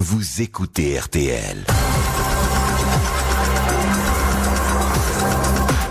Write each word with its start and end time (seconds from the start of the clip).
Vous 0.00 0.42
écoutez 0.42 0.96
RTL. 0.96 1.64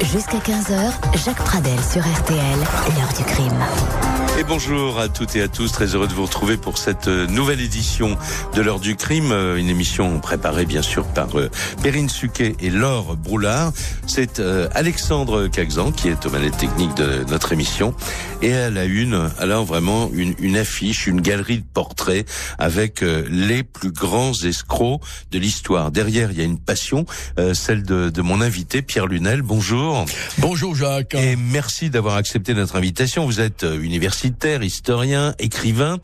Jusqu'à 0.01 0.37
15h, 0.37 0.93
Jacques 1.25 1.43
Pradel 1.43 1.77
sur 1.83 2.01
RTL, 2.01 2.57
l'heure 2.95 3.13
du 3.17 3.25
crime. 3.25 4.06
Et 4.37 4.43
bonjour 4.43 4.99
à 4.99 5.09
toutes 5.09 5.35
et 5.35 5.41
à 5.41 5.47
tous, 5.47 5.71
très 5.71 5.95
heureux 5.95 6.07
de 6.07 6.13
vous 6.13 6.25
retrouver 6.25 6.57
pour 6.57 6.77
cette 6.77 7.07
euh, 7.07 7.25
nouvelle 7.25 7.59
édition 7.59 8.15
de 8.53 8.61
l'heure 8.61 8.79
du 8.79 8.95
crime, 8.95 9.31
euh, 9.31 9.55
une 9.55 9.67
émission 9.67 10.19
préparée 10.19 10.67
bien 10.67 10.83
sûr 10.83 11.07
par 11.07 11.39
euh, 11.39 11.49
Perrine 11.81 12.07
Suquet 12.07 12.55
et 12.59 12.69
Laure 12.69 13.15
Broulard. 13.17 13.73
C'est 14.05 14.39
Alexandre 14.75 15.47
Caxan 15.47 15.91
qui 15.91 16.07
est 16.09 16.25
au 16.25 16.29
manette 16.29 16.55
technique 16.55 16.93
de 16.95 17.25
notre 17.29 17.51
émission 17.51 17.95
et 18.41 18.49
elle 18.49 18.77
a 18.77 18.85
une, 18.85 19.29
alors 19.39 19.65
vraiment 19.65 20.09
une, 20.13 20.35
une 20.39 20.55
affiche, 20.55 21.07
une 21.07 21.19
galerie 21.19 21.57
de 21.57 21.65
portraits 21.73 22.27
avec 22.57 23.01
les 23.01 23.63
plus 23.63 23.91
grands 23.91 24.33
escrocs 24.33 25.01
de 25.31 25.39
l'histoire. 25.39 25.91
Derrière, 25.91 26.31
il 26.31 26.37
y 26.37 26.41
a 26.41 26.45
une 26.45 26.59
passion, 26.59 27.05
celle 27.53 27.83
de, 27.83 28.09
de 28.09 28.21
mon 28.21 28.39
invité 28.39 28.81
Pierre 28.81 29.07
Lunel. 29.07 29.41
Bonjour. 29.41 30.05
Bonjour 30.37 30.73
Jacques. 30.73 31.15
Et 31.15 31.35
merci 31.35 31.89
d'avoir 31.89 32.15
accepté 32.15 32.53
notre 32.53 32.77
invitation. 32.77 33.25
Vous 33.25 33.41
êtes 33.41 33.65
universitaire 33.81 34.26
historien, 34.63 35.33
écrivain, 35.39 35.97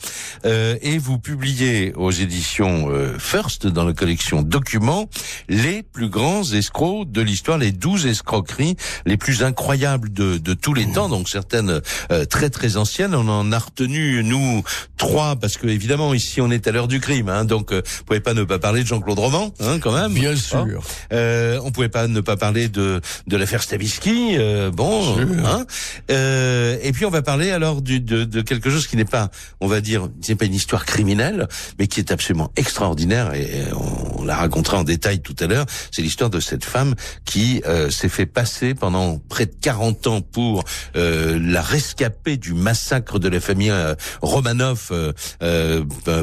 euh, 0.45 0.75
et 0.81 0.97
vous 0.97 1.19
publiez 1.19 1.93
aux 1.95 2.11
éditions 2.11 2.89
euh, 2.89 3.17
First, 3.19 3.67
dans 3.67 3.85
la 3.85 3.93
collection 3.93 4.41
Documents, 4.41 5.09
les 5.49 5.83
plus 5.83 6.09
grands 6.09 6.43
escrocs 6.43 7.11
de 7.11 7.21
l'histoire, 7.21 7.57
les 7.57 7.71
douze 7.71 8.05
escroqueries 8.05 8.75
les 9.05 9.17
plus 9.17 9.43
incroyables 9.43 10.11
de, 10.11 10.37
de 10.37 10.53
tous 10.53 10.73
les 10.73 10.91
temps, 10.91 11.09
donc 11.09 11.29
certaines 11.29 11.81
euh, 12.11 12.25
très 12.25 12.49
très 12.49 12.77
anciennes. 12.77 13.15
On 13.15 13.27
en 13.27 13.51
a 13.51 13.59
retenu, 13.59 14.23
nous, 14.23 14.63
trois, 14.97 15.35
parce 15.35 15.57
que 15.57 15.67
évidemment, 15.67 16.13
ici, 16.13 16.41
on 16.41 16.51
est 16.51 16.67
à 16.67 16.71
l'heure 16.71 16.87
du 16.87 16.99
crime, 16.99 17.29
hein, 17.29 17.45
donc 17.45 17.71
euh, 17.71 17.81
vous 17.85 18.03
pouvez 18.05 18.19
pas 18.19 18.33
ne 18.33 18.43
pas 18.43 18.59
parler 18.59 18.83
de 18.83 18.87
Jean-Claude 18.87 19.19
Roman, 19.19 19.53
hein, 19.59 19.79
quand 19.79 19.93
même. 19.93 20.13
Bien 20.13 20.35
sûr. 20.35 20.65
Euh, 21.11 21.59
on 21.63 21.71
pouvait 21.71 21.89
pas 21.89 22.07
ne 22.07 22.21
pas 22.21 22.37
parler 22.37 22.69
de, 22.69 23.01
de 23.27 23.37
l'affaire 23.37 23.63
Stavisky, 23.63 24.35
euh, 24.37 24.71
bon, 24.71 25.17
hein, 25.45 25.65
euh, 26.11 26.77
et 26.81 26.91
puis 26.91 27.05
on 27.05 27.09
va 27.09 27.21
parler 27.21 27.51
alors 27.51 27.81
du, 27.81 27.99
de, 27.99 28.12
quelque 28.43 28.69
chose 28.69 28.87
qui 28.87 28.97
n'est 28.97 29.05
pas, 29.05 29.29
on 29.61 29.67
va 29.67 29.81
dire, 29.81 30.07
n'est 30.27 30.35
pas 30.35 30.45
une 30.45 30.53
histoire 30.53 30.85
criminelle, 30.85 31.47
mais 31.79 31.87
qui 31.87 31.99
est 31.99 32.11
absolument 32.11 32.51
extraordinaire 32.55 33.33
et 33.33 33.63
on, 33.75 34.23
la 34.23 34.35
racontera 34.35 34.77
en 34.77 34.83
détail 34.83 35.19
tout 35.19 35.35
à 35.39 35.47
l'heure. 35.47 35.65
C'est 35.91 36.01
l'histoire 36.01 36.29
de 36.29 36.39
cette 36.39 36.65
femme 36.65 36.95
qui 37.25 37.61
euh, 37.65 37.89
s'est 37.89 38.09
fait 38.09 38.25
passer 38.25 38.73
pendant 38.73 39.19
près 39.19 39.45
de 39.45 39.53
40 39.59 40.07
ans 40.07 40.21
pour 40.21 40.63
euh, 40.95 41.39
la 41.41 41.61
rescapée 41.61 42.37
du 42.37 42.53
massacre 42.53 43.19
de 43.19 43.27
la 43.27 43.39
famille 43.39 43.69
euh, 43.71 43.95
Romanov 44.21 44.91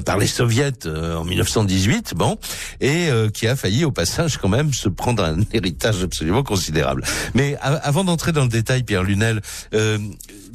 par 0.05 0.19
les 0.19 0.27
soviets 0.27 0.87
en 0.87 1.25
1918, 1.25 2.15
bon, 2.15 2.39
et 2.81 3.09
qui 3.33 3.47
a 3.47 3.57
failli 3.57 3.85
au 3.85 3.91
passage 3.91 4.39
quand 4.39 4.49
même 4.49 4.73
se 4.73 4.89
prendre 4.89 5.25
un 5.25 5.39
héritage 5.53 6.03
absolument 6.03 6.43
considérable. 6.43 7.05
Mais 7.35 7.57
avant 7.61 8.05
d'entrer 8.05 8.33
dans 8.33 8.43
le 8.43 8.49
détail, 8.49 8.83
Pierre 8.83 9.03
Lunel, 9.03 9.41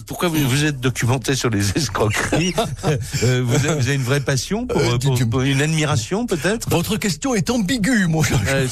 pourquoi 0.05 0.29
vous, 0.29 0.47
vous 0.47 0.65
êtes 0.65 0.79
documenté 0.79 1.35
sur 1.35 1.49
les 1.49 1.71
escroqueries 1.71 2.53
euh, 3.23 3.41
vous, 3.43 3.55
avez, 3.55 3.67
vous, 3.69 3.87
avez, 3.87 3.95
une 3.95 4.03
vraie 4.03 4.19
passion 4.19 4.67
pour, 4.67 4.79
euh, 4.79 4.97
pour, 4.97 5.17
pour 5.29 5.41
une 5.41 5.61
admiration 5.61 6.25
peut-être 6.25 6.69
Votre 6.69 6.97
question 6.97 7.33
est 7.35 7.49
ambiguë, 7.49 8.07
mon 8.07 8.21
cher. 8.21 8.39
Euh, 8.47 8.67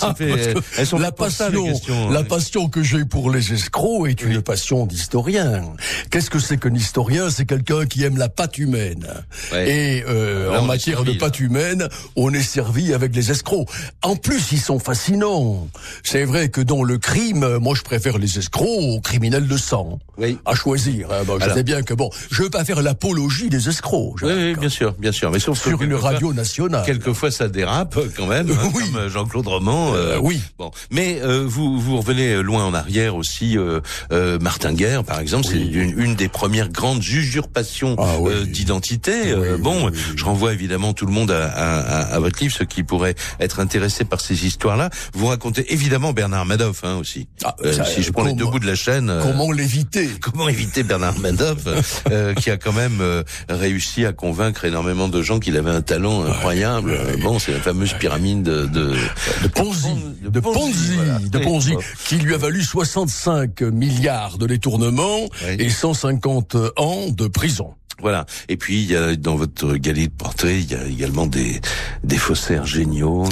la 0.99 1.11
passion, 1.11 1.73
la 2.11 2.19
hein. 2.19 2.23
passion 2.23 2.69
que 2.69 2.83
j'ai 2.83 3.05
pour 3.05 3.31
les 3.31 3.53
escrocs 3.53 4.07
est 4.07 4.21
une 4.21 4.41
passion 4.41 4.85
d'historien. 4.85 5.63
Qu'est-ce 6.11 6.29
que 6.29 6.39
c'est 6.39 6.57
qu'un 6.57 6.75
historien? 6.75 7.29
C'est 7.29 7.45
quelqu'un 7.45 7.85
qui 7.85 8.03
aime 8.03 8.17
la 8.17 8.29
pâte 8.29 8.57
humaine. 8.57 9.07
Et 9.53 10.03
euh, 10.07 10.57
en 10.57 10.63
matière 10.63 11.03
de 11.03 11.13
pâte 11.13 11.39
humaine, 11.39 11.87
on 12.15 12.33
est 12.33 12.43
servi 12.43 12.93
avec 12.93 13.15
les 13.15 13.31
escrocs. 13.31 13.67
En 14.01 14.15
plus, 14.15 14.51
ils 14.51 14.59
sont 14.59 14.79
fascinants. 14.79 15.67
C'est 16.03 16.25
vrai 16.25 16.49
que 16.49 16.61
dans 16.61 16.83
le 16.83 16.97
crime, 16.97 17.57
moi 17.57 17.75
je 17.75 17.81
préfère 17.81 18.17
les 18.17 18.37
escrocs 18.37 18.67
aux 18.67 19.01
criminels 19.01 19.47
de 19.47 19.57
sang. 19.57 19.99
Oui. 20.17 20.37
À 20.45 20.53
choisir. 20.53 21.11
Hein. 21.11 21.22
Je 21.39 21.53
sais 21.53 21.63
bien 21.63 21.83
que 21.83 21.93
bon, 21.93 22.09
je 22.31 22.43
veux 22.43 22.49
pas 22.49 22.65
faire 22.65 22.81
l'apologie 22.81 23.49
des 23.49 23.69
escrocs. 23.69 24.21
Oui, 24.21 24.31
oui, 24.35 24.55
bien 24.55 24.69
sûr, 24.69 24.93
bien 24.93 25.11
sûr, 25.11 25.31
mais 25.31 25.39
sauf 25.39 25.61
sur 25.61 25.81
une 25.81 25.95
radio 25.95 26.33
nationale. 26.33 26.83
Quelquefois, 26.85 27.31
ça 27.31 27.47
dérape 27.47 27.97
quand 28.15 28.27
même, 28.27 28.49
hein, 28.51 28.71
oui. 28.73 28.91
comme 28.91 29.07
Jean-Claude 29.07 29.47
Roman. 29.47 29.93
Euh, 29.95 30.17
oui. 30.21 30.41
Bon, 30.57 30.71
mais 30.91 31.19
euh, 31.21 31.43
vous 31.45 31.79
vous 31.79 31.97
revenez 31.97 32.41
loin 32.41 32.65
en 32.65 32.73
arrière 32.73 33.15
aussi. 33.15 33.57
Euh, 33.57 33.81
euh 34.11 34.39
Martin 34.39 34.73
Guerre, 34.73 35.03
par 35.03 35.19
exemple, 35.19 35.47
c'est 35.49 35.59
une, 35.59 35.99
une, 35.99 36.15
des 36.15 36.27
premières 36.27 36.69
grandes 36.69 37.05
usurpations 37.05 37.95
ah, 37.99 38.17
d'identité. 38.45 39.33
bon, 39.59 39.91
je 40.15 40.25
renvoie 40.25 40.53
évidemment 40.53 40.93
tout 40.93 41.05
le 41.05 41.11
monde 41.11 41.31
à, 41.31 41.45
à, 41.45 41.99
à, 42.13 42.19
votre 42.19 42.41
livre, 42.41 42.53
ceux 42.53 42.65
qui 42.65 42.83
pourraient 42.83 43.15
être 43.39 43.59
intéressés 43.59 44.05
par 44.05 44.21
ces 44.21 44.45
histoires-là. 44.45 44.89
Vous 45.13 45.27
racontez 45.27 45.71
évidemment 45.73 46.13
Bernard 46.13 46.45
Madoff 46.45 46.83
hein, 46.83 46.97
aussi. 46.97 47.27
Ah, 47.43 47.55
si 47.85 48.03
je 48.03 48.11
prends 48.11 48.25
les 48.25 48.33
deux 48.33 48.45
bouts 48.45 48.59
de 48.59 48.67
la 48.67 48.75
chaîne. 48.75 49.13
Comment 49.21 49.51
l'éviter? 49.51 50.09
Comment 50.21 50.49
éviter 50.49 50.83
Bernard 50.83 51.12
Madoff, 51.19 52.03
euh, 52.11 52.33
qui 52.33 52.49
a 52.49 52.57
quand 52.57 52.73
même 52.73 52.99
euh, 53.01 53.23
réussi 53.49 54.05
à 54.05 54.13
convaincre 54.13 54.65
énormément 54.65 55.07
de 55.07 55.21
gens 55.21 55.39
qu'il 55.39 55.57
avait 55.57 55.71
un 55.71 55.81
talent 55.81 56.25
incroyable. 56.25 56.97
Bon, 57.21 57.39
c'est 57.39 57.51
la 57.53 57.59
fameuse 57.59 57.93
pyramide 57.93 58.43
de 58.43 58.65
de, 58.65 58.95
de 59.43 59.47
Ponzi, 59.47 59.89
de 60.21 60.39
Ponzi, 60.39 60.97
de 61.29 61.39
Ponzi, 61.39 61.73
qui 62.05 62.17
lui 62.17 62.33
a 62.33 62.37
valu 62.37 62.61
65 62.61 63.61
milliards 63.61 64.37
de 64.37 64.47
détournements 64.47 65.27
et 65.47 65.69
150 65.69 66.55
ans 66.77 67.09
de 67.09 67.27
prison. 67.27 67.73
Voilà. 68.01 68.25
Et 68.49 68.57
puis 68.57 68.81
il 68.81 68.91
y 68.91 68.95
a 68.95 69.15
dans 69.15 69.35
votre 69.35 69.75
galerie 69.75 70.07
de 70.07 70.13
portraits, 70.13 70.55
il 70.59 70.71
y 70.71 70.75
a 70.75 70.85
également 70.85 71.27
des 71.27 71.61
des 72.03 72.17
faussaires 72.17 72.65
géniaux, 72.65 73.25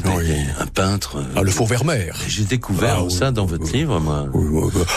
un 0.59 0.67
peintre. 0.67 1.17
Euh, 1.17 1.33
ah 1.35 1.41
le 1.41 1.51
faux 1.51 1.65
Vermeer. 1.65 2.15
J'ai 2.27 2.43
découvert 2.43 3.03
ah, 3.07 3.09
ça 3.09 3.31
dans 3.31 3.45
votre 3.45 3.71
livre, 3.71 3.99
moi. 3.99 4.27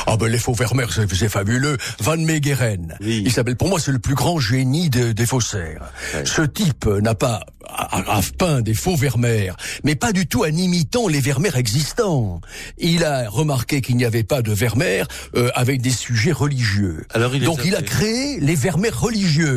ah 0.06 0.16
ben 0.16 0.28
les 0.28 0.38
faux 0.38 0.54
Vermeer, 0.54 0.86
c'est 0.92 1.28
fabuleux. 1.28 1.76
Van 2.00 2.16
Meegeren. 2.16 2.96
Il 3.00 3.32
s'appelle 3.32 3.56
pour 3.56 3.68
moi 3.68 3.80
c'est 3.80 3.92
le 3.92 3.98
plus 3.98 4.14
grand 4.14 4.38
génie 4.38 4.90
des 4.90 5.26
faussaires. 5.26 5.92
Ce 6.24 6.42
type 6.42 6.86
n'a 6.86 7.14
pas 7.14 7.40
a, 7.68 8.20
peint 8.38 8.60
des 8.60 8.74
faux 8.74 8.96
Vermeer, 8.96 9.56
mais 9.84 9.94
pas 9.94 10.12
du 10.12 10.26
tout 10.26 10.44
en 10.44 10.48
imitant 10.48 11.08
les 11.08 11.20
Vermeer 11.20 11.56
existants. 11.56 12.40
Il 12.78 13.04
a 13.04 13.28
remarqué 13.28 13.80
qu'il 13.80 13.96
n'y 13.96 14.04
avait 14.04 14.22
pas 14.22 14.42
de 14.42 14.52
Vermeer 14.52 15.06
euh, 15.36 15.50
avec 15.54 15.80
des 15.80 15.90
sujets 15.90 16.32
religieux. 16.32 17.06
Alors 17.12 17.32
Donc 17.38 17.60
il 17.64 17.74
a 17.74 17.82
créé 17.82 18.38
les 18.40 18.54
Vermeer 18.54 18.98
religieux. 18.98 19.53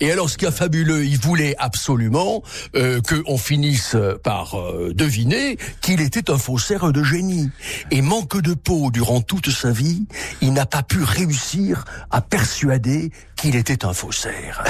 Et 0.00 0.10
alors, 0.10 0.30
ce 0.30 0.36
est 0.44 0.50
fabuleux, 0.50 1.04
il 1.04 1.18
voulait 1.18 1.54
absolument 1.58 2.42
euh, 2.74 3.00
qu'on 3.00 3.38
finisse 3.38 3.96
par 4.22 4.58
euh, 4.58 4.92
deviner 4.94 5.56
qu'il 5.80 6.00
était 6.00 6.30
un 6.30 6.38
faussaire 6.38 6.92
de 6.92 7.02
génie. 7.02 7.50
Et 7.90 8.02
manque 8.02 8.40
de 8.40 8.54
peau 8.54 8.90
durant 8.90 9.20
toute 9.20 9.50
sa 9.50 9.70
vie, 9.70 10.04
il 10.40 10.52
n'a 10.52 10.66
pas 10.66 10.82
pu 10.82 11.02
réussir 11.02 11.84
à 12.10 12.20
persuader 12.20 13.10
qu'il 13.36 13.56
était 13.56 13.84
un 13.84 13.92
faussaire. 13.92 14.64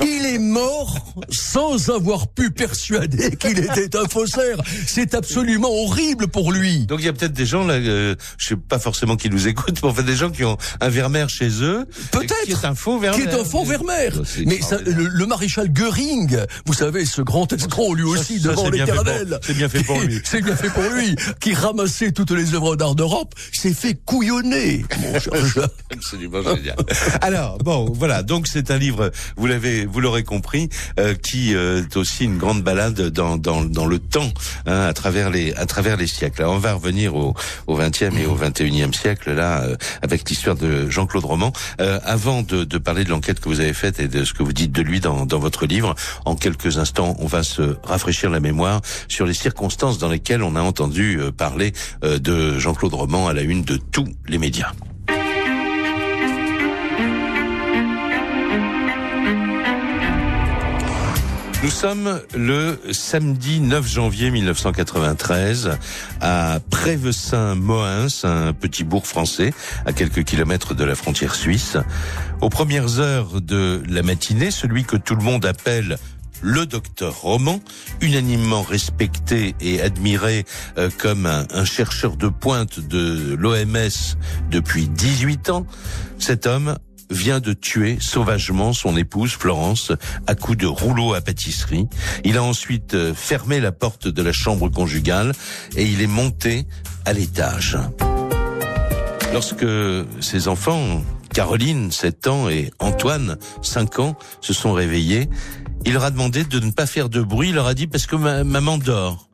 Il 0.00 0.26
est 0.26 0.38
mort 0.38 1.14
sans 1.30 1.90
avoir 1.90 2.28
pu 2.28 2.50
persuader 2.50 3.36
qu'il 3.36 3.58
était 3.58 3.96
un 3.96 4.06
faussaire. 4.08 4.58
C'est 4.86 5.14
absolument 5.14 5.70
horrible 5.70 6.28
pour 6.28 6.52
lui. 6.52 6.86
Donc 6.86 7.00
il 7.00 7.06
y 7.06 7.08
a 7.08 7.12
peut-être 7.12 7.32
des 7.32 7.46
gens 7.46 7.64
là, 7.64 7.74
euh, 7.74 8.14
je 8.38 8.48
sais 8.48 8.56
pas 8.56 8.78
forcément 8.78 9.16
qui 9.16 9.30
nous 9.30 9.48
écoutent, 9.48 9.80
mais 9.82 9.88
en 9.88 9.94
fait 9.94 10.02
des 10.02 10.16
gens 10.16 10.30
qui 10.30 10.44
ont 10.44 10.56
un 10.80 10.88
Vermeer 10.88 11.28
chez 11.28 11.50
eux, 11.62 11.86
peut-être 12.10 12.42
qui 12.44 12.52
est 12.52 12.64
un 12.64 12.74
faux 12.74 12.98
Vermeer, 12.98 13.22
qui 13.22 13.28
est 13.28 13.40
un 13.40 13.44
faux 13.44 13.64
Vermeer. 13.64 14.10
Mais 14.46 14.60
ça, 14.60 14.78
le, 14.84 15.26
maréchal 15.26 15.68
Göring, 15.72 16.38
vous 16.66 16.74
savez, 16.74 17.04
ce 17.04 17.22
grand 17.22 17.52
escroc 17.52 17.94
lui 17.94 18.04
aussi 18.04 18.40
devant 18.40 18.68
l'éternel. 18.68 19.38
C'est 19.42 19.54
bien 19.54 19.68
fait 19.68 19.82
pour 19.82 20.00
lui. 20.00 20.20
C'est 20.24 20.42
bien 20.42 20.56
fait 20.56 20.70
pour 20.70 20.82
lui, 20.94 21.14
qui 21.40 21.54
ramassait 21.54 22.12
toutes 22.12 22.32
les 22.32 22.54
œuvres 22.54 22.76
d'art 22.76 22.94
d'Europe, 22.94 23.34
s'est 23.52 23.74
fait 23.74 23.94
couillonner. 23.94 24.84
Absolument 25.90 26.42
génial. 26.42 26.76
Alors 27.20 27.58
bon, 27.58 27.90
voilà. 27.92 28.22
Donc 28.22 28.46
c'est 28.46 28.70
un 28.70 28.78
livre, 28.78 29.10
vous 29.40 29.46
l'avez, 29.46 29.86
vous 29.86 30.00
l'aurez 30.00 30.22
compris, 30.22 30.68
euh, 30.98 31.14
qui 31.14 31.54
euh, 31.54 31.82
est 31.82 31.96
aussi 31.96 32.24
une 32.24 32.36
grande 32.36 32.62
balade 32.62 33.00
dans 33.08 33.38
dans, 33.38 33.64
dans 33.64 33.86
le 33.86 33.98
temps, 33.98 34.30
hein, 34.66 34.82
à 34.82 34.92
travers 34.92 35.30
les 35.30 35.54
à 35.54 35.64
travers 35.64 35.96
les 35.96 36.06
siècles. 36.06 36.42
Alors, 36.42 36.54
on 36.54 36.58
va 36.58 36.74
revenir 36.74 37.16
au 37.16 37.34
au 37.66 37.78
20e 37.78 38.18
et 38.18 38.26
au 38.26 38.36
21e 38.36 38.92
siècle 38.92 39.32
là, 39.32 39.62
euh, 39.62 39.76
avec 40.02 40.28
l'histoire 40.28 40.56
de 40.56 40.90
Jean-Claude 40.90 41.24
Roman. 41.24 41.52
avant 41.78 42.42
de, 42.42 42.64
de 42.64 42.78
parler 42.78 43.04
de 43.04 43.10
l'enquête 43.10 43.40
que 43.40 43.48
vous 43.48 43.60
avez 43.60 43.72
faite 43.72 43.98
et 43.98 44.08
de 44.08 44.24
ce 44.24 44.34
que 44.34 44.42
vous 44.42 44.52
dites 44.52 44.72
de 44.72 44.82
lui 44.82 45.00
dans 45.00 45.24
dans 45.24 45.38
votre 45.38 45.64
livre, 45.64 45.94
en 46.26 46.36
quelques 46.36 46.76
instants, 46.76 47.16
on 47.18 47.26
va 47.26 47.42
se 47.42 47.78
rafraîchir 47.82 48.28
la 48.28 48.40
mémoire 48.40 48.82
sur 49.08 49.24
les 49.24 49.34
circonstances 49.34 49.96
dans 49.96 50.10
lesquelles 50.10 50.42
on 50.42 50.54
a 50.54 50.60
entendu 50.60 51.18
parler 51.36 51.72
de 52.02 52.58
Jean-Claude 52.58 52.92
Roman 52.92 53.28
à 53.28 53.32
la 53.32 53.42
une 53.42 53.64
de 53.64 53.76
tous 53.76 54.08
les 54.28 54.38
médias. 54.38 54.72
Nous 61.62 61.68
sommes 61.70 62.22
le 62.34 62.78
samedi 62.90 63.60
9 63.60 63.86
janvier 63.86 64.30
1993 64.30 65.72
à 66.22 66.58
Prévesin-Moins, 66.70 68.06
un 68.22 68.54
petit 68.54 68.82
bourg 68.82 69.06
français 69.06 69.52
à 69.84 69.92
quelques 69.92 70.24
kilomètres 70.24 70.74
de 70.74 70.84
la 70.84 70.94
frontière 70.94 71.34
suisse. 71.34 71.76
Aux 72.40 72.48
premières 72.48 72.98
heures 72.98 73.42
de 73.42 73.82
la 73.90 74.02
matinée, 74.02 74.50
celui 74.50 74.84
que 74.84 74.96
tout 74.96 75.14
le 75.14 75.22
monde 75.22 75.44
appelle 75.44 75.98
le 76.40 76.64
docteur 76.64 77.20
Roman, 77.20 77.60
unanimement 78.00 78.62
respecté 78.62 79.54
et 79.60 79.82
admiré 79.82 80.46
euh, 80.78 80.88
comme 80.96 81.26
un, 81.26 81.64
chercheur 81.66 82.16
de 82.16 82.28
pointe 82.28 82.80
de 82.80 83.34
l'OMS 83.38 84.16
depuis 84.50 84.88
18 84.88 85.50
ans. 85.50 85.66
Cet 86.18 86.46
homme 86.46 86.78
vient 87.10 87.40
de 87.40 87.52
tuer 87.52 87.98
sauvagement 88.00 88.72
son 88.72 88.96
épouse 88.96 89.32
Florence 89.32 89.92
à 90.26 90.34
coups 90.34 90.58
de 90.58 90.66
rouleau 90.66 91.14
à 91.14 91.20
pâtisserie. 91.20 91.86
Il 92.24 92.36
a 92.36 92.42
ensuite 92.42 92.94
euh, 92.94 93.14
fermé 93.14 93.60
la 93.60 93.72
porte 93.72 94.08
de 94.08 94.22
la 94.22 94.32
chambre 94.32 94.68
conjugale 94.68 95.32
et 95.76 95.84
il 95.84 96.00
est 96.00 96.06
monté 96.06 96.66
à 97.04 97.12
l'étage. 97.12 97.78
Lorsque 99.32 99.66
ses 100.20 100.48
enfants, 100.48 101.02
Caroline, 101.32 101.92
7 101.92 102.26
ans, 102.26 102.48
et 102.48 102.70
Antoine, 102.80 103.38
5 103.62 104.00
ans, 104.00 104.16
se 104.40 104.52
sont 104.52 104.72
réveillés, 104.72 105.28
il 105.84 105.92
leur 105.92 106.04
a 106.04 106.10
demandé 106.10 106.44
de 106.44 106.58
ne 106.58 106.72
pas 106.72 106.86
faire 106.86 107.08
de 107.08 107.22
bruit. 107.22 107.50
Il 107.50 107.54
leur 107.54 107.66
a 107.66 107.74
dit 107.74 107.86
parce 107.86 108.06
que 108.06 108.16
ma 108.16 108.44
maman 108.44 108.76
dort 108.78 109.29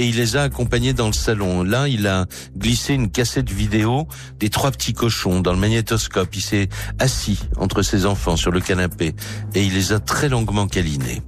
et 0.00 0.06
il 0.06 0.16
les 0.16 0.34
a 0.36 0.44
accompagnés 0.44 0.94
dans 0.94 1.08
le 1.08 1.12
salon. 1.12 1.62
Là, 1.62 1.86
il 1.86 2.06
a 2.06 2.24
glissé 2.56 2.94
une 2.94 3.10
cassette 3.10 3.50
vidéo 3.50 4.08
des 4.38 4.48
trois 4.48 4.70
petits 4.70 4.94
cochons 4.94 5.42
dans 5.42 5.52
le 5.52 5.58
magnétoscope. 5.58 6.34
Il 6.34 6.40
s'est 6.40 6.70
assis 6.98 7.38
entre 7.58 7.82
ses 7.82 8.06
enfants 8.06 8.36
sur 8.36 8.50
le 8.50 8.60
canapé 8.60 9.14
et 9.54 9.62
il 9.62 9.74
les 9.74 9.92
a 9.92 10.00
très 10.00 10.30
longuement 10.30 10.66
câlinés. 10.68 11.20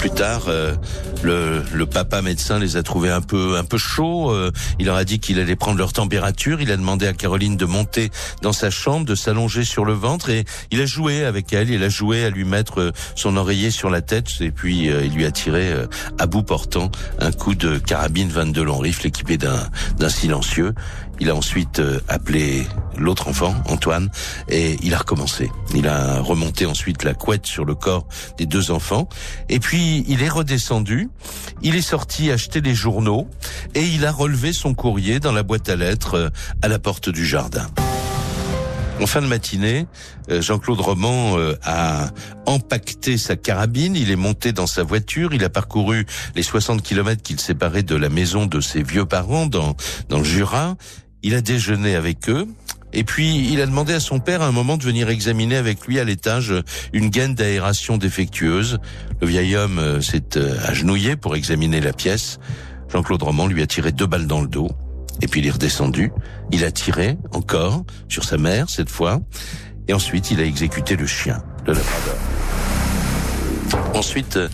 Plus 0.00 0.10
tard, 0.10 0.44
euh, 0.48 0.74
le, 1.22 1.62
le, 1.74 1.84
papa 1.84 2.22
médecin 2.22 2.58
les 2.58 2.78
a 2.78 2.82
trouvés 2.82 3.10
un 3.10 3.20
peu 3.20 3.58
un 3.58 3.64
peu 3.64 3.76
chauds. 3.76 4.30
Euh, 4.30 4.50
il 4.78 4.86
leur 4.86 4.96
a 4.96 5.04
dit 5.04 5.18
qu'il 5.18 5.38
allait 5.38 5.56
prendre 5.56 5.76
leur 5.76 5.92
température. 5.92 6.62
Il 6.62 6.72
a 6.72 6.78
demandé 6.78 7.06
à 7.06 7.12
Caroline 7.12 7.58
de 7.58 7.66
monter 7.66 8.10
dans 8.40 8.54
sa 8.54 8.70
chambre, 8.70 9.04
de 9.04 9.14
s'allonger 9.14 9.62
sur 9.62 9.84
le 9.84 9.92
ventre 9.92 10.30
et 10.30 10.46
il 10.70 10.80
a 10.80 10.86
joué 10.86 11.26
avec 11.26 11.52
elle. 11.52 11.68
Il 11.68 11.82
a 11.82 11.90
joué 11.90 12.24
à 12.24 12.30
lui 12.30 12.44
mettre 12.44 12.80
euh, 12.80 12.92
son 13.14 13.36
oreiller 13.36 13.70
sur 13.70 13.90
la 13.90 14.00
tête 14.00 14.28
et 14.40 14.50
puis 14.50 14.86
il 14.86 15.12
lui 15.12 15.26
a 15.26 15.30
tiré 15.30 15.70
à 16.18 16.26
bout 16.26 16.44
portant 16.44 16.90
un 17.18 17.30
coup 17.30 17.54
de 17.54 17.76
carabine 17.76 18.30
22 18.30 18.62
long 18.62 18.78
rifle 18.78 19.06
équipé 19.06 19.36
d'un 19.36 19.68
d'un 19.98 20.08
silencieux. 20.08 20.72
Il 21.20 21.28
a 21.28 21.34
ensuite 21.34 21.80
euh, 21.80 22.00
appelé 22.08 22.66
l'autre 22.96 23.28
enfant, 23.28 23.54
Antoine, 23.68 24.10
et 24.48 24.78
il 24.82 24.94
a 24.94 24.98
recommencé. 24.98 25.50
Il 25.74 25.86
a 25.86 26.20
remonté 26.20 26.64
ensuite 26.64 27.04
la 27.04 27.12
couette 27.12 27.46
sur 27.46 27.66
le 27.66 27.74
corps 27.74 28.06
des 28.38 28.46
deux 28.46 28.70
enfants, 28.70 29.06
et 29.50 29.60
puis 29.60 30.02
il 30.08 30.22
est 30.22 30.30
redescendu, 30.30 31.10
il 31.62 31.76
est 31.76 31.82
sorti 31.82 32.30
acheter 32.30 32.62
des 32.62 32.74
journaux, 32.74 33.28
et 33.74 33.84
il 33.86 34.06
a 34.06 34.12
relevé 34.12 34.54
son 34.54 34.72
courrier 34.72 35.20
dans 35.20 35.32
la 35.32 35.42
boîte 35.42 35.68
à 35.68 35.76
lettres 35.76 36.14
euh, 36.14 36.28
à 36.62 36.68
la 36.68 36.78
porte 36.78 37.10
du 37.10 37.26
jardin. 37.26 37.66
En 39.02 39.06
fin 39.06 39.20
de 39.20 39.26
matinée, 39.26 39.86
euh, 40.30 40.40
Jean-Claude 40.40 40.80
Roman 40.80 41.36
a 41.62 42.08
empaqueté 42.46 43.18
sa 43.18 43.36
carabine, 43.36 43.94
il 43.94 44.10
est 44.10 44.16
monté 44.16 44.52
dans 44.52 44.66
sa 44.66 44.82
voiture, 44.82 45.34
il 45.34 45.44
a 45.44 45.50
parcouru 45.50 46.06
les 46.34 46.42
60 46.42 46.82
kilomètres 46.82 47.22
qu'il 47.22 47.40
séparait 47.40 47.82
de 47.82 47.96
la 47.96 48.08
maison 48.08 48.46
de 48.46 48.60
ses 48.60 48.82
vieux 48.82 49.04
parents 49.04 49.46
dans, 49.46 49.76
dans 50.08 50.18
le 50.18 50.24
Jura, 50.24 50.76
il 51.22 51.34
a 51.34 51.40
déjeuné 51.40 51.94
avec 51.94 52.28
eux. 52.28 52.46
Et 52.92 53.04
puis, 53.04 53.48
il 53.52 53.60
a 53.60 53.66
demandé 53.66 53.92
à 53.92 54.00
son 54.00 54.18
père 54.18 54.42
à 54.42 54.46
un 54.46 54.52
moment 54.52 54.76
de 54.76 54.82
venir 54.82 55.08
examiner 55.10 55.56
avec 55.56 55.86
lui 55.86 56.00
à 56.00 56.04
l'étage 56.04 56.52
une 56.92 57.08
gaine 57.08 57.34
d'aération 57.34 57.98
défectueuse. 57.98 58.78
Le 59.20 59.28
vieil 59.28 59.54
homme 59.54 59.78
euh, 59.78 60.00
s'est 60.00 60.36
euh, 60.36 60.58
agenouillé 60.64 61.14
pour 61.14 61.36
examiner 61.36 61.80
la 61.80 61.92
pièce. 61.92 62.40
Jean-Claude 62.92 63.22
Roman 63.22 63.46
lui 63.46 63.62
a 63.62 63.66
tiré 63.66 63.92
deux 63.92 64.06
balles 64.06 64.26
dans 64.26 64.40
le 64.40 64.48
dos. 64.48 64.70
Et 65.22 65.28
puis 65.28 65.40
il 65.40 65.46
est 65.46 65.50
redescendu. 65.50 66.10
Il 66.50 66.64
a 66.64 66.72
tiré 66.72 67.16
encore 67.32 67.84
sur 68.08 68.24
sa 68.24 68.38
mère 68.38 68.68
cette 68.68 68.90
fois. 68.90 69.20
Et 69.86 69.92
ensuite, 69.92 70.30
il 70.30 70.40
a 70.40 70.44
exécuté 70.44 70.96
le 70.96 71.06
chien, 71.06 71.42
labrador. 71.66 72.16
Ensuite, 73.94 74.36
euh, 74.36 74.48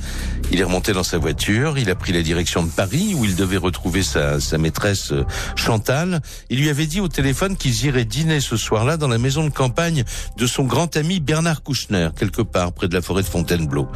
il 0.52 0.60
est 0.60 0.64
remonté 0.64 0.92
dans 0.92 1.02
sa 1.02 1.18
voiture, 1.18 1.78
il 1.78 1.90
a 1.90 1.94
pris 1.94 2.12
la 2.12 2.22
direction 2.22 2.62
de 2.62 2.70
Paris 2.70 3.14
où 3.16 3.24
il 3.24 3.36
devait 3.36 3.56
retrouver 3.56 4.02
sa, 4.02 4.40
sa 4.40 4.58
maîtresse 4.58 5.12
euh, 5.12 5.24
Chantal. 5.56 6.20
Il 6.50 6.60
lui 6.60 6.68
avait 6.68 6.86
dit 6.86 7.00
au 7.00 7.08
téléphone 7.08 7.56
qu'ils 7.56 7.84
iraient 7.84 8.04
dîner 8.04 8.40
ce 8.40 8.56
soir-là 8.56 8.96
dans 8.96 9.08
la 9.08 9.18
maison 9.18 9.44
de 9.44 9.50
campagne 9.50 10.04
de 10.36 10.46
son 10.46 10.64
grand 10.64 10.96
ami 10.96 11.20
Bernard 11.20 11.62
Kouchner, 11.62 12.10
quelque 12.16 12.42
part 12.42 12.72
près 12.72 12.88
de 12.88 12.94
la 12.94 13.02
forêt 13.02 13.22
de 13.22 13.28
Fontainebleau. 13.28 13.88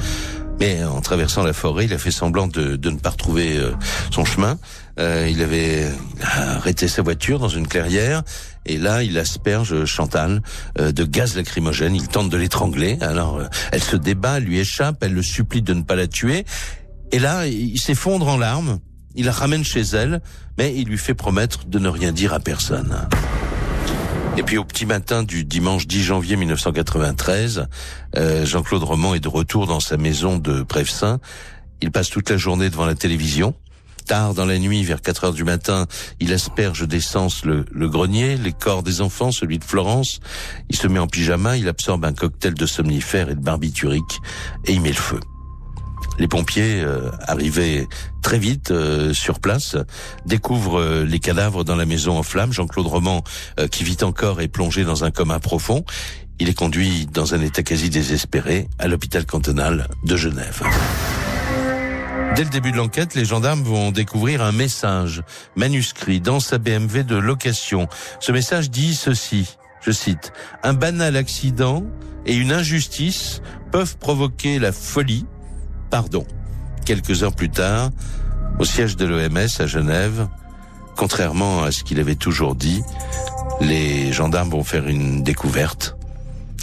Mais 0.58 0.84
en 0.84 1.00
traversant 1.00 1.42
la 1.42 1.54
forêt, 1.54 1.86
il 1.86 1.94
a 1.94 1.98
fait 1.98 2.10
semblant 2.10 2.46
de, 2.46 2.76
de 2.76 2.90
ne 2.90 2.98
pas 2.98 3.10
retrouver 3.10 3.56
euh, 3.56 3.72
son 4.10 4.26
chemin. 4.26 4.58
Euh, 5.00 5.28
il 5.30 5.42
avait 5.42 5.90
arrêté 6.22 6.86
sa 6.86 7.02
voiture 7.02 7.38
dans 7.38 7.48
une 7.48 7.66
clairière 7.66 8.22
et 8.66 8.76
là, 8.76 9.02
il 9.02 9.18
asperge 9.18 9.84
Chantal 9.84 10.42
euh, 10.78 10.92
de 10.92 11.04
gaz 11.04 11.36
lacrymogène. 11.36 11.94
Il 11.94 12.08
tente 12.08 12.28
de 12.28 12.36
l'étrangler. 12.36 12.98
Alors, 13.00 13.38
euh, 13.38 13.46
elle 13.72 13.82
se 13.82 13.96
débat, 13.96 14.38
lui 14.38 14.58
échappe. 14.58 14.98
Elle 15.02 15.14
le 15.14 15.22
supplie 15.22 15.62
de 15.62 15.74
ne 15.74 15.82
pas 15.82 15.96
la 15.96 16.06
tuer. 16.06 16.44
Et 17.12 17.18
là, 17.18 17.46
il 17.46 17.80
s'effondre 17.80 18.28
en 18.28 18.36
larmes. 18.36 18.78
Il 19.16 19.24
la 19.24 19.32
ramène 19.32 19.64
chez 19.64 19.80
elle, 19.80 20.20
mais 20.56 20.74
il 20.76 20.86
lui 20.86 20.98
fait 20.98 21.14
promettre 21.14 21.64
de 21.66 21.78
ne 21.78 21.88
rien 21.88 22.12
dire 22.12 22.32
à 22.32 22.38
personne. 22.38 23.08
Et 24.36 24.44
puis 24.44 24.56
au 24.56 24.64
petit 24.64 24.86
matin 24.86 25.24
du 25.24 25.44
dimanche 25.44 25.88
10 25.88 26.04
janvier 26.04 26.36
1993, 26.36 27.66
euh, 28.16 28.46
Jean-Claude 28.46 28.84
Roman 28.84 29.14
est 29.14 29.20
de 29.20 29.28
retour 29.28 29.66
dans 29.66 29.80
sa 29.80 29.96
maison 29.96 30.38
de 30.38 30.62
Prevessin. 30.62 31.18
Il 31.82 31.90
passe 31.90 32.10
toute 32.10 32.30
la 32.30 32.36
journée 32.36 32.70
devant 32.70 32.86
la 32.86 32.94
télévision. 32.94 33.54
Tard 34.10 34.34
dans 34.34 34.44
la 34.44 34.58
nuit, 34.58 34.82
vers 34.82 35.02
4 35.02 35.22
heures 35.22 35.32
du 35.32 35.44
matin, 35.44 35.86
il 36.18 36.32
asperge 36.32 36.88
d'essence 36.88 37.44
le, 37.44 37.64
grenier, 37.88 38.36
les 38.36 38.50
corps 38.50 38.82
des 38.82 39.02
enfants, 39.02 39.30
celui 39.30 39.60
de 39.60 39.64
Florence. 39.64 40.18
Il 40.68 40.74
se 40.74 40.88
met 40.88 40.98
en 40.98 41.06
pyjama, 41.06 41.56
il 41.56 41.68
absorbe 41.68 42.04
un 42.04 42.12
cocktail 42.12 42.54
de 42.54 42.66
somnifères 42.66 43.30
et 43.30 43.36
de 43.36 43.40
barbiturique 43.40 44.18
et 44.64 44.72
il 44.72 44.80
met 44.80 44.88
le 44.88 44.96
feu. 44.96 45.20
Les 46.18 46.26
pompiers, 46.26 46.80
euh, 46.80 47.08
arrivés 47.28 47.86
très 48.20 48.40
vite 48.40 48.72
euh, 48.72 49.14
sur 49.14 49.38
place, 49.38 49.76
découvrent 50.26 50.80
euh, 50.80 51.04
les 51.04 51.20
cadavres 51.20 51.62
dans 51.62 51.76
la 51.76 51.86
maison 51.86 52.18
en 52.18 52.24
flammes. 52.24 52.52
Jean-Claude 52.52 52.88
Roman, 52.88 53.22
euh, 53.60 53.68
qui 53.68 53.84
vit 53.84 53.98
encore, 54.02 54.40
est 54.40 54.48
plongé 54.48 54.82
dans 54.82 55.04
un 55.04 55.12
coma 55.12 55.38
profond. 55.38 55.84
Il 56.40 56.48
est 56.48 56.54
conduit 56.54 57.06
dans 57.06 57.34
un 57.34 57.40
état 57.42 57.62
quasi 57.62 57.90
désespéré 57.90 58.66
à 58.80 58.88
l'hôpital 58.88 59.24
cantonal 59.24 59.86
de 60.02 60.16
Genève. 60.16 60.64
Dès 62.36 62.44
le 62.44 62.50
début 62.50 62.70
de 62.70 62.76
l'enquête, 62.76 63.14
les 63.14 63.24
gendarmes 63.24 63.62
vont 63.62 63.90
découvrir 63.90 64.40
un 64.42 64.52
message 64.52 65.22
manuscrit 65.56 66.20
dans 66.20 66.38
sa 66.38 66.58
BMW 66.58 67.02
de 67.02 67.16
location. 67.16 67.88
Ce 68.20 68.30
message 68.30 68.70
dit 68.70 68.94
ceci, 68.94 69.56
je 69.80 69.90
cite, 69.90 70.32
Un 70.62 70.72
banal 70.72 71.16
accident 71.16 71.82
et 72.26 72.36
une 72.36 72.52
injustice 72.52 73.42
peuvent 73.72 73.96
provoquer 73.98 74.58
la 74.58 74.70
folie, 74.72 75.26
pardon. 75.90 76.24
Quelques 76.86 77.24
heures 77.24 77.34
plus 77.34 77.50
tard, 77.50 77.90
au 78.58 78.64
siège 78.64 78.96
de 78.96 79.06
l'OMS 79.06 79.48
à 79.58 79.66
Genève, 79.66 80.28
contrairement 80.96 81.64
à 81.64 81.72
ce 81.72 81.82
qu'il 81.82 81.98
avait 81.98 82.14
toujours 82.14 82.54
dit, 82.54 82.82
les 83.60 84.12
gendarmes 84.12 84.50
vont 84.50 84.64
faire 84.64 84.86
une 84.86 85.22
découverte. 85.24 85.96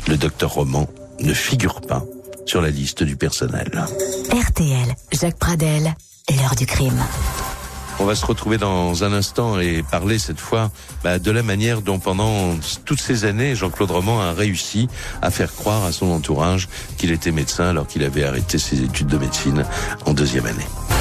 Le 0.07 0.15
docteur 0.15 0.51
Roman 0.51 0.87
ne 1.19 1.33
figure 1.33 1.81
pas 1.81 2.03
sur 2.47 2.61
la 2.61 2.69
liste 2.69 3.03
du 3.03 3.17
personnel. 3.17 3.69
RTL, 4.31 4.95
Jacques 5.11 5.37
Pradel, 5.37 5.93
l'heure 6.29 6.55
du 6.55 6.65
crime. 6.65 7.03
On 7.99 8.05
va 8.05 8.15
se 8.15 8.25
retrouver 8.25 8.57
dans 8.57 9.03
un 9.03 9.11
instant 9.11 9.59
et 9.59 9.83
parler 9.83 10.19
cette 10.19 10.39
fois 10.39 10.71
bah, 11.03 11.19
de 11.19 11.31
la 11.31 11.43
manière 11.43 11.81
dont 11.81 11.99
pendant 11.99 12.55
toutes 12.85 13.01
ces 13.01 13.25
années, 13.25 13.55
Jean-Claude 13.55 13.91
Roman 13.91 14.21
a 14.21 14.33
réussi 14.33 14.87
à 15.21 15.31
faire 15.31 15.53
croire 15.53 15.83
à 15.83 15.91
son 15.91 16.11
entourage 16.11 16.69
qu'il 16.97 17.11
était 17.11 17.31
médecin 17.31 17.65
alors 17.65 17.87
qu'il 17.87 18.03
avait 18.03 18.23
arrêté 18.23 18.59
ses 18.59 18.81
études 18.83 19.07
de 19.07 19.17
médecine 19.17 19.65
en 20.05 20.13
deuxième 20.13 20.45
année. 20.45 20.96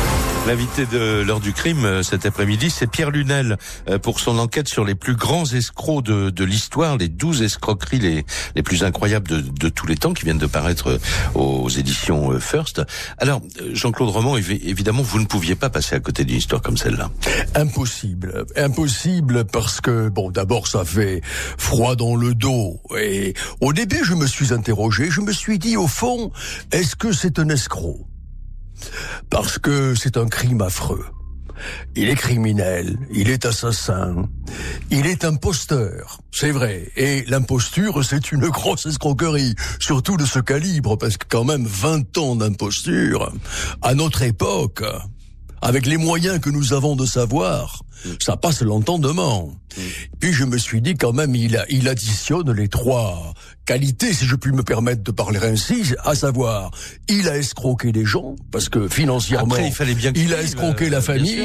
L'invité 0.46 0.86
de 0.86 1.22
l'heure 1.22 1.40
du 1.40 1.52
crime 1.52 1.84
euh, 1.84 2.02
cet 2.04 2.24
après-midi, 2.24 2.70
c'est 2.70 2.86
Pierre 2.86 3.10
Lunel 3.10 3.58
euh, 3.88 3.98
pour 3.98 4.20
son 4.20 4.38
enquête 4.38 4.68
sur 4.68 4.84
les 4.84 4.94
plus 4.94 5.16
grands 5.16 5.44
escrocs 5.44 6.04
de, 6.04 6.30
de 6.30 6.44
l'histoire, 6.44 6.96
les 6.96 7.08
douze 7.08 7.42
escroqueries 7.42 7.98
les, 7.98 8.24
les 8.54 8.62
plus 8.62 8.84
incroyables 8.84 9.26
de, 9.26 9.40
de, 9.40 9.68
tous 9.68 9.88
les 9.88 9.96
temps 9.96 10.14
qui 10.14 10.24
viennent 10.24 10.38
de 10.38 10.46
paraître 10.46 10.90
euh, 10.90 10.98
aux 11.34 11.68
éditions 11.68 12.38
First. 12.38 12.80
Alors, 13.18 13.42
Jean-Claude 13.72 14.10
Roman, 14.10 14.36
évidemment, 14.36 15.02
vous 15.02 15.18
ne 15.18 15.26
pouviez 15.26 15.56
pas 15.56 15.68
passer 15.68 15.96
à 15.96 16.00
côté 16.00 16.24
d'une 16.24 16.36
histoire 16.36 16.62
comme 16.62 16.76
celle-là. 16.76 17.10
Impossible. 17.56 18.44
Impossible 18.56 19.46
parce 19.46 19.80
que, 19.80 20.08
bon, 20.08 20.30
d'abord, 20.30 20.68
ça 20.68 20.84
fait 20.84 21.22
froid 21.58 21.96
dans 21.96 22.14
le 22.14 22.36
dos. 22.36 22.80
Et 22.96 23.34
au 23.60 23.72
début, 23.72 24.04
je 24.04 24.14
me 24.14 24.28
suis 24.28 24.52
interrogé, 24.52 25.10
je 25.10 25.22
me 25.22 25.32
suis 25.32 25.58
dit, 25.58 25.76
au 25.76 25.88
fond, 25.88 26.30
est-ce 26.70 26.94
que 26.94 27.10
c'est 27.10 27.40
un 27.40 27.48
escroc? 27.48 28.06
Parce 29.30 29.58
que 29.58 29.94
c'est 29.94 30.16
un 30.16 30.26
crime 30.26 30.62
affreux. 30.62 31.04
Il 31.94 32.08
est 32.08 32.16
criminel, 32.16 32.98
il 33.12 33.30
est 33.30 33.46
assassin, 33.46 34.28
il 34.90 35.06
est 35.06 35.24
imposteur, 35.24 36.20
c'est 36.30 36.50
vrai. 36.50 36.90
Et 36.96 37.24
l'imposture, 37.28 38.04
c'est 38.04 38.30
une 38.30 38.48
grosse 38.48 38.84
escroquerie, 38.84 39.54
surtout 39.80 40.18
de 40.18 40.26
ce 40.26 40.38
calibre, 40.38 40.98
parce 40.98 41.16
que 41.16 41.24
quand 41.28 41.44
même 41.44 41.66
20 41.66 42.18
ans 42.18 42.36
d'imposture, 42.36 43.32
à 43.80 43.94
notre 43.94 44.22
époque, 44.22 44.82
avec 45.62 45.86
les 45.86 45.96
moyens 45.96 46.40
que 46.40 46.50
nous 46.50 46.74
avons 46.74 46.94
de 46.94 47.06
savoir, 47.06 47.82
ça 48.20 48.36
passe 48.36 48.62
l'entendement. 48.62 49.50
Mm. 49.76 49.80
Puis 50.20 50.32
je 50.32 50.44
me 50.44 50.58
suis 50.58 50.82
dit 50.82 50.94
quand 50.94 51.12
même, 51.12 51.34
il, 51.34 51.64
il 51.70 51.88
additionne 51.88 52.52
les 52.52 52.68
trois 52.68 53.32
qualité, 53.66 54.14
si 54.14 54.24
je 54.24 54.36
puis 54.36 54.52
me 54.52 54.62
permettre 54.62 55.02
de 55.02 55.10
parler 55.10 55.40
ainsi, 55.42 55.92
à 56.04 56.14
savoir, 56.14 56.70
il 57.08 57.28
a 57.28 57.36
escroqué 57.36 57.92
des 57.92 58.04
gens, 58.04 58.36
parce 58.52 58.68
que 58.68 58.88
financièrement, 58.88 59.56
il, 59.56 59.72
fallait 59.72 59.94
bien 59.94 60.12
il 60.14 60.32
a 60.32 60.40
escroqué 60.40 60.88
la 60.88 60.98
euh, 60.98 61.02
famille, 61.02 61.44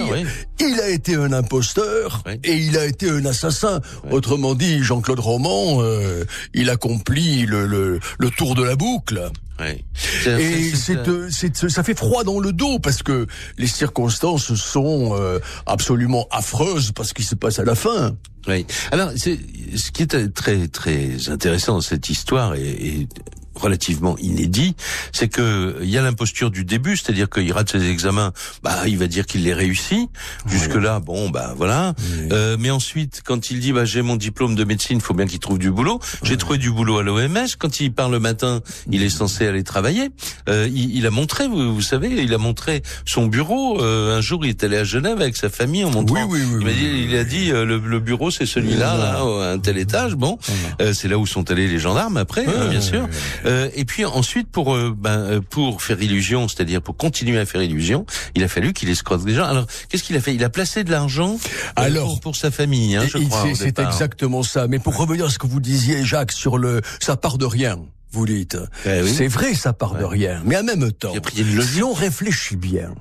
il 0.60 0.80
a 0.80 0.90
été 0.90 1.16
un 1.16 1.34
imposteur, 1.34 2.24
et 2.44 2.56
il 2.56 2.78
a 2.78 2.86
été 2.86 3.10
un 3.10 3.26
assassin. 3.26 3.82
Autrement 4.12 4.54
dit, 4.54 4.84
Jean-Claude 4.84 5.20
Roman, 5.20 5.82
euh, 5.82 6.24
il 6.54 6.70
accomplit 6.70 7.46
le, 7.46 7.66
le, 7.66 8.00
le 8.20 8.30
tour 8.30 8.56
de 8.56 8.64
la 8.64 8.76
boucle. 8.76 9.32
Et 9.64 10.74
c'est, 10.76 11.70
ça 11.70 11.84
fait 11.84 11.98
froid 11.98 12.24
dans 12.24 12.40
le 12.40 12.52
dos 12.54 12.80
parce 12.80 13.04
que 13.04 13.28
les 13.58 13.68
circonstances 13.68 14.54
sont 14.56 15.16
euh, 15.16 15.40
absolument 15.66 16.28
affreuses 16.32 16.92
parce 16.92 17.14
qu'il 17.14 17.26
se 17.26 17.36
passe 17.36 17.60
à 17.60 17.64
la 17.64 17.76
fin. 17.76 18.16
Oui. 18.48 18.66
Alors, 18.92 19.12
c'est, 19.16 19.38
ce 19.76 19.92
qui 19.92 20.04
est 20.04 20.34
très 20.34 20.68
très 20.68 21.30
intéressant 21.30 21.74
dans 21.74 21.82
cette 21.82 22.10
histoire 22.10 22.56
et, 22.56 22.70
et 22.70 23.08
relativement 23.56 24.18
inédit, 24.18 24.76
c'est 25.12 25.28
que 25.28 25.78
il 25.82 25.90
y 25.90 25.98
a 25.98 26.02
l'imposture 26.02 26.52
du 26.52 26.66
début, 26.66 26.98
c'est-à-dire 26.98 27.30
qu'il 27.30 27.52
rate 27.52 27.72
ses 27.72 27.90
examens, 27.90 28.32
bah 28.64 28.88
il 28.88 28.98
va 28.98 29.08
dire 29.08 29.26
qu'il 29.26 29.44
les 29.44 29.54
réussit. 29.54 30.10
Jusque 30.48 30.76
là, 30.76 31.00
bon 31.00 31.30
bah 31.30 31.54
voilà. 31.56 31.94
Euh, 32.32 32.58
mais 32.60 32.72
ensuite, 32.72 33.22
quand 33.26 33.52
il 33.52 33.60
dit 33.60 33.72
bah 33.72 33.86
j'ai 33.86 34.02
mon 34.02 34.16
diplôme 34.16 34.56
de 34.56 34.64
médecine, 34.64 34.98
il 34.98 35.04
faut 35.04 35.14
bien 35.14 35.26
qu'il 35.26 35.40
trouve 35.40 35.60
du 35.60 35.72
boulot. 35.72 36.00
J'ai 36.24 36.38
trouvé 36.38 36.58
du 36.58 36.72
boulot 36.72 37.00
à 37.00 37.04
l'OMS. 37.04 37.48
Quand 37.60 37.80
il 37.80 37.94
part 37.94 38.10
le 38.10 38.20
matin, 38.20 38.62
il 38.92 39.04
est 39.04 39.10
censé 39.10 39.48
aller 39.48 39.64
travailler. 39.64 40.10
Euh, 40.50 40.68
il, 40.74 40.96
il, 40.96 41.06
a 41.06 41.12
montré, 41.12 41.48
vous, 41.48 41.74
vous, 41.74 41.82
savez, 41.82 42.10
il 42.10 42.34
a 42.34 42.38
montré 42.38 42.82
son 43.06 43.28
bureau. 43.28 43.82
Euh, 43.82 44.18
un 44.18 44.22
jour, 44.22 44.46
il 44.46 44.50
est 44.50 44.64
allé 44.64 44.78
à 44.78 44.84
Genève 44.84 45.20
avec 45.22 45.36
sa 45.36 45.50
famille 45.50 45.84
en 45.84 45.92
montrant. 45.92 46.26
Oui, 46.26 46.42
oui, 46.44 46.64
oui, 46.64 46.64
il 46.64 46.68
a 46.68 46.74
dit, 46.74 47.06
il 47.10 47.16
a 47.16 47.24
dit 47.24 47.52
euh, 47.52 47.66
le, 47.66 47.78
le, 47.78 48.00
bureau 48.00 48.32
c'est 48.32 48.46
celui-là, 48.46 48.98
là, 48.98 49.20
à 49.20 49.52
un 49.54 49.60
tel 49.60 49.78
étage. 49.78 50.16
Bon, 50.16 50.38
euh, 50.82 50.94
c'est 50.94 51.08
là 51.08 51.18
où 51.18 51.26
sont 51.26 51.50
allés 51.52 51.68
les 51.68 51.80
gendarmes 51.80 52.18
après, 52.18 52.46
hein, 52.46 52.68
bien 52.70 52.82
sûr. 52.82 53.08
Euh, 53.46 53.70
et 53.76 53.86
puis 53.86 54.06
ensuite, 54.06 54.50
pour 54.50 54.76
euh, 54.76 54.96
ben, 54.98 55.20
euh, 55.20 55.42
pour 55.42 55.82
faire 55.82 56.02
illusion, 56.02 56.48
c'est-à-dire 56.48 56.82
pour 56.82 56.98
continuer 56.98 57.40
à 57.40 57.46
faire 57.46 57.62
illusion, 57.62 58.06
il 58.36 58.44
a 58.44 58.48
fallu 58.48 58.74
qu'il 58.74 58.90
escroque 58.90 59.24
des 59.26 59.34
gens. 59.34 59.46
Alors, 59.46 59.68
qu'est-ce 59.90 60.04
qu'il 60.04 60.16
a 60.16 60.22
fait? 60.22 60.34
Il 60.34 60.44
a 60.44 60.50
placé 60.50 60.84
de 60.84 60.92
l'argent 60.92 61.38
alors 61.76 62.20
pour, 62.20 62.36
sa 62.36 62.52
famille, 62.52 62.96
hein, 62.96 63.06
je 63.08 63.18
crois. 63.18 63.48
C'est 63.56 63.80
exactement 63.80 64.44
ça. 64.44 64.68
Mais 64.68 64.80
pour 64.80 64.98
revenir 64.98 65.26
à 65.26 65.30
ce 65.30 65.40
que 65.40 65.48
vous 65.48 65.60
disiez, 65.60 66.04
Jacques, 66.06 66.32
sur 66.32 66.58
le, 66.58 66.82
ça 67.00 67.16
part 67.16 67.38
de 67.38 67.46
rien 67.46 67.80
vous 68.12 68.26
dites. 68.26 68.58
Eh 68.86 69.08
c'est 69.08 69.28
vrai, 69.28 69.54
ça 69.54 69.74
part 69.74 69.96
de 69.96 70.04
rien. 70.04 70.42
Mais 70.46 70.58
en 70.58 70.64
même 70.64 70.92
temps, 70.92 71.14
si 71.34 71.82
on 71.82 71.94
réfléchit 71.94 72.58
bien, 72.58 72.94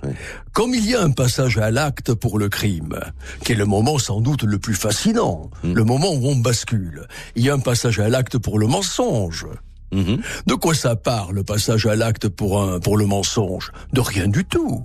comme 0.52 0.74
il 0.74 0.88
y 0.88 0.94
a 0.94 1.02
un 1.02 1.10
passage 1.10 1.58
à 1.58 1.70
l'acte 1.70 2.14
pour 2.14 2.38
le 2.38 2.48
crime, 2.48 2.98
qui 3.44 3.52
est 3.52 3.56
le 3.56 3.64
moment 3.64 3.98
sans 3.98 4.20
doute 4.20 4.44
le 4.44 4.58
plus 4.58 4.74
fascinant, 4.74 5.50
hmm. 5.64 5.72
le 5.72 5.84
moment 5.84 6.12
où 6.12 6.28
on 6.28 6.36
bascule, 6.36 7.08
il 7.34 7.44
y 7.44 7.50
a 7.50 7.54
un 7.54 7.58
passage 7.58 7.98
à 7.98 8.08
l'acte 8.08 8.38
pour 8.38 8.58
le 8.58 8.66
mensonge. 8.66 9.46
Mhm. 9.92 10.20
De 10.46 10.54
quoi 10.54 10.74
ça 10.74 10.96
parle, 10.96 11.34
le 11.34 11.44
passage 11.44 11.86
à 11.86 11.96
l'acte 11.96 12.28
pour 12.28 12.62
un, 12.62 12.80
pour 12.80 12.96
le 12.96 13.06
mensonge? 13.06 13.72
De 13.92 14.00
rien 14.00 14.28
du 14.28 14.44
tout. 14.44 14.84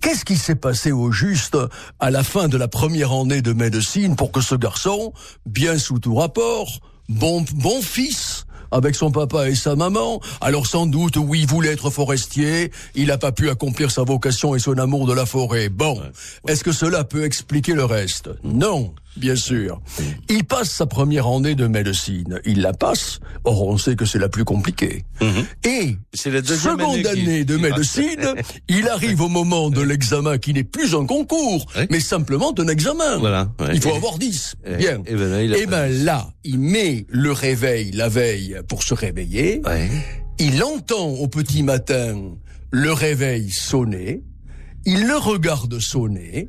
Qu'est-ce 0.00 0.24
qui 0.24 0.36
s'est 0.36 0.54
passé 0.54 0.92
au 0.92 1.10
juste 1.10 1.56
à 1.98 2.10
la 2.10 2.22
fin 2.22 2.48
de 2.48 2.56
la 2.56 2.68
première 2.68 3.12
année 3.12 3.42
de 3.42 3.52
médecine 3.52 4.16
pour 4.16 4.30
que 4.30 4.40
ce 4.40 4.54
garçon, 4.54 5.12
bien 5.44 5.78
sous 5.78 5.98
tout 5.98 6.14
rapport, 6.14 6.68
bon, 7.08 7.44
bon 7.54 7.82
fils, 7.82 8.46
avec 8.70 8.94
son 8.94 9.10
papa 9.10 9.48
et 9.48 9.54
sa 9.54 9.76
maman. 9.76 10.20
Alors 10.40 10.66
sans 10.66 10.86
doute, 10.86 11.16
oui, 11.16 11.40
il 11.40 11.46
voulait 11.46 11.72
être 11.72 11.90
forestier, 11.90 12.70
il 12.94 13.06
n'a 13.06 13.18
pas 13.18 13.32
pu 13.32 13.50
accomplir 13.50 13.90
sa 13.90 14.02
vocation 14.02 14.54
et 14.54 14.58
son 14.58 14.78
amour 14.78 15.06
de 15.06 15.12
la 15.12 15.26
forêt. 15.26 15.68
Bon, 15.68 16.00
est-ce 16.46 16.64
que 16.64 16.72
cela 16.72 17.04
peut 17.04 17.24
expliquer 17.24 17.72
le 17.72 17.84
reste? 17.84 18.30
Non 18.44 18.94
bien 19.18 19.36
sûr. 19.36 19.80
Il 20.28 20.44
passe 20.44 20.70
sa 20.70 20.86
première 20.86 21.26
année 21.26 21.54
de 21.54 21.66
médecine. 21.66 22.40
Il 22.44 22.60
la 22.60 22.72
passe. 22.72 23.20
Or, 23.44 23.66
on 23.66 23.78
sait 23.78 23.96
que 23.96 24.04
c'est 24.04 24.18
la 24.18 24.28
plus 24.28 24.44
compliquée. 24.44 25.04
Mhm. 25.20 25.46
Et, 25.64 25.96
c'est 26.14 26.30
la 26.30 26.42
seconde 26.42 27.06
année, 27.06 27.44
de 27.44 27.56
médecine, 27.56 28.34
il 28.68 28.88
arrive 28.88 29.20
au 29.20 29.28
moment 29.28 29.70
de 29.70 29.80
l'examen 29.80 30.38
qui 30.38 30.52
n'est 30.52 30.64
plus 30.64 30.94
un 30.94 31.06
concours, 31.06 31.66
mais 31.90 32.00
simplement 32.00 32.52
un 32.58 32.68
examen. 32.68 33.18
Voilà. 33.18 33.50
Il 33.72 33.80
faut 33.80 33.94
avoir 33.94 34.18
10. 34.18 34.56
Bien. 34.78 35.02
Et 35.06 35.14
ben, 35.14 35.28
là, 35.28 35.58
il, 35.58 35.66
ben 35.66 36.04
là, 36.04 36.30
il 36.44 36.58
met 36.58 37.06
le 37.08 37.32
réveil 37.32 37.92
la 37.92 38.08
veille 38.08 38.58
pour 38.68 38.82
se 38.82 38.94
réveiller. 38.94 39.62
Il 40.38 40.62
entend 40.62 41.08
au 41.08 41.28
petit 41.28 41.62
matin 41.62 42.16
le 42.70 42.92
réveil 42.92 43.50
sonner. 43.50 44.22
Il 44.84 45.06
le 45.06 45.16
regarde 45.16 45.78
sonner. 45.78 46.48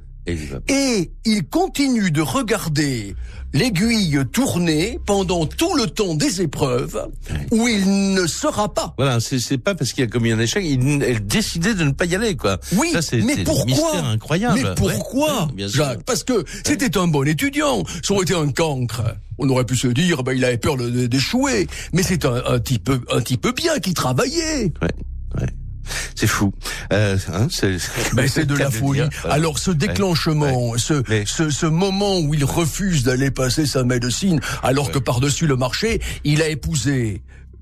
Et 0.67 1.11
il 1.25 1.43
continue 1.47 2.11
de 2.11 2.21
regarder 2.21 3.15
l'aiguille 3.53 4.19
tourner 4.31 4.99
pendant 5.05 5.45
tout 5.47 5.73
le 5.75 5.87
temps 5.87 6.13
des 6.13 6.41
épreuves 6.41 7.07
où 7.51 7.67
il 7.67 8.13
ne 8.13 8.27
sera 8.27 8.71
pas. 8.71 8.93
Voilà, 8.97 9.19
c'est 9.19 9.57
pas 9.57 9.73
parce 9.73 9.91
qu'il 9.93 10.03
a 10.03 10.07
commis 10.07 10.31
un 10.31 10.39
échec, 10.39 10.63
il, 10.63 11.01
elle 11.01 11.25
décidait 11.25 11.73
de 11.73 11.83
ne 11.83 11.91
pas 11.91 12.05
y 12.05 12.15
aller, 12.15 12.35
quoi. 12.35 12.59
Oui, 12.75 12.91
Ça, 12.91 13.17
mais 13.17 13.43
pourquoi? 13.43 13.97
incroyable. 14.01 14.59
Mais 14.61 14.75
pourquoi, 14.75 15.47
Jacques 15.57 16.03
Parce 16.03 16.23
que 16.23 16.45
c'était 16.63 16.95
un 16.97 17.07
bon 17.07 17.27
étudiant. 17.27 17.83
Ça 18.03 18.13
aurait 18.13 18.23
été 18.23 18.35
un 18.35 18.51
cancre. 18.51 19.01
On 19.39 19.49
aurait 19.49 19.65
pu 19.65 19.75
se 19.75 19.87
dire, 19.87 20.21
ben, 20.21 20.33
il 20.33 20.43
avait 20.45 20.57
peur 20.57 20.77
d'échouer. 20.77 21.67
Mais 21.93 22.03
c'est 22.03 22.25
un, 22.25 22.43
un 22.45 22.59
type, 22.59 22.91
un 23.11 23.21
type 23.21 23.47
bien 23.55 23.79
qui 23.79 23.93
travaillait. 23.93 24.71
Ouais. 24.81 25.41
Ouais. 25.41 25.47
C'est 26.15 26.27
fou. 26.27 26.53
Euh, 26.93 27.17
hein, 27.33 27.47
c'est 27.49 27.77
ben, 28.13 28.27
de 28.45 28.55
la 28.55 28.69
folie. 28.71 29.01
Alors 29.29 29.59
ce 29.59 29.71
déclenchement, 29.71 30.77
ce, 30.77 31.03
ce, 31.25 31.49
ce 31.49 31.65
moment 31.65 32.19
où 32.19 32.33
il 32.33 32.43
refuse 32.43 33.03
d'aller 33.03 33.31
passer 33.31 33.65
sa 33.65 33.83
médecine, 33.83 34.39
alors 34.63 34.91
que 34.91 34.99
par-dessus 34.99 35.47
le 35.47 35.55
marché, 35.55 36.01
il 36.23 36.41
a 36.41 36.49
épousé 36.49 37.21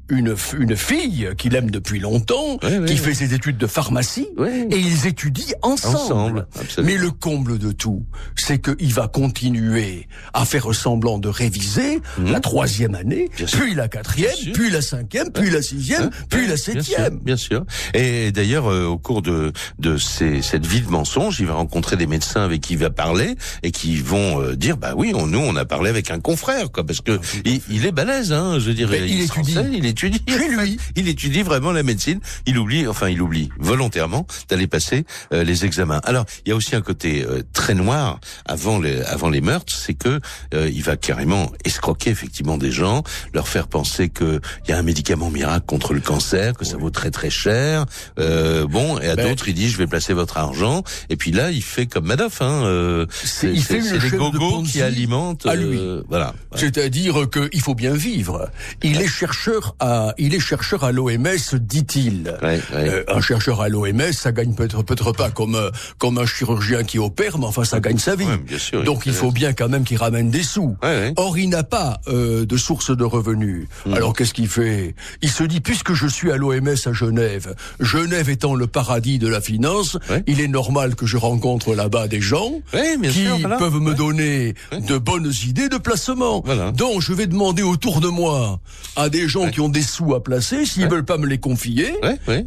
une, 0.10 0.36
une 0.60 0.76
fille 0.76 1.30
qu'il 1.38 1.56
aime 1.56 1.72
depuis 1.72 2.00
longtemps, 2.00 2.58
qui 2.86 2.98
fait 2.98 3.14
ses 3.14 3.34
études 3.34 3.58
de 3.58 3.68
pharmacie, 3.68 4.28
et 4.72 4.78
ils 4.78 5.08
étudient 5.08 5.56
ensemble. 5.62 6.48
Mais 6.84 6.98
le 6.98 7.12
comble 7.12 7.58
de 7.58 7.72
tout, 7.72 8.06
c'est 8.36 8.62
qu'il 8.62 8.94
va 8.94 9.08
continuer 9.08 10.08
à 10.34 10.46
faire 10.46 10.68
semblant 10.74 11.18
de 11.18 11.28
réviser 11.28 12.02
mhm. 12.18 12.32
la 12.32 12.40
troisième 12.40 12.96
année, 12.96 13.30
puis 13.36 13.74
la 13.74 13.88
quatrième, 13.88 14.32
puis 14.54 14.70
la 14.70 14.82
cinquième, 14.82 15.32
puis 15.32 15.50
la 15.50 15.62
sixième, 15.62 16.10
puis 16.30 16.48
la 16.48 16.58
septième. 16.58 17.20
Bien 17.20 17.38
sûr. 17.38 17.66
Et 17.94 18.32
d'ailleurs, 18.32 18.72
euh, 18.72 18.86
au 18.86 18.98
cours 18.98 19.22
de, 19.22 19.52
de 19.80 19.98
ces, 19.98 20.42
cette 20.42 20.66
vie 20.66 20.82
de 20.82 20.90
mensonge, 20.90 21.40
il 21.40 21.48
va 21.48 21.54
rencontrer 21.54 21.96
des 21.98 22.08
médecins 22.08 22.44
avec 22.44 22.62
qui 22.62 22.74
il 22.74 22.80
va 22.80 22.90
parler 22.90 23.36
et 23.64 23.72
qui 23.72 23.98
vont 23.98 24.42
euh, 24.42 24.56
dire, 24.56 24.78
bah 24.78 24.94
oui, 24.96 25.14
on, 25.16 25.28
nous, 25.28 25.40
on 25.40 25.56
a 25.56 25.66
parlé 25.66 25.90
avec 25.90 26.12
un 26.12 26.20
confrère, 26.20 26.72
quoi, 26.72 26.86
parce 26.86 27.02
que 27.02 27.20
ah, 27.20 27.50
il, 27.70 27.86
est 27.86 27.92
balèze, 27.92 28.32
hein, 28.32 28.60
je 28.60 28.68
veux 28.68 28.74
dire, 28.74 28.94
il, 28.94 29.22
est 29.22 29.28
français, 29.28 29.70
il 29.74 29.86
est 29.86 29.97
étudie. 29.98 30.22
lui. 30.28 30.78
Il 30.96 31.08
étudie 31.08 31.42
vraiment 31.42 31.72
la 31.72 31.84
médecine. 31.84 32.20
Il 32.46 32.58
oublie, 32.58 32.88
enfin, 32.88 33.10
il 33.10 33.22
oublie 33.22 33.50
volontairement 33.58 34.28
d'aller 34.50 34.68
passer 34.68 35.06
euh, 35.34 35.44
les 35.44 35.66
examens. 35.66 36.02
Alors, 36.04 36.26
il 36.46 36.50
y 36.50 36.52
a 36.52 36.56
aussi 36.56 36.76
un 36.76 36.82
côté 36.82 37.26
euh, 37.26 37.42
très 37.54 37.74
noir 37.74 38.20
avant 38.46 38.80
les 38.80 39.02
avant 39.02 39.30
les 39.30 39.42
meurtres, 39.42 39.74
c'est 39.74 39.94
que 39.94 40.20
euh, 40.54 40.70
il 40.74 40.84
va 40.84 40.98
carrément 40.98 41.52
escroquer 41.66 42.12
effectivement 42.12 42.58
des 42.58 42.72
gens, 42.72 43.04
leur 43.34 43.48
faire 43.48 43.68
penser 43.68 44.10
que 44.10 44.40
il 44.66 44.72
y 44.72 44.74
a 44.74 44.78
un 44.78 44.84
médicament 44.84 45.30
miracle 45.30 45.66
contre 45.66 45.94
le 45.94 46.02
cancer, 46.02 46.54
que 46.54 46.66
ça 46.66 46.78
vaut 46.78 46.90
très 46.90 47.12
très 47.12 47.30
cher. 47.30 47.86
bon, 48.18 49.00
et 49.00 49.10
à 49.10 49.16
ben 49.16 49.30
d'autres, 49.30 49.48
il 49.50 49.56
dit 49.56 49.70
je 49.70 49.78
vais 49.78 49.88
placer 49.88 50.14
votre 50.14 50.38
argent. 50.38 50.84
Et 51.10 51.16
puis 51.16 51.32
là, 51.32 51.52
il 51.52 51.64
fait 51.64 51.88
comme 51.88 52.06
Madoff. 52.06 52.42
Hein, 52.42 53.06
c'est 53.24 53.54
les 53.54 54.10
gogos 54.12 54.64
qui 54.64 54.82
alimentent. 54.82 55.46
À 55.46 55.56
lui. 55.56 55.80
voilà. 56.08 56.34
C'est-à-dire 56.56 57.28
qu'il 57.30 57.62
faut 57.62 57.76
bien 57.76 57.94
vivre. 57.94 58.50
Il 58.84 59.02
est 59.02 59.08
chercheur 59.08 59.76
à 59.80 59.87
il 60.18 60.34
est 60.34 60.40
chercheur 60.40 60.84
à 60.84 60.92
l'OMS, 60.92 61.56
dit-il. 61.60 62.38
Euh, 62.44 63.04
un 63.08 63.22
chercheur 63.22 63.62
à 63.62 63.70
l'OMS, 63.70 64.12
ça 64.12 64.32
gagne 64.32 64.54
peut-être 64.54 64.84
peut-être 64.84 65.12
pas 65.12 65.30
comme 65.30 65.56
euh, 65.56 65.70
comme 65.98 66.18
un 66.18 66.26
chirurgien 66.26 66.84
qui 66.84 67.00
opère, 67.00 67.38
mais 67.38 67.46
enfin 67.46 67.64
ça 67.64 67.80
gagne 67.80 67.98
sa 67.98 68.16
vie. 68.16 68.26
Donc 68.86 69.06
il 69.06 69.14
faut 69.14 69.32
bien 69.32 69.54
quand 69.54 69.70
même 69.70 69.84
qu'il 69.84 69.98
ramène 69.98 70.30
des 70.30 70.44
sous. 70.44 70.76
Or 71.16 71.38
il 71.38 71.50
n'a 71.50 71.64
pas 71.64 72.00
euh, 72.08 72.46
de 72.46 72.58
source 72.58 72.96
de 72.96 73.04
revenus. 73.04 73.68
Hmm. 73.86 73.94
Alors 73.94 74.14
qu'est-ce 74.14 74.34
qu'il 74.34 74.48
fait? 74.48 74.96
Il 75.22 75.30
se 75.30 75.44
dit 75.44 75.62
puisque 75.62 75.94
je 75.94 76.08
suis 76.08 76.32
à 76.32 76.38
l'OMS 76.38 76.76
à 76.86 76.94
Genève, 76.94 77.56
Genève 77.80 78.30
étant 78.30 78.56
le 78.56 78.68
paradis 78.68 79.20
de 79.20 79.28
la 79.28 79.42
finance, 79.42 79.98
il 80.26 80.42
est 80.42 80.48
normal 80.48 80.96
que 80.96 81.06
je 81.06 81.18
rencontre 81.18 81.76
là-bas 81.76 82.08
des 82.08 82.22
gens 82.22 82.52
qui 82.72 83.28
peuvent 83.60 83.80
me 83.80 83.94
donner 83.94 84.56
de 84.72 84.98
bonnes 84.98 85.32
idées 85.46 85.70
de 85.70 85.78
placement. 85.78 86.44
Donc 86.74 87.02
je 87.02 87.14
vais 87.14 87.28
demander 87.28 87.64
autour 87.64 88.02
de 88.02 88.08
moi 88.08 88.60
à 88.96 89.10
des 89.10 89.28
gens 89.28 89.50
qui 89.50 89.62
ont 89.62 89.70
des 89.78 89.84
sous 89.84 90.16
à 90.16 90.24
placer, 90.24 90.66
s'ils 90.66 90.88
veulent 90.88 91.06
pas 91.06 91.20
me 91.20 91.28
les 91.28 91.38
confier, 91.38 91.94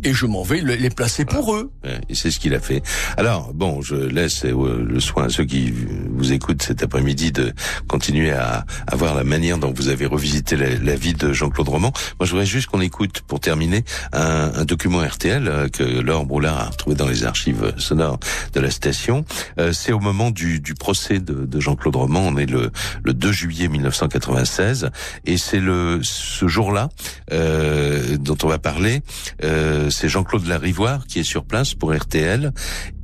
et 0.03 0.13
je 0.13 0.27
m'en 0.27 0.43
vais 0.43 0.61
les 0.63 0.91
placer 0.91 1.25
pour 1.25 1.55
eux. 1.55 1.71
Et 2.09 2.17
c'est 2.17 2.33
ce 2.33 2.41
qu'il 2.41 2.55
a 2.55 2.61
fait. 2.61 2.83
Alors, 3.17 3.55
bon, 3.55 3.83
je 3.83 3.95
laisse 3.95 4.45
euh, 4.45 4.85
le 4.85 4.99
soin 4.99 5.27
à 5.27 5.29
ceux 5.29 5.45
qui 5.45 5.73
vous 6.11 6.33
écoutent 6.33 6.63
cet 6.63 6.83
après-midi 6.83 7.31
de 7.31 7.53
continuer 7.87 8.33
à, 8.33 8.67
à 8.89 8.97
voir 8.97 9.15
la 9.15 9.23
manière 9.23 9.59
dont 9.59 9.73
vous 9.73 9.89
avez 9.89 10.07
revisité 10.07 10.57
la, 10.57 10.97
vie 10.97 11.15
de 11.15 11.33
Jean-Claude 11.33 11.69
Roman. 11.69 11.93
Moi, 12.19 12.27
je 12.27 12.31
voudrais 12.31 12.47
juste 12.47 12.67
qu'on 12.67 12.81
écoute, 12.81 13.21
pour 13.21 13.39
terminer, 13.39 13.85
un, 14.13 14.51
un 14.57 14.65
document 14.65 14.99
RTL 15.01 15.47
euh, 15.47 15.69
que 15.69 15.85
Laure 15.85 16.27
Broulard 16.27 16.59
a 16.59 16.71
retrouvé 16.71 16.97
dans 16.97 17.07
les 17.07 17.25
archives 17.25 17.75
sonores 17.79 18.19
de 18.55 18.61
la 18.61 18.73
station. 18.73 19.25
Euh, 19.59 19.73
c'est 19.73 19.93
au 19.93 20.01
moment 20.01 20.33
du, 20.33 20.59
du 20.59 20.75
procès 20.75 21.21
de, 21.21 21.47
de 21.47 21.61
Jean-Claude 21.61 21.95
Roman. 21.95 22.23
On 22.27 22.37
est 22.37 22.51
le, 22.51 22.73
le 23.05 23.15
2 23.15 23.31
juillet 23.31 23.69
1996, 23.69 24.91
et 25.27 25.37
c'est 25.37 25.61
le 25.61 26.01
ce 26.03 26.49
jour-là 26.49 26.89
euh, 27.33 28.17
dont 28.17 28.37
on 28.43 28.49
va 28.49 28.59
parler. 28.59 29.03
Euh, 29.45 29.91
c'est 29.91 30.09
Jean-Claude 30.09 30.47
Larivoire 30.47 31.07
qui 31.07 31.21
est 31.21 31.25
sur 31.25 31.45
place 31.45 31.75
pour 31.75 31.95
RTL, 31.95 32.53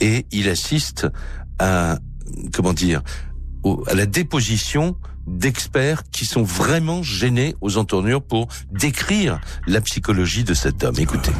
et 0.00 0.26
il 0.32 0.48
assiste 0.48 1.06
à 1.58 1.98
comment 2.52 2.72
dire 2.72 3.02
à 3.88 3.94
la 3.94 4.06
déposition 4.06 4.96
d'experts 5.26 6.04
qui 6.12 6.24
sont 6.24 6.44
vraiment 6.44 7.02
gênés 7.02 7.56
aux 7.60 7.78
entournures 7.78 8.22
pour 8.22 8.48
décrire 8.70 9.40
la 9.66 9.80
psychologie 9.80 10.44
de 10.44 10.54
cet 10.54 10.84
homme. 10.84 10.96
Écoutez. 10.98 11.32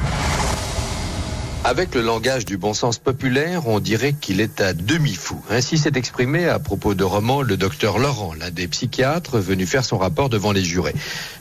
Avec 1.68 1.96
le 1.96 2.00
langage 2.00 2.44
du 2.44 2.58
bon 2.58 2.74
sens 2.74 2.98
populaire, 2.98 3.66
on 3.66 3.80
dirait 3.80 4.12
qu'il 4.12 4.40
est 4.40 4.60
à 4.60 4.72
demi-fou. 4.72 5.42
Ainsi 5.50 5.78
s'est 5.78 5.90
exprimé 5.96 6.46
à 6.46 6.60
propos 6.60 6.94
de 6.94 7.02
Roman 7.02 7.42
le 7.42 7.56
docteur 7.56 7.98
Laurent, 7.98 8.34
l'un 8.38 8.52
des 8.52 8.68
psychiatres 8.68 9.40
venu 9.40 9.66
faire 9.66 9.84
son 9.84 9.98
rapport 9.98 10.28
devant 10.28 10.52
les 10.52 10.62
jurés. 10.62 10.94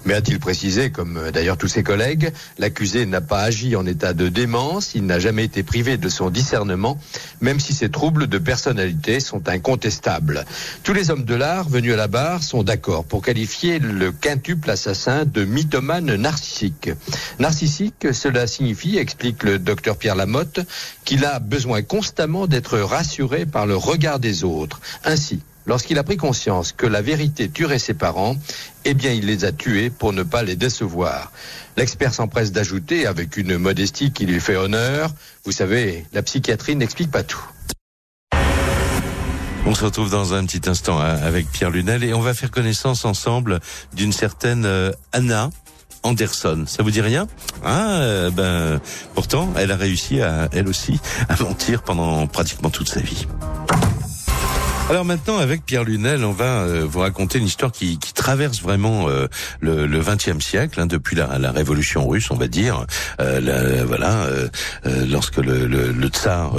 Mais 0.03 0.15
a-t-il 0.15 0.39
précisé, 0.39 0.89
comme 0.89 1.29
d'ailleurs 1.32 1.58
tous 1.58 1.67
ses 1.67 1.84
collègues, 1.84 2.32
l'accusé 2.58 3.05
n'a 3.05 3.22
pas 3.22 3.41
agi 3.41 3.75
en 3.75 3.86
état 3.86 4.13
de 4.13 4.27
démence, 4.27 4.96
il 4.96 5.05
n'a 5.05 5.20
jamais 5.20 5.44
été 5.44 5.62
privé 5.62 5.98
de 5.98 6.10
son 6.10 6.32
discernement, 6.32 6.98
même 7.39 7.60
si 7.60 7.75
ses 7.75 7.89
troubles 7.89 8.25
de 8.25 8.39
personnalité 8.39 9.20
sont 9.20 9.48
incontestables. 9.48 10.46
Tous 10.82 10.94
les 10.94 11.12
hommes 11.12 11.25
de 11.25 11.36
l'art 11.36 11.70
venus 11.70 11.94
à 11.94 11.98
la 11.98 12.08
barre 12.08 12.41
sont 12.41 12.63
d'accord 12.63 13.05
pour 13.05 13.22
qualifier 13.22 13.77
le 13.77 14.12
quintuple 14.12 14.72
assassin 14.72 15.24
de 15.24 15.46
mythomane 15.46 16.15
narcissique. 16.15 16.89
Narcissique, 17.38 18.08
cela 18.12 18.48
signifie, 18.48 18.98
explique 18.98 19.44
le 19.44 19.60
docteur 19.60 19.98
Pierre 19.98 20.15
Lamotte 20.16 20.60
qu'il 21.04 21.26
a 21.26 21.40
besoin 21.40 21.82
constamment 21.82 22.48
d'être 22.48 22.80
rassuré 22.80 23.46
par 23.46 23.66
le 23.66 23.76
regard 23.76 24.20
des 24.20 24.44
autres. 24.44 24.80
Ainsi, 25.04 25.42
lorsqu'il 25.66 25.98
a 25.98 26.04
pris 26.04 26.18
conscience 26.18 26.72
que 26.72 26.86
la 26.86 27.02
vérité 27.02 27.50
tuerait 27.50 27.80
ses 27.80 27.94
parents, 27.94 28.36
eh 28.86 28.94
bien 28.94 29.12
il 29.12 29.26
les 29.26 29.46
a 29.46 29.52
tués 29.52 29.90
pour 29.90 30.14
ne 30.14 30.24
pas 30.24 30.44
les 30.44 30.56
décevoir. 30.56 31.32
L'expert 31.78 32.14
s'empresse 32.14 32.52
d'ajouter, 32.52 33.06
avec 33.06 33.38
une 33.38 33.58
modestie 33.58 34.12
qui 34.12 34.26
lui 34.26 34.40
fait 34.40 34.56
honneur, 34.56 35.12
vous 35.44 35.52
savez, 35.52 36.06
la 36.14 36.22
psychiatrie 36.22 36.76
n'explique 36.76 37.12
pas 37.12 37.24
tout. 37.24 37.44
On 39.68 39.74
se 39.74 39.84
retrouve 39.84 40.12
dans 40.12 40.36
un 40.36 40.46
petit 40.46 40.70
instant 40.70 41.00
hein, 41.00 41.18
avec 41.24 41.50
Pierre 41.52 41.72
Lunel 41.72 42.04
et 42.04 42.14
on 42.14 42.22
va 42.22 42.36
faire 42.36 42.52
connaissance 42.52 43.04
ensemble 43.04 43.60
d'une 43.94 44.14
certaine 44.14 44.64
euh, 44.66 44.92
Anna. 45.12 45.50
Anderson. 46.06 46.64
Ça 46.68 46.84
vous 46.84 46.92
dit 46.92 47.02
rien 47.02 47.28
Ah, 47.64 47.98
euh, 48.00 48.30
ben, 48.30 48.80
pourtant, 49.16 49.52
elle 49.58 49.72
a 49.72 49.76
réussi 49.76 50.22
à, 50.22 50.48
elle 50.52 50.68
aussi, 50.68 51.00
à 51.30 51.42
mentir 51.42 51.82
pendant 51.82 52.28
pratiquement 52.28 52.70
toute 52.70 52.88
sa 52.88 53.00
vie. 53.02 53.28
Alors 54.88 55.04
maintenant, 55.04 55.39
avec 55.39 55.65
Pierre 55.65 55.84
Lunel, 55.84 56.24
on 56.24 56.32
va 56.32 56.62
euh, 56.62 56.86
vous 56.88 57.00
raconter 57.00 57.39
une 57.39 57.48
histoire 57.48 57.72
qui, 57.72 57.98
qui 57.98 58.13
traverse 58.13 58.62
vraiment 58.62 59.10
euh, 59.10 59.25
le, 59.60 59.88
le 59.88 60.00
XXe 60.00 60.39
siècle, 60.39 60.80
hein, 60.80 60.86
depuis 60.86 61.15
la, 61.15 61.39
la, 61.39 61.51
Révolution 61.51 62.08
russe, 62.08 62.30
on 62.30 62.36
va 62.36 62.48
dire. 62.48 62.86
Euh, 63.20 63.84
voilà, 63.88 64.27
lorsque 65.08 65.38
le, 65.38 65.65
le, 65.65 65.92
le 65.92 66.08
tsar 66.10 66.54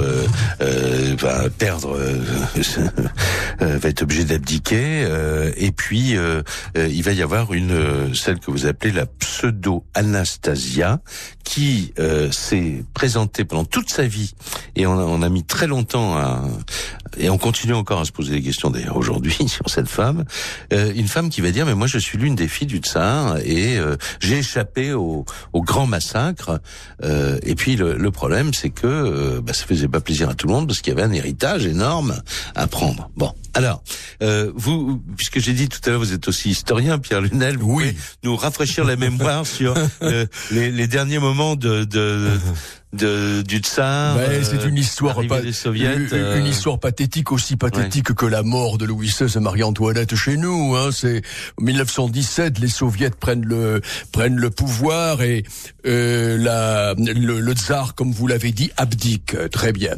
va 0.59 1.49
perdre, 1.49 1.97
va 3.59 3.89
être 3.89 4.01
obligé 4.01 4.25
d'abdiquer, 4.25 5.07
et 5.55 5.71
puis 5.71 6.15
il 6.75 7.03
va 7.03 7.11
y 7.13 7.21
avoir 7.21 7.53
une 7.53 8.13
celle 8.13 8.39
que 8.39 8.51
vous 8.51 8.65
appelez 8.65 8.91
la 8.91 9.05
pseudo 9.05 9.85
Anastasia, 9.93 10.99
qui 11.43 11.93
s'est 12.31 12.83
présentée 12.93 13.45
pendant 13.45 13.65
toute 13.65 13.89
sa 13.89 14.03
vie, 14.03 14.33
et 14.75 14.85
on 14.85 14.97
on 14.97 15.21
a 15.21 15.29
mis 15.29 15.43
très 15.43 15.67
longtemps 15.67 16.17
à, 16.17 16.41
et 17.17 17.29
on 17.29 17.37
continue 17.37 17.73
encore 17.73 18.01
à 18.01 18.05
se 18.05 18.11
poser 18.17 18.33
des 18.33 18.41
questions 18.41 18.71
d'ailleurs 18.71 18.97
aujourd'hui 18.97 19.35
sur 19.47 19.69
cette 19.69 19.87
femme, 19.87 20.25
euh, 20.73 20.91
une 20.95 21.07
femme 21.07 21.29
qui 21.29 21.41
va 21.41 21.51
dire 21.51 21.65
mais 21.67 21.75
moi 21.75 21.85
je 21.85 21.99
suis 21.99 22.17
l'une 22.17 22.35
des 22.35 22.47
filles 22.47 22.67
du 22.67 22.79
tsar 22.79 23.37
et 23.37 23.77
euh, 23.77 23.95
j'ai 24.19 24.39
échappé 24.39 24.93
au, 24.93 25.23
au, 25.53 25.61
grand 25.61 25.85
massacre. 25.85 26.59
Euh, 27.03 27.37
et 27.43 27.53
puis 27.53 27.75
le, 27.75 27.95
le 27.95 28.11
problème 28.11 28.53
c'est 28.53 28.71
que 28.71 28.87
euh, 28.87 29.41
bah, 29.41 29.53
ça 29.53 29.65
faisait 29.65 29.87
pas 29.87 30.01
plaisir 30.01 30.29
à 30.29 30.33
tout 30.33 30.47
le 30.47 30.53
monde 30.53 30.67
parce 30.67 30.81
qu'il 30.81 30.93
y 30.93 30.97
avait 30.97 31.07
un 31.07 31.13
héritage 31.13 31.67
énorme 31.67 32.19
à 32.55 32.65
prendre. 32.65 33.09
Bon, 33.15 33.31
alors 33.53 33.83
vous, 34.55 35.01
puisque 35.15 35.39
j'ai 35.39 35.53
dit 35.53 35.69
tout 35.69 35.79
à 35.85 35.89
l'heure, 35.89 35.99
vous 35.99 36.13
êtes 36.13 36.27
aussi 36.27 36.49
historien, 36.49 36.97
Pierre 36.97 37.21
Lunel, 37.21 37.57
vous 37.57 37.73
oui. 37.73 37.91
pouvez 37.91 37.95
nous 38.23 38.35
rafraîchir 38.35 38.83
la 38.83 38.95
mémoire 38.95 39.45
sur 39.45 39.75
les, 40.51 40.71
les, 40.71 40.87
derniers 40.87 41.19
moments 41.19 41.55
de, 41.55 41.83
de 41.83 42.07
de, 42.07 42.39
du 42.93 43.57
tsar. 43.59 44.15
Ben, 44.15 44.43
c'est 44.43 44.65
une 44.65 44.77
histoire 44.77 45.19
pas, 45.27 45.41
des 45.41 45.51
soviets, 45.51 45.95
une, 45.95 46.37
une, 46.37 46.45
histoire 46.45 46.79
pathétique 46.79 47.31
aussi 47.31 47.57
pathétique 47.57 48.13
que 48.13 48.25
la 48.25 48.43
mort 48.43 48.77
de 48.77 48.85
Louis 48.85 49.07
XVI 49.07 49.37
et 49.37 49.41
Marie-Antoinette 49.41 50.15
chez 50.15 50.37
nous. 50.37 50.75
Hein. 50.75 50.89
C'est 50.93 51.21
1917, 51.59 52.59
les 52.59 52.69
soviets 52.69 53.09
prennent 53.09 53.45
le 53.45 53.81
prennent 54.13 54.37
le 54.37 54.49
pouvoir 54.49 55.21
et 55.21 55.43
euh, 55.85 56.37
la, 56.37 56.93
le, 56.97 57.41
le, 57.41 57.53
tsar, 57.53 57.93
comme 57.93 58.11
vous 58.11 58.25
l'avez 58.25 58.51
dit, 58.51 58.71
abdique. 58.77 59.35
Très 59.51 59.73
bien. 59.73 59.95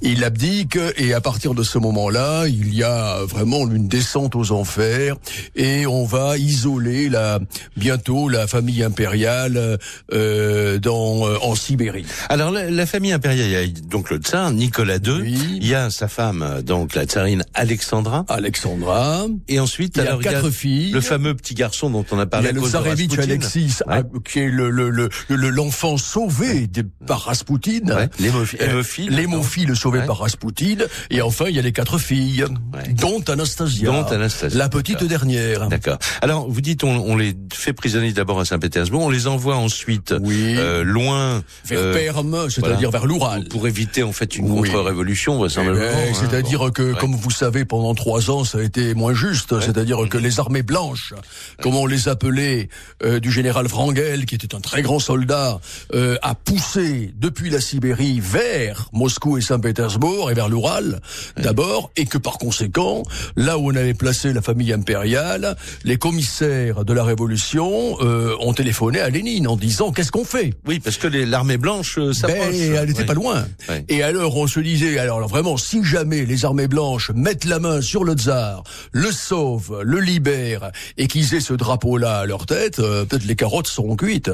Il 0.00 0.24
abdique 0.24 0.78
et 0.96 1.14
à 1.14 1.20
partir 1.20 1.54
de 1.54 1.62
ce 1.62 1.78
moment-là, 1.78 2.46
il 2.48 2.74
y 2.74 2.82
a 2.82 3.18
vraiment 3.24 3.66
une 3.68 3.86
descente 3.86 4.34
aux 4.34 4.50
enfers 4.50 5.16
et 5.54 5.86
on 5.86 6.04
va 6.04 6.36
isoler 6.38 7.08
la 7.08 7.38
bientôt 7.76 8.28
la 8.28 8.48
famille 8.48 8.82
impériale 8.82 9.78
euh, 10.12 10.78
dans 10.78 11.22
en 11.22 11.54
Sibérie. 11.54 12.06
Alors 12.32 12.50
la, 12.50 12.70
la, 12.70 12.86
famille 12.86 13.12
impériale, 13.12 13.46
il 13.46 13.52
y 13.52 13.56
a 13.56 13.80
donc 13.90 14.08
le 14.08 14.16
tsar 14.16 14.50
Nicolas 14.52 14.96
II, 14.96 15.22
il 15.26 15.66
y 15.66 15.74
a 15.74 15.90
sa 15.90 16.08
femme 16.08 16.62
donc 16.64 16.94
la 16.94 17.04
tsarine 17.04 17.44
Alexandra. 17.52 18.24
Alexandra. 18.26 19.26
Et 19.48 19.60
ensuite, 19.60 19.98
il 19.98 20.04
y 20.04 20.08
a 20.08 20.16
quatre 20.16 20.48
filles. 20.48 20.92
Le 20.92 21.02
fameux 21.02 21.34
petit 21.34 21.52
garçon 21.52 21.90
dont 21.90 22.06
on 22.10 22.18
a 22.18 22.24
parlé. 22.24 22.48
Il 22.48 22.54
y 22.54 22.58
a 22.58 22.62
le 22.62 22.66
tsarevitch 22.66 23.18
Alexis, 23.18 23.80
ah, 23.86 24.00
qui 24.24 24.38
est 24.38 24.48
le 24.48 24.70
l'enfant 24.70 25.88
le, 25.88 25.92
le, 25.92 25.98
sauvé 25.98 26.66
de, 26.68 26.86
par 27.06 27.20
Rasputin. 27.20 27.94
Ouais. 27.94 28.08
L'hémophile. 28.18 28.60
Euh, 28.62 28.82
L'hémophile 29.10 29.76
sauvé 29.76 30.00
par 30.06 30.20
Rasputin. 30.20 30.86
Et 31.10 31.20
enfin, 31.20 31.44
il 31.50 31.56
y 31.56 31.58
a 31.58 31.62
les 31.62 31.72
quatre 31.72 31.98
filles, 31.98 32.46
dont 32.92 33.20
Anastasia. 33.28 33.90
Dont 33.90 34.04
Anastasia. 34.04 34.58
La 34.58 34.70
petite 34.70 35.04
dernière. 35.04 35.68
D'accord. 35.68 35.98
Alors, 36.22 36.48
vous 36.48 36.62
dites, 36.62 36.82
on, 36.82 36.96
on 36.96 37.14
les 37.14 37.34
fait 37.52 37.74
prisonniers 37.74 38.14
d'abord 38.14 38.40
à 38.40 38.46
Saint-Pétersbourg, 38.46 39.02
on 39.02 39.10
les 39.10 39.26
envoie 39.26 39.56
ensuite 39.56 40.14
oui. 40.18 40.54
euh, 40.56 40.82
loin. 40.82 41.42
Vers 41.66 41.78
euh, 41.78 42.21
c'est-à-dire 42.48 42.90
vers 42.90 43.06
l'Oural. 43.06 43.48
Pour 43.48 43.66
éviter 43.66 44.02
en 44.02 44.12
fait 44.12 44.36
une 44.36 44.48
contre-révolution, 44.48 45.38
vraisemblablement. 45.38 45.86
Eh 46.06 46.10
hein, 46.10 46.14
c'est-à-dire 46.14 46.70
que, 46.72 46.94
comme 46.94 47.14
vous 47.14 47.30
savez, 47.30 47.64
pendant 47.64 47.94
trois 47.94 48.30
ans, 48.30 48.44
ça 48.44 48.58
a 48.58 48.62
été 48.62 48.94
moins 48.94 49.14
juste. 49.14 49.58
C'est-à-dire 49.60 49.98
que 50.08 50.18
les 50.18 50.40
armées 50.40 50.62
blanches, 50.62 51.14
comme 51.60 51.76
on 51.76 51.86
les 51.86 52.08
appelait, 52.08 52.68
euh, 53.04 53.20
du 53.20 53.30
général 53.30 53.66
Wrangel, 53.66 54.26
qui 54.26 54.34
était 54.34 54.54
un 54.54 54.60
très 54.60 54.82
grand 54.82 54.98
soldat, 54.98 55.60
euh, 55.94 56.16
a 56.22 56.34
poussé 56.34 57.12
depuis 57.18 57.50
la 57.50 57.60
Sibérie 57.60 58.20
vers 58.20 58.88
Moscou 58.92 59.38
et 59.38 59.40
Saint-Pétersbourg 59.40 60.30
et 60.30 60.34
vers 60.34 60.48
l'Oural 60.48 61.00
d'abord, 61.36 61.90
et 61.96 62.06
que 62.06 62.18
par 62.18 62.38
conséquent, 62.38 63.02
là 63.36 63.58
où 63.58 63.70
on 63.70 63.74
avait 63.74 63.94
placé 63.94 64.32
la 64.32 64.42
famille 64.42 64.72
impériale, 64.72 65.56
les 65.84 65.96
commissaires 65.96 66.84
de 66.84 66.92
la 66.92 67.04
Révolution 67.04 67.96
euh, 68.00 68.34
ont 68.40 68.52
téléphoné 68.52 69.00
à 69.00 69.10
Lénine 69.10 69.48
en 69.48 69.56
disant 69.56 69.92
qu'est-ce 69.92 70.12
qu'on 70.12 70.24
fait? 70.24 70.54
Oui, 70.66 70.80
parce 70.80 70.96
que 70.96 71.08
l'armée 71.08 71.58
blanche 71.58 71.98
euh, 72.24 72.26
ben, 72.26 72.52
elle 72.52 72.88
n'était 72.88 73.04
pas 73.04 73.14
loin. 73.14 73.44
Et 73.88 74.02
alors 74.02 74.36
on 74.36 74.46
se 74.46 74.60
disait, 74.60 74.98
alors 74.98 75.26
vraiment, 75.28 75.56
si 75.56 75.82
jamais 75.84 76.24
les 76.24 76.44
armées 76.44 76.68
blanches 76.68 77.10
mettent 77.14 77.44
la 77.44 77.58
main 77.58 77.80
sur 77.80 78.04
le 78.04 78.14
tsar, 78.14 78.62
le 78.92 79.10
sauvent, 79.10 79.80
le 79.82 80.00
libèrent, 80.00 80.70
et 80.98 81.06
qu'ils 81.06 81.34
aient 81.34 81.40
ce 81.40 81.54
drapeau-là 81.54 82.18
à 82.20 82.26
leur 82.26 82.46
tête, 82.46 82.78
euh, 82.78 83.04
peut-être 83.04 83.24
les 83.24 83.36
carottes 83.36 83.66
seront 83.66 83.96
cuites. 83.96 84.30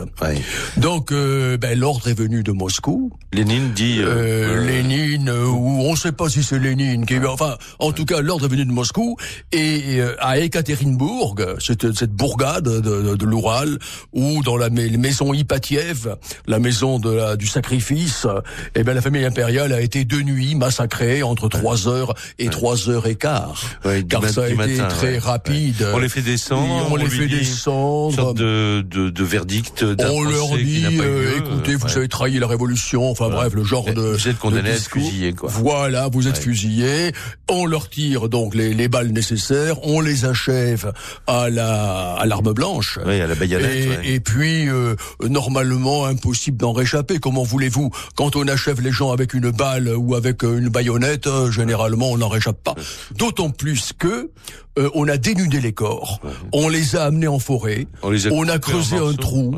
Donc 0.77 1.13
euh, 1.13 1.57
ben, 1.57 1.79
l'ordre 1.79 2.09
est 2.09 2.19
venu 2.19 2.43
de 2.43 2.53
Moscou. 2.53 3.13
Lénine 3.33 3.73
dit... 3.75 4.01
Lénine, 4.03 5.31
ou 5.31 5.83
on 5.83 5.93
ne 5.93 5.97
sait 5.97 6.13
pas 6.13 6.29
si 6.29 6.43
c'est 6.43 6.59
Lénine, 6.59 7.07
qui, 7.07 7.19
enfin, 7.19 7.57
en 7.79 7.93
tout 7.93 8.05
cas, 8.05 8.21
l'ordre 8.21 8.47
est 8.47 8.49
venu 8.49 8.65
de 8.65 8.73
Moscou, 8.73 9.17
et 9.53 10.01
à 10.19 10.39
Ekaterinbourg, 10.39 11.37
cette, 11.59 11.93
cette 11.97 12.13
bourgade 12.13 12.65
de, 12.65 12.81
de, 12.81 13.17
de 13.17 13.25
l'Oural, 13.25 13.79
ou 14.13 14.43
dans 14.43 14.57
la 14.57 14.71
maison 14.71 15.33
Ipatiev, 15.33 16.17
la 16.47 16.59
maison 16.59 16.99
de 16.99 17.11
la, 17.11 17.37
du 17.37 17.47
sacrifice 17.47 17.68
sacrifice, 17.69 18.27
eh 18.75 18.83
ben 18.83 18.95
la 18.95 19.03
famille 19.03 19.25
impériale 19.27 19.75
a 19.75 19.83
été 19.83 20.07
de 20.07 20.23
nuit 20.23 20.55
massacrée 20.55 21.23
entre 21.23 21.49
3 21.49 21.87
heures 21.87 22.15
et 22.39 22.49
3 22.49 22.89
heures 22.89 23.07
et 23.07 23.15
quart. 23.15 23.63
car 24.09 24.27
ça 24.29 24.45
a 24.45 24.49
été 24.49 24.79
très 24.89 25.19
rapide. 25.19 25.87
On 25.93 25.99
les 25.99 26.09
fait 26.09 26.23
descendre. 26.23 26.89
on, 26.91 26.97
les 26.97 27.11
fait 27.11 27.27
descendre. 27.27 28.11
Une 28.11 28.17
sorte 28.17 28.37
de, 28.39 28.81
de, 28.89 29.11
de 29.11 29.25
verdict. 29.25 29.85
On 29.99 30.23
leur 30.23 30.57
dit, 30.57 30.87
euh, 30.99 31.37
écoutez, 31.37 31.75
vous 31.75 31.95
avez 31.97 32.09
trahi 32.09 32.39
la 32.39 32.47
révolution. 32.47 33.11
Enfin 33.11 33.29
bref, 33.29 33.53
le 33.55 33.65
genre 33.65 33.85
de. 33.85 34.01
Vous 34.01 34.29
êtes 34.29 34.39
condamné 34.39 34.71
à 34.71 34.75
être 34.75 34.89
fusillé, 34.91 35.35
quoi. 35.35 35.51
Voilà, 35.53 36.09
vous 36.09 36.27
êtes 36.27 36.39
fusillé. 36.39 37.13
On 37.51 37.67
leur 37.67 37.91
tire 37.91 38.31
donc 38.31 38.55
les, 38.55 38.73
les 38.73 38.89
balles 38.89 39.09
nécessaires. 39.11 39.77
On 39.83 40.01
les 40.01 40.25
achève 40.25 40.93
à 41.27 41.51
la 41.51 42.15
à 42.15 42.25
l'arme 42.25 42.53
blanche. 42.55 42.99
Oui, 43.05 43.21
à 43.21 43.27
la 43.27 43.35
baïonnette. 43.35 44.01
Et, 44.05 44.15
et 44.15 44.21
puis 44.21 44.69
euh, 44.69 44.95
normalement 45.29 46.07
impossible 46.07 46.57
d'en 46.57 46.73
réchapper. 46.73 47.19
Comment 47.19 47.43
voulez-vous 47.59 47.91
Quand 48.15 48.37
on 48.37 48.47
achève 48.47 48.81
les 48.81 48.93
gens 48.93 49.11
avec 49.11 49.35
une 49.35 49.51
balle 49.51 49.89
ou 49.89 50.15
avec 50.15 50.45
euh, 50.45 50.59
une 50.59 50.69
baïonnette, 50.69 51.27
euh, 51.27 51.51
généralement 51.51 52.13
on 52.13 52.19
n'en 52.19 52.29
réchappe 52.29 52.63
pas. 52.63 52.77
D'autant 53.17 53.51
plus 53.51 53.93
que 53.99 54.31
euh, 54.79 54.89
on 54.95 55.09
a 55.09 55.17
dénudé 55.17 55.61
les 55.61 55.73
corps, 55.73 56.21
on 56.53 56.69
les 56.69 56.95
a 56.95 57.07
amenés 57.07 57.27
en 57.27 57.41
forêt, 57.41 57.89
on, 58.05 58.49
a, 58.49 58.61
creusé 58.61 58.97
un 58.97 59.13
trou, 59.13 59.57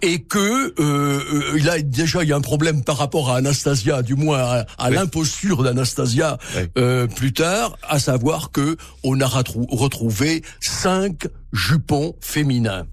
et 0.00 0.22
que 0.22 0.72
euh, 0.80 1.62
là 1.62 1.78
déjà 1.82 2.22
il 2.22 2.30
y 2.30 2.32
a 2.32 2.36
un 2.36 2.40
problème 2.40 2.82
par 2.82 2.96
rapport 2.96 3.30
à 3.30 3.36
Anastasia, 3.36 4.00
du 4.00 4.14
moins 4.14 4.64
à, 4.78 4.90
l'imposture 4.90 5.62
d'Anastasia 5.64 6.38
plus 7.14 7.34
tard, 7.34 7.76
à 7.86 7.98
savoir 7.98 8.52
que 8.52 8.78
on 9.02 9.20
a 9.20 9.26
retrouvé 9.26 10.40
cinq 10.60 11.26
jupons 11.52 12.14
féminins. 12.22 12.86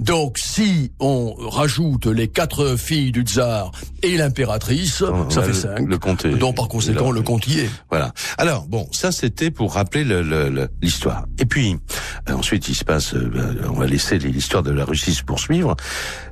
Donc, 0.00 0.38
si 0.38 0.92
on 1.00 1.34
rajoute 1.34 2.06
les 2.06 2.28
quatre 2.28 2.76
filles 2.76 3.12
du 3.12 3.22
tsar 3.22 3.72
et 4.02 4.16
l'impératrice, 4.16 5.02
ça 5.28 5.42
fait 5.42 5.54
cinq. 5.54 5.86
Le 5.86 5.98
comté. 5.98 6.30
Donc, 6.30 6.56
par 6.56 6.68
conséquent, 6.68 7.10
le 7.10 7.22
compte 7.22 7.46
y 7.46 7.60
est. 7.60 7.70
Voilà. 7.90 8.12
Alors, 8.38 8.66
bon, 8.66 8.86
ça 8.92 9.12
c'était 9.12 9.50
pour 9.50 9.74
rappeler 9.74 10.04
l'histoire. 10.82 11.26
Et 11.38 11.46
puis, 11.46 11.76
euh, 12.28 12.34
ensuite, 12.34 12.68
il 12.68 12.74
se 12.74 12.84
passe, 12.84 13.14
euh, 13.14 13.54
on 13.68 13.74
va 13.74 13.86
laisser 13.86 14.18
l'histoire 14.18 14.62
de 14.62 14.70
la 14.70 14.84
Russie 14.84 15.14
se 15.14 15.22
poursuivre. 15.22 15.76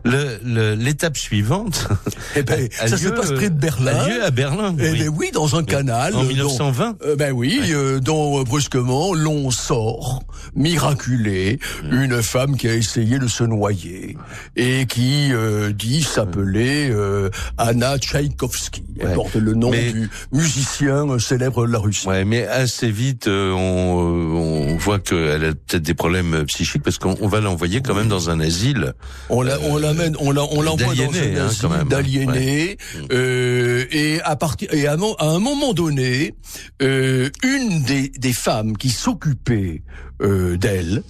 L'étape 0.05 1.17
suivante, 1.17 1.89
eh 2.37 2.43
ben, 2.43 2.69
ça 2.73 2.97
se 2.97 3.09
passe 3.09 3.33
près 3.33 3.51
de 3.51 3.59
Berlin. 3.59 3.97
A 3.97 4.09
lieu 4.09 4.25
à 4.25 4.31
Berlin. 4.31 4.75
Eh 4.79 4.91
oui. 4.91 4.99
ben 4.99 5.09
oui, 5.17 5.31
dans 5.33 5.57
un 5.57 5.65
canal. 5.65 6.15
En 6.15 6.25
1920. 6.25 6.97
Euh, 7.05 7.17
ben 7.17 7.33
oui, 7.33 7.73
dont 8.03 8.43
brusquement 8.43 9.15
l'on 9.15 9.51
sort, 9.51 10.23
miraculé, 10.55 11.59
mm. 11.85 12.03
une 12.03 12.23
femme 12.23 12.57
qui 12.57 12.69
a 12.69 12.75
essayé 12.75 13.19
de 13.23 13.29
se 13.29 13.45
noyer 13.45 14.17
et 14.57 14.87
qui 14.87 15.33
euh, 15.33 15.73
dit 15.73 16.03
s'appeler 16.03 16.91
euh, 16.91 17.31
Anna 17.57 17.99
Tchaïkovsky. 17.99 18.85
Elle 19.01 19.15
porte 19.15 19.37
le 19.37 19.55
nom 19.55 19.71
du 19.71 20.11
musicien 20.33 21.09
euh, 21.09 21.19
célèbre 21.19 21.67
de 21.67 21.73
la 21.73 21.79
Russie. 21.79 22.07
Ouais, 22.07 22.25
mais 22.25 22.47
assez 22.47 22.91
vite, 22.91 23.29
on, 23.29 23.31
on 23.33 24.77
voit 24.77 24.99
qu'elle 24.99 25.45
a 25.45 25.53
peut-être 25.53 25.83
des 25.83 25.95
problèmes 25.95 26.45
psychiques 26.47 26.83
parce 26.83 26.99
qu'on 26.99 27.29
va 27.29 27.41
l'envoyer 27.41 27.81
quand 27.81 27.95
même 27.95 28.09
dans 28.09 28.31
un 28.31 28.41
asile. 28.41 28.95
On 29.31 29.43
l'amène, 29.43 30.17
on 30.19 30.31
l'envoie 30.33 30.65
dans 30.65 31.01
un 31.01 31.37
hein, 31.37 31.47
asile 31.47 31.67
hein. 31.71 31.85
d'aliénés. 31.89 32.77
et 33.11 34.21
à 34.25 34.37
partir 34.37 34.69
et 34.73 34.87
à, 34.87 34.95
un 34.95 35.39
moment 35.39 35.73
donné, 35.73 36.35
une 36.81 37.83
des, 37.87 38.09
des 38.09 38.33
femmes 38.33 38.77
qui 38.77 38.91
s'occupait 38.91 39.83
d'elle 40.21 41.03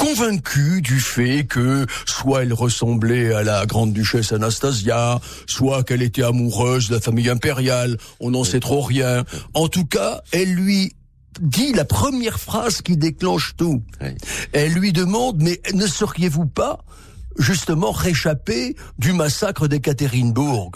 convaincue 0.00 0.80
du 0.80 0.98
fait 0.98 1.44
que 1.44 1.86
soit 2.06 2.42
elle 2.42 2.54
ressemblait 2.54 3.34
à 3.34 3.42
la 3.42 3.66
grande 3.66 3.92
duchesse 3.92 4.32
Anastasia, 4.32 5.20
soit 5.46 5.84
qu'elle 5.84 6.00
était 6.00 6.22
amoureuse 6.22 6.88
de 6.88 6.94
la 6.94 7.00
famille 7.00 7.28
impériale, 7.28 7.98
on 8.18 8.30
n'en 8.30 8.42
sait 8.42 8.60
trop 8.60 8.80
rien. 8.80 9.24
En 9.52 9.68
tout 9.68 9.84
cas, 9.84 10.22
elle 10.32 10.54
lui 10.54 10.94
dit 11.40 11.74
la 11.74 11.84
première 11.84 12.40
phrase 12.40 12.80
qui 12.80 12.96
déclenche 12.96 13.54
tout. 13.58 13.82
Elle 14.52 14.72
lui 14.72 14.92
demande, 14.92 15.42
mais 15.42 15.60
ne 15.74 15.86
seriez-vous 15.86 16.46
pas 16.46 16.82
justement 17.38 17.92
réchappé 17.92 18.76
du 18.98 19.12
massacre 19.12 19.68
d'Ekaterinbourg? 19.68 20.72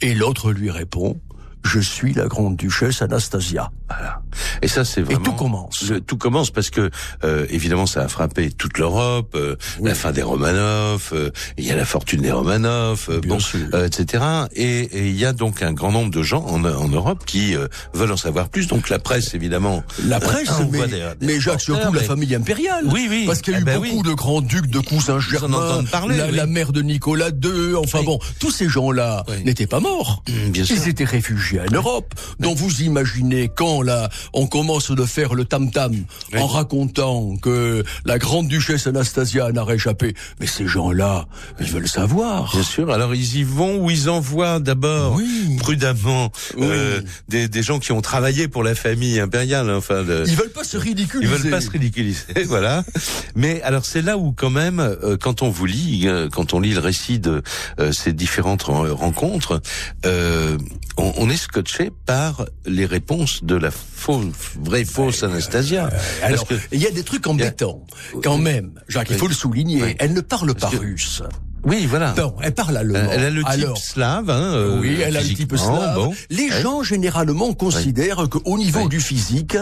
Et 0.00 0.14
l'autre 0.14 0.52
lui 0.52 0.70
répond, 0.70 1.20
je 1.64 1.80
suis 1.80 2.12
la 2.12 2.26
grande 2.26 2.56
duchesse 2.56 3.02
Anastasia. 3.02 3.70
Voilà. 3.88 4.20
Et 4.62 4.68
ça, 4.68 4.84
c'est 4.84 5.00
vraiment. 5.00 5.20
Et 5.20 5.22
tout 5.22 5.32
commence. 5.32 5.92
tout 6.06 6.16
commence 6.16 6.50
parce 6.50 6.70
que 6.70 6.90
euh, 7.24 7.46
évidemment, 7.48 7.86
ça 7.86 8.02
a 8.02 8.08
frappé 8.08 8.50
toute 8.50 8.78
l'Europe. 8.78 9.34
Euh, 9.34 9.56
la 9.82 9.94
fin 9.94 10.12
des 10.12 10.22
Romanov. 10.22 11.10
Euh, 11.12 11.30
il 11.56 11.64
y 11.64 11.70
a 11.70 11.76
la 11.76 11.84
fortune 11.84 12.20
des 12.20 12.32
Romanov. 12.32 13.08
bon, 13.26 13.38
etc. 13.84 14.24
Et 14.54 15.08
il 15.08 15.18
y 15.18 15.24
a 15.24 15.32
donc 15.32 15.62
un 15.62 15.72
grand 15.72 15.92
nombre 15.92 16.10
de 16.10 16.22
gens 16.22 16.44
en, 16.44 16.64
en 16.64 16.88
Europe 16.88 17.24
qui 17.24 17.56
veulent 17.94 18.12
en 18.12 18.16
savoir 18.16 18.48
plus. 18.48 18.66
Donc 18.66 18.90
la 18.90 18.98
presse, 18.98 19.34
évidemment. 19.34 19.82
La 20.06 20.20
presse, 20.20 20.50
mais, 20.70 20.80
mais 21.20 21.40
Jacques, 21.40 21.60
surtout 21.60 21.92
la 21.92 22.02
famille 22.02 22.34
impériale. 22.34 22.84
Oui, 22.86 23.06
oui. 23.08 23.24
Parce 23.26 23.40
qu'il 23.40 23.54
y 23.54 23.56
a 23.56 23.60
eu 23.60 23.62
eh 23.62 23.64
ben 23.64 23.80
beaucoup 23.80 24.02
de 24.02 24.12
grands 24.12 24.42
ducs, 24.42 24.66
de 24.66 24.80
cousins 24.80 25.18
germains, 25.18 25.84
parler, 25.90 26.16
la, 26.16 26.30
la, 26.30 26.46
mère 26.46 26.72
de 26.72 26.82
Nicolas 26.82 27.30
II. 27.30 27.76
Enfin 27.76 28.02
bon, 28.02 28.18
tous 28.38 28.50
ces 28.50 28.68
gens-là 28.68 29.24
n'étaient 29.44 29.66
pas 29.66 29.80
morts. 29.80 30.22
Mmh, 30.28 30.50
bien 30.50 30.64
sûr. 30.64 30.76
Ils 30.76 30.88
étaient 30.88 31.04
réfugiés 31.04 31.53
en 31.60 31.72
Europe. 31.72 32.14
Donc 32.40 32.56
vous 32.56 32.82
imaginez 32.82 33.50
quand 33.54 33.82
là 33.82 34.08
on 34.32 34.46
commence 34.46 34.90
de 34.90 35.04
faire 35.04 35.34
le 35.34 35.44
tam-tam 35.44 35.94
en 36.36 36.46
racontant 36.46 37.36
que 37.36 37.84
la 38.04 38.18
grande 38.18 38.48
duchesse 38.48 38.86
Anastasia 38.86 39.50
n'a 39.52 39.64
réchappé, 39.64 40.14
mais 40.40 40.46
ces 40.46 40.66
gens-là, 40.66 41.26
ils 41.60 41.70
veulent 41.70 41.88
savoir. 41.88 42.50
Bien 42.52 42.62
sûr. 42.62 42.90
Alors 42.90 43.14
ils 43.14 43.36
y 43.36 43.44
vont 43.44 43.78
ou 43.78 43.90
ils 43.90 44.08
envoient 44.08 44.60
d'abord 44.60 45.20
prudemment 45.58 46.30
euh, 46.58 47.00
des, 47.28 47.48
des, 47.48 47.62
gens 47.62 47.78
qui 47.78 47.92
ont 47.92 48.00
travaillé 48.00 48.48
pour 48.48 48.62
la 48.62 48.74
famille 48.74 49.20
impériale. 49.20 49.70
Enfin, 49.70 50.04
ils 50.26 50.36
veulent 50.36 50.50
pas 50.50 50.64
se 50.64 50.76
ridiculiser. 50.76 51.32
Ils 51.32 51.38
veulent 51.38 51.50
pas 51.50 51.60
se 51.60 51.70
ridiculiser. 51.70 52.24
voilà. 52.46 52.84
Mais 53.34 53.62
alors 53.62 53.84
c'est 53.84 54.02
là 54.02 54.18
où 54.18 54.32
quand 54.32 54.50
même, 54.50 54.80
euh, 54.80 55.16
quand 55.16 55.42
on 55.42 55.50
vous 55.50 55.66
lit, 55.66 56.02
euh, 56.06 56.28
quand 56.28 56.54
on 56.54 56.60
lit 56.60 56.74
le 56.74 56.80
récit 56.80 57.18
de 57.18 57.42
ces 57.92 58.12
différentes 58.12 58.62
rencontres, 58.62 59.60
on, 60.04 61.12
on 61.16 61.30
est 61.30 61.36
scotché 61.44 61.90
par 62.06 62.46
les 62.66 62.86
réponses 62.86 63.44
de 63.44 63.54
la 63.54 63.70
fausse, 63.70 64.26
vraie 64.60 64.84
fausse 64.84 65.22
Anastasia. 65.22 65.88
Euh, 65.92 65.98
alors, 66.22 66.46
il 66.72 66.80
y 66.80 66.86
a 66.86 66.90
des 66.90 67.02
trucs 67.04 67.26
embêtants, 67.26 67.84
quand 68.22 68.38
même. 68.38 68.80
Jacques, 68.88 69.10
il 69.10 69.16
faut 69.16 69.28
le 69.28 69.34
souligner. 69.34 69.96
Elle 69.98 70.14
ne 70.14 70.20
parle 70.20 70.54
pas 70.54 70.68
russe. 70.68 71.22
Oui, 71.64 71.86
voilà. 71.86 72.14
Non, 72.16 72.34
elle 72.42 72.54
parle 72.54 72.76
allemand. 72.76 72.98
Elle 73.10 73.24
a 73.24 73.30
le 73.30 73.42
type 73.42 73.48
Alors, 73.48 73.78
slave. 73.78 74.30
Hein, 74.30 74.54
euh, 74.54 74.78
oui, 74.80 74.98
elle 75.04 75.16
a 75.16 75.22
le 75.22 75.28
type 75.28 75.56
slave. 75.56 75.94
Bon. 75.94 76.12
Les 76.30 76.50
gens 76.50 76.82
généralement 76.82 77.52
considèrent 77.54 78.28
qu'au 78.28 78.58
niveau 78.58 78.88
du 78.88 79.00
physique, 79.00 79.56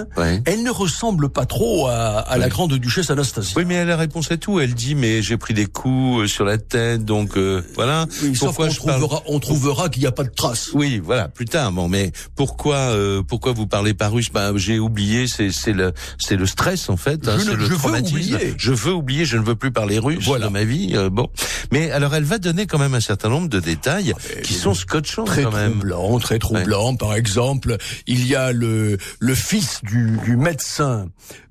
elle 0.44 0.62
ne 0.62 0.70
ressemble 0.70 1.28
pas 1.28 1.46
trop 1.46 1.86
à, 1.88 2.18
à 2.18 2.38
la 2.38 2.48
grande 2.48 2.74
duchesse 2.74 3.10
Anastasie. 3.10 3.54
Oui, 3.56 3.64
mais 3.66 3.74
elle 3.74 3.90
a 3.90 3.96
réponse 3.96 4.30
à 4.30 4.36
tout. 4.36 4.60
Elle 4.60 4.74
dit 4.74 4.94
mais 4.94 5.22
j'ai 5.22 5.36
pris 5.36 5.54
des 5.54 5.66
coups 5.66 6.22
euh, 6.22 6.26
sur 6.26 6.44
la 6.44 6.58
tête, 6.58 7.04
donc 7.04 7.36
euh, 7.36 7.62
voilà. 7.74 8.06
Oui, 8.22 8.34
sauf 8.34 8.56
qu'on 8.56 8.68
trouvera, 8.68 9.22
on 9.26 9.38
trouvera 9.38 9.88
qu'il 9.88 10.02
n'y 10.02 10.08
a 10.08 10.12
pas 10.12 10.24
de 10.24 10.30
traces. 10.30 10.70
Oui, 10.74 11.00
voilà, 11.02 11.28
plus 11.28 11.46
tard. 11.46 11.72
Bon, 11.72 11.88
mais 11.88 12.12
pourquoi 12.36 12.76
euh, 12.76 13.22
pourquoi 13.22 13.52
vous 13.52 13.66
parlez 13.66 13.94
pas 13.94 14.08
russe? 14.08 14.30
Ben 14.32 14.56
j'ai 14.56 14.78
oublié. 14.78 15.26
C'est 15.26 15.50
c'est 15.52 15.72
le 15.72 15.92
c'est 16.18 16.36
le 16.36 16.46
stress 16.46 16.88
en 16.90 16.96
fait. 16.96 17.28
Hein, 17.28 17.36
c'est 17.38 17.54
le 17.54 17.64
je 17.64 17.74
traumatisme. 17.74 18.16
Veux 18.16 18.34
oublier. 18.36 18.54
Je 18.56 18.72
veux 18.72 18.92
oublier. 18.92 19.24
Je 19.24 19.36
ne 19.36 19.44
veux 19.44 19.54
plus 19.54 19.70
parler 19.70 19.98
russe 19.98 20.24
voilà. 20.24 20.46
dans 20.46 20.50
ma 20.50 20.64
vie. 20.64 20.96
bon, 21.10 21.28
mais 21.70 21.91
alors 21.92 22.14
elle 22.14 22.24
va 22.24 22.38
donner 22.38 22.66
quand 22.66 22.78
même 22.78 22.94
un 22.94 23.00
certain 23.00 23.28
nombre 23.28 23.48
de 23.48 23.60
détails 23.60 24.14
ah, 24.16 24.40
qui 24.42 24.54
sont 24.54 24.74
scotchants 24.74 25.24
très 25.24 25.42
quand 25.42 25.52
même. 25.52 25.72
Troublant, 25.72 26.18
très 26.18 26.38
troublant. 26.38 26.96
Par 26.96 27.14
exemple, 27.14 27.76
il 28.06 28.26
y 28.26 28.34
a 28.34 28.52
le 28.52 28.98
le 29.18 29.34
fils 29.34 29.80
du, 29.82 30.18
du 30.24 30.36
médecin 30.36 31.08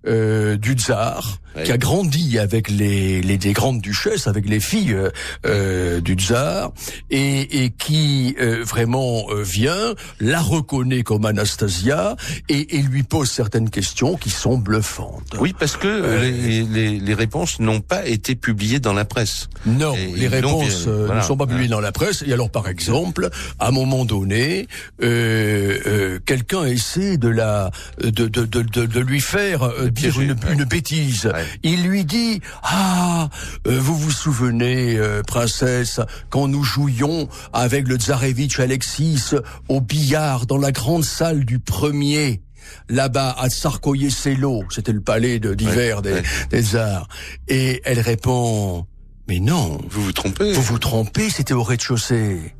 euh, 0.08 0.58
du 0.58 0.74
tsar 0.74 1.42
qui 1.64 1.72
a 1.72 1.78
grandi 1.78 2.40
avec 2.40 2.70
les, 2.70 3.22
les 3.22 3.38
des 3.38 3.54
grandes 3.54 3.82
duchesses, 3.82 4.28
avec 4.28 4.48
les 4.48 4.60
filles 4.60 4.94
euh, 4.94 5.10
euh 5.46 6.02
du 6.02 6.14
tsar, 6.14 6.72
et, 7.10 7.64
et 7.64 7.70
qui 7.72 8.36
euh, 8.40 8.64
vraiment 8.64 9.26
euh, 9.30 9.44
vient, 9.44 9.94
la 10.20 10.40
reconnaît 10.40 11.04
comme 11.04 11.26
Anastasia 11.26 12.16
et, 12.50 12.78
et, 12.78 12.82
lui 12.82 13.04
pose 13.04 13.30
certaines 13.30 13.70
questions 13.70 14.16
qui 14.16 14.30
sont 14.30 14.58
bluffantes. 14.58 15.36
Oui, 15.40 15.54
parce 15.58 15.78
que 15.78 16.22
les, 16.22 16.64
les, 16.64 17.00
les, 17.00 17.14
réponses 17.14 17.60
n'ont 17.60 17.82
pas 17.82 18.08
été 18.08 18.36
publiées 18.36 18.80
dans 18.80 18.94
la 18.94 19.06
presse. 19.06 19.50
Non, 19.66 19.96
les 20.16 20.28
réponses 20.28 20.88
ne 20.88 21.22
sont 21.22 21.38
pas 21.38 21.48
publiées 21.48 21.68
dans 21.68 21.82
la 21.82 21.92
presse. 21.92 22.24
Et 22.26 22.34
alors, 22.34 22.50
par 22.50 22.68
exemple, 22.68 23.30
à 23.60 23.68
un 23.68 23.72
moment 23.72 24.06
donné, 24.06 24.68
quelqu'un 25.00 26.66
essaie 26.66 27.18
de 27.18 27.30
la 27.30 27.72
de 28.02 28.10
de, 28.10 28.46
de, 28.46 28.62
de, 28.62 29.00
lui 29.00 29.20
faire 29.20 29.70
dire 29.92 30.20
une, 30.20 30.36
une 30.52 30.64
bêtise. 30.64 31.32
Il 31.64 31.84
lui 31.84 32.06
dit 32.06 32.42
ah 32.64 33.30
euh, 33.68 33.80
vous 33.80 33.96
vous 33.96 34.12
souvenez 34.12 34.98
euh, 34.98 35.22
princesse 35.24 36.00
quand 36.30 36.48
nous 36.48 36.64
jouions 36.64 37.28
avec 37.54 37.88
le 37.88 37.98
tsarevitch 37.98 38.60
Alexis 38.60 39.36
au 39.68 39.82
billard 39.82 40.46
dans 40.46 40.58
la 40.58 40.72
grande 40.72 41.04
salle 41.04 41.46
du 41.46 41.60
premier 41.60 42.42
là-bas 42.90 43.36
à 43.38 43.50
Tsarkoye-Selo, 43.50 44.64
c'était 44.70 44.92
le 44.92 45.02
palais 45.02 45.40
d'hiver 45.40 46.02
des, 46.02 46.22
des, 46.50 46.76
arts. 46.76 47.08
Et 47.48 47.82
elle 47.86 48.00
répond 48.00 48.86
Mais 49.28 49.40
non. 49.40 49.80
Vous 49.90 50.04
vous 50.04 50.12
trompez. 50.12 50.54
Vous 50.54 50.62
vous 50.62 50.80
trompez, 50.80 51.30
c'était 51.30 51.54
au 51.54 51.64
rez-de-chaussée. 51.64 52.54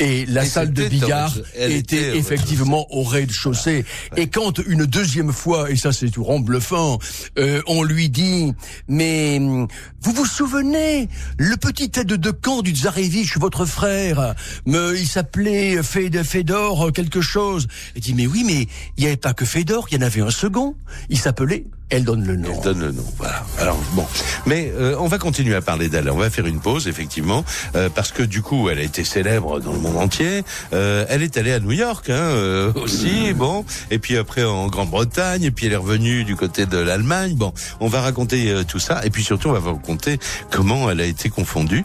Et 0.00 0.26
la 0.26 0.44
Et 0.44 0.48
salle 0.48 0.72
de 0.72 0.88
billard 0.88 1.34
était 1.56 2.16
effectivement 2.16 2.86
au 2.90 3.02
rez-de-chaussée. 3.02 3.84
Et 4.16 4.28
quand 4.28 4.58
une 4.66 4.86
deuxième 4.86 5.32
fois, 5.32 5.70
et 5.70 5.76
ça 5.76 5.92
c'est 5.92 6.10
tout 6.10 6.24
bluffant, 6.40 6.98
euh, 7.38 7.62
on 7.66 7.82
lui 7.82 8.08
dit, 8.08 8.54
mais 8.88 9.38
hum, 9.38 9.68
vous 10.02 10.12
vous 10.12 10.26
souvenez, 10.26 11.08
le 11.38 11.56
petit 11.56 11.90
aide 11.98 12.08
de 12.08 12.30
camp 12.30 12.62
du 12.62 12.74
Tsarevitch, 12.74 13.36
votre 13.38 13.66
frère, 13.66 14.34
me, 14.66 14.96
il 14.98 15.06
s'appelait 15.06 15.76
euh, 15.76 16.90
quelque 16.92 17.20
chose. 17.20 17.68
Il 17.94 18.02
dit, 18.02 18.14
mais 18.14 18.26
oui, 18.26 18.44
mais 18.46 18.66
il 18.96 19.00
n'y 19.00 19.06
avait 19.06 19.16
pas 19.16 19.34
que 19.34 19.44
Fedor, 19.44 19.86
il 19.90 19.96
y 19.96 19.98
en 19.98 20.06
avait 20.06 20.20
un 20.20 20.30
second. 20.30 20.74
Il 21.08 21.18
s'appelait, 21.18 21.64
elle 21.92 22.04
donne 22.04 22.24
le 22.24 22.36
nom. 22.36 22.50
Elle 22.54 22.64
donne 22.64 22.80
le 22.80 22.92
nom. 22.92 23.04
Voilà. 23.18 23.44
Alors 23.58 23.78
bon, 23.92 24.06
mais 24.46 24.72
euh, 24.74 24.96
on 24.98 25.08
va 25.08 25.18
continuer 25.18 25.54
à 25.54 25.60
parler 25.60 25.90
d'elle. 25.90 26.10
On 26.10 26.16
va 26.16 26.30
faire 26.30 26.46
une 26.46 26.60
pause 26.60 26.88
effectivement 26.88 27.44
euh, 27.76 27.90
parce 27.94 28.12
que 28.12 28.22
du 28.22 28.40
coup, 28.40 28.70
elle 28.70 28.78
a 28.78 28.82
été 28.82 29.04
célèbre 29.04 29.41
dans 29.42 29.72
le 29.72 29.78
monde 29.78 29.96
entier. 29.96 30.44
Euh, 30.72 31.04
elle 31.08 31.22
est 31.22 31.36
allée 31.36 31.52
à 31.52 31.60
New 31.60 31.72
York 31.72 32.08
hein, 32.10 32.14
euh, 32.14 32.72
aussi. 32.74 33.32
Bon, 33.34 33.64
et 33.90 33.98
puis 33.98 34.16
après 34.16 34.44
en 34.44 34.68
Grande-Bretagne. 34.68 35.42
Et 35.42 35.50
puis 35.50 35.66
elle 35.66 35.72
est 35.72 35.76
revenue 35.76 36.24
du 36.24 36.36
côté 36.36 36.66
de 36.66 36.78
l'Allemagne. 36.78 37.34
Bon, 37.34 37.52
on 37.80 37.88
va 37.88 38.00
raconter 38.00 38.50
euh, 38.50 38.64
tout 38.64 38.78
ça. 38.78 39.04
Et 39.04 39.10
puis 39.10 39.22
surtout, 39.22 39.48
on 39.48 39.52
va 39.52 39.58
vous 39.58 39.74
raconter 39.74 40.18
comment 40.50 40.90
elle 40.90 41.00
a 41.00 41.06
été 41.06 41.28
confondue 41.28 41.84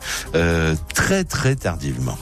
très 0.93 1.23
très 1.23 1.55
tardivement. 1.55 2.17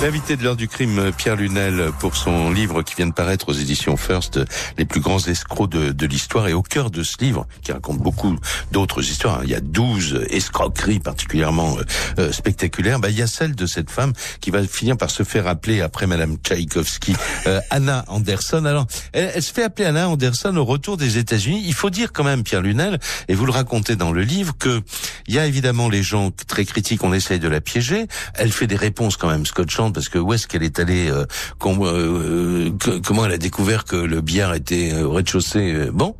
L'invité 0.00 0.36
de 0.36 0.44
l'heure 0.44 0.54
du 0.54 0.68
crime, 0.68 1.10
Pierre 1.16 1.34
Lunel, 1.34 1.90
pour 1.98 2.14
son 2.14 2.52
livre 2.52 2.82
qui 2.82 2.94
vient 2.94 3.08
de 3.08 3.12
paraître 3.12 3.48
aux 3.48 3.52
éditions 3.52 3.96
First, 3.96 4.38
les 4.78 4.84
plus 4.84 5.00
grands 5.00 5.18
escrocs 5.18 5.68
de, 5.68 5.90
de 5.90 6.06
l'histoire. 6.06 6.46
Et 6.46 6.52
au 6.52 6.62
cœur 6.62 6.92
de 6.92 7.02
ce 7.02 7.16
livre, 7.20 7.48
qui 7.62 7.72
raconte 7.72 7.98
beaucoup 7.98 8.38
d'autres 8.70 9.02
histoires, 9.02 9.40
hein, 9.40 9.42
il 9.42 9.50
y 9.50 9.56
a 9.56 9.60
12 9.60 10.26
escroqueries 10.30 11.00
particulièrement 11.00 11.76
euh, 11.78 11.82
euh, 12.20 12.32
spectaculaires, 12.32 13.00
bah, 13.00 13.10
il 13.10 13.18
y 13.18 13.22
a 13.22 13.26
celle 13.26 13.56
de 13.56 13.66
cette 13.66 13.90
femme 13.90 14.12
qui 14.40 14.52
va 14.52 14.62
finir 14.62 14.96
par 14.96 15.10
se 15.10 15.24
faire 15.24 15.48
appeler, 15.48 15.80
après 15.80 16.06
Madame 16.06 16.36
Tchaïkovski, 16.36 17.16
euh, 17.48 17.60
Anna 17.70 18.04
Anderson. 18.06 18.66
Alors, 18.66 18.86
elle, 19.12 19.32
elle 19.34 19.42
se 19.42 19.52
fait 19.52 19.64
appeler 19.64 19.86
Anna 19.86 20.08
Anderson 20.08 20.56
au 20.56 20.64
retour 20.64 20.96
des 20.96 21.18
États-Unis. 21.18 21.64
Il 21.66 21.74
faut 21.74 21.90
dire 21.90 22.12
quand 22.12 22.24
même, 22.24 22.44
Pierre 22.44 22.62
Lunel, 22.62 23.00
et 23.26 23.34
vous 23.34 23.46
le 23.46 23.52
racontez 23.52 23.96
dans 23.96 24.12
le 24.12 24.22
livre, 24.22 24.54
que 24.56 24.80
il 25.26 25.34
y 25.34 25.40
a 25.40 25.46
évidemment 25.46 25.88
les 25.88 26.04
gens 26.04 26.30
très 26.46 26.64
critiques, 26.64 27.02
on 27.02 27.12
essaye 27.12 27.40
de 27.40 27.48
la 27.48 27.60
piéger. 27.60 28.06
Elle 28.34 28.52
fait 28.52 28.68
des 28.68 28.76
réponses 28.76 29.16
quand 29.16 29.28
même 29.28 29.44
scotchantes 29.44 29.87
parce 29.92 30.08
que 30.08 30.18
où 30.18 30.32
est-ce 30.32 30.46
qu'elle 30.46 30.62
est 30.62 30.78
allée, 30.78 31.10
euh, 31.10 31.24
com- 31.58 31.78
euh, 31.82 32.70
que- 32.78 32.98
comment 32.98 33.24
elle 33.26 33.32
a 33.32 33.38
découvert 33.38 33.84
que 33.84 33.96
le 33.96 34.20
billard 34.20 34.54
était 34.54 34.92
euh, 34.92 35.04
au 35.06 35.12
rez-de-chaussée. 35.12 35.72
euh, 35.74 35.90
bon, 35.92 36.14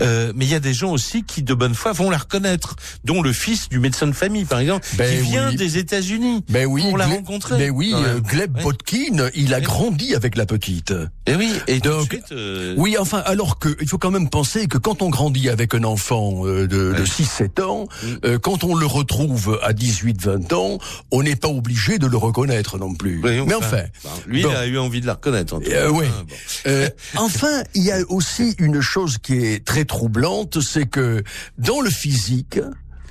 Euh, 0.00 0.32
mais 0.34 0.44
il 0.44 0.50
y 0.50 0.54
a 0.54 0.60
des 0.60 0.74
gens 0.74 0.90
aussi 0.92 1.22
qui 1.24 1.42
de 1.42 1.54
bonne 1.54 1.74
foi 1.74 1.92
vont 1.92 2.10
la 2.10 2.18
reconnaître, 2.18 2.76
dont 3.04 3.22
le 3.22 3.32
fils 3.32 3.68
du 3.68 3.78
médecin 3.78 4.06
de 4.06 4.12
famille 4.12 4.44
par 4.44 4.58
exemple, 4.60 4.86
Ben 4.96 5.08
qui 5.22 5.30
vient 5.30 5.52
des 5.52 5.78
États-Unis. 5.78 6.44
Ben 6.48 6.66
oui, 6.66 6.82
pour 6.82 6.98
la 6.98 7.06
Gle- 7.06 7.14
rencontrer. 7.16 7.58
Ben 7.58 7.70
oui, 7.70 7.92
euh, 7.94 8.20
Gleb 8.20 8.56
Ouais. 8.56 8.62
Potkin, 8.62 9.28
il 9.34 9.54
a 9.54 9.60
grandi 9.60 10.14
avec 10.14 10.36
la 10.36 10.46
petite. 10.46 10.92
Et 11.26 11.34
oui, 11.36 11.52
et 11.66 11.80
Donc, 11.80 12.04
suite, 12.12 12.32
euh, 12.32 12.74
Oui, 12.76 12.96
enfin, 12.98 13.22
alors 13.26 13.58
que 13.58 13.76
il 13.80 13.88
faut 13.88 13.98
quand 13.98 14.10
même 14.10 14.28
penser 14.28 14.66
que 14.66 14.78
quand 14.78 15.02
on 15.02 15.08
grandit 15.10 15.48
avec 15.48 15.74
un 15.74 15.84
enfant 15.84 16.46
euh, 16.46 16.66
de, 16.66 16.92
de 16.92 17.00
Ouais. 17.00 17.04
6-7 17.06 17.60
ans, 17.62 17.86
Mm. 18.02 18.06
euh, 18.24 18.38
quand 18.38 18.64
on 18.64 18.74
le 18.74 18.86
retrouve 18.86 19.58
à 19.62 19.72
18-20 19.72 20.52
ans, 20.54 20.78
on 21.10 21.22
n'est 21.22 21.36
pas 21.36 21.48
obligé 21.48 21.98
de 21.98 22.06
le 22.06 22.16
reconnaître 22.16 22.78
non 22.78 22.94
plus. 22.94 23.13
Oui, 23.22 23.42
Mais 23.46 23.54
enfin, 23.54 23.82
lui, 24.26 24.42
bon. 24.42 24.50
il 24.50 24.56
a 24.56 24.66
eu 24.66 24.78
envie 24.78 25.00
de 25.00 25.06
la 25.06 25.14
reconnaître. 25.14 25.54
En 25.54 25.60
tout 25.60 25.70
Euh, 25.70 25.88
oui. 25.90 26.06
Ah, 26.08 26.22
bon. 26.22 26.34
Euh, 26.66 26.88
enfin, 27.16 27.62
il 27.74 27.84
y 27.84 27.92
a 27.92 27.98
aussi 28.08 28.54
une 28.58 28.80
chose 28.80 29.18
qui 29.18 29.44
est 29.44 29.64
très 29.64 29.84
troublante, 29.84 30.60
c'est 30.60 30.86
que 30.86 31.22
dans 31.58 31.80
le 31.80 31.90
physique 31.90 32.58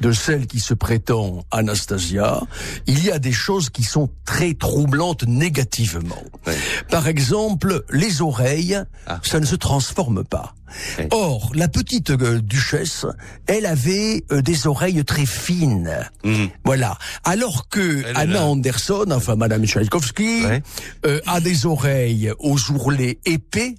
de 0.01 0.11
celle 0.11 0.47
qui 0.47 0.59
se 0.59 0.73
prétend 0.73 1.45
Anastasia, 1.51 2.41
il 2.87 3.03
y 3.05 3.11
a 3.11 3.19
des 3.19 3.31
choses 3.31 3.69
qui 3.69 3.83
sont 3.83 4.09
très 4.25 4.53
troublantes 4.53 5.23
négativement. 5.27 6.21
Par 6.89 7.07
exemple, 7.07 7.83
les 7.91 8.21
oreilles, 8.21 8.79
Ah. 9.07 9.19
ça 9.23 9.39
ne 9.39 9.45
se 9.45 9.55
transforme 9.55 10.23
pas. 10.23 10.55
Or, 11.11 11.51
la 11.53 11.67
petite 11.67 12.09
euh, 12.09 12.41
duchesse, 12.41 13.05
elle 13.45 13.67
avait 13.67 14.23
euh, 14.31 14.41
des 14.41 14.65
oreilles 14.65 15.05
très 15.05 15.27
fines. 15.27 15.91
Mhm. 16.23 16.49
Voilà. 16.65 16.97
Alors 17.23 17.69
que 17.69 18.03
Elle 18.07 18.17
Anna. 18.17 18.43
Anderson, 18.45 19.05
enfin 19.11 19.35
Madame 19.35 19.65
Tchaïkovski, 19.65 20.43
euh, 21.05 21.19
a 21.27 21.39
des 21.41 21.67
oreilles 21.67 22.31
aux 22.39 22.57
ourlets 22.71 23.19
épais. 23.25 23.75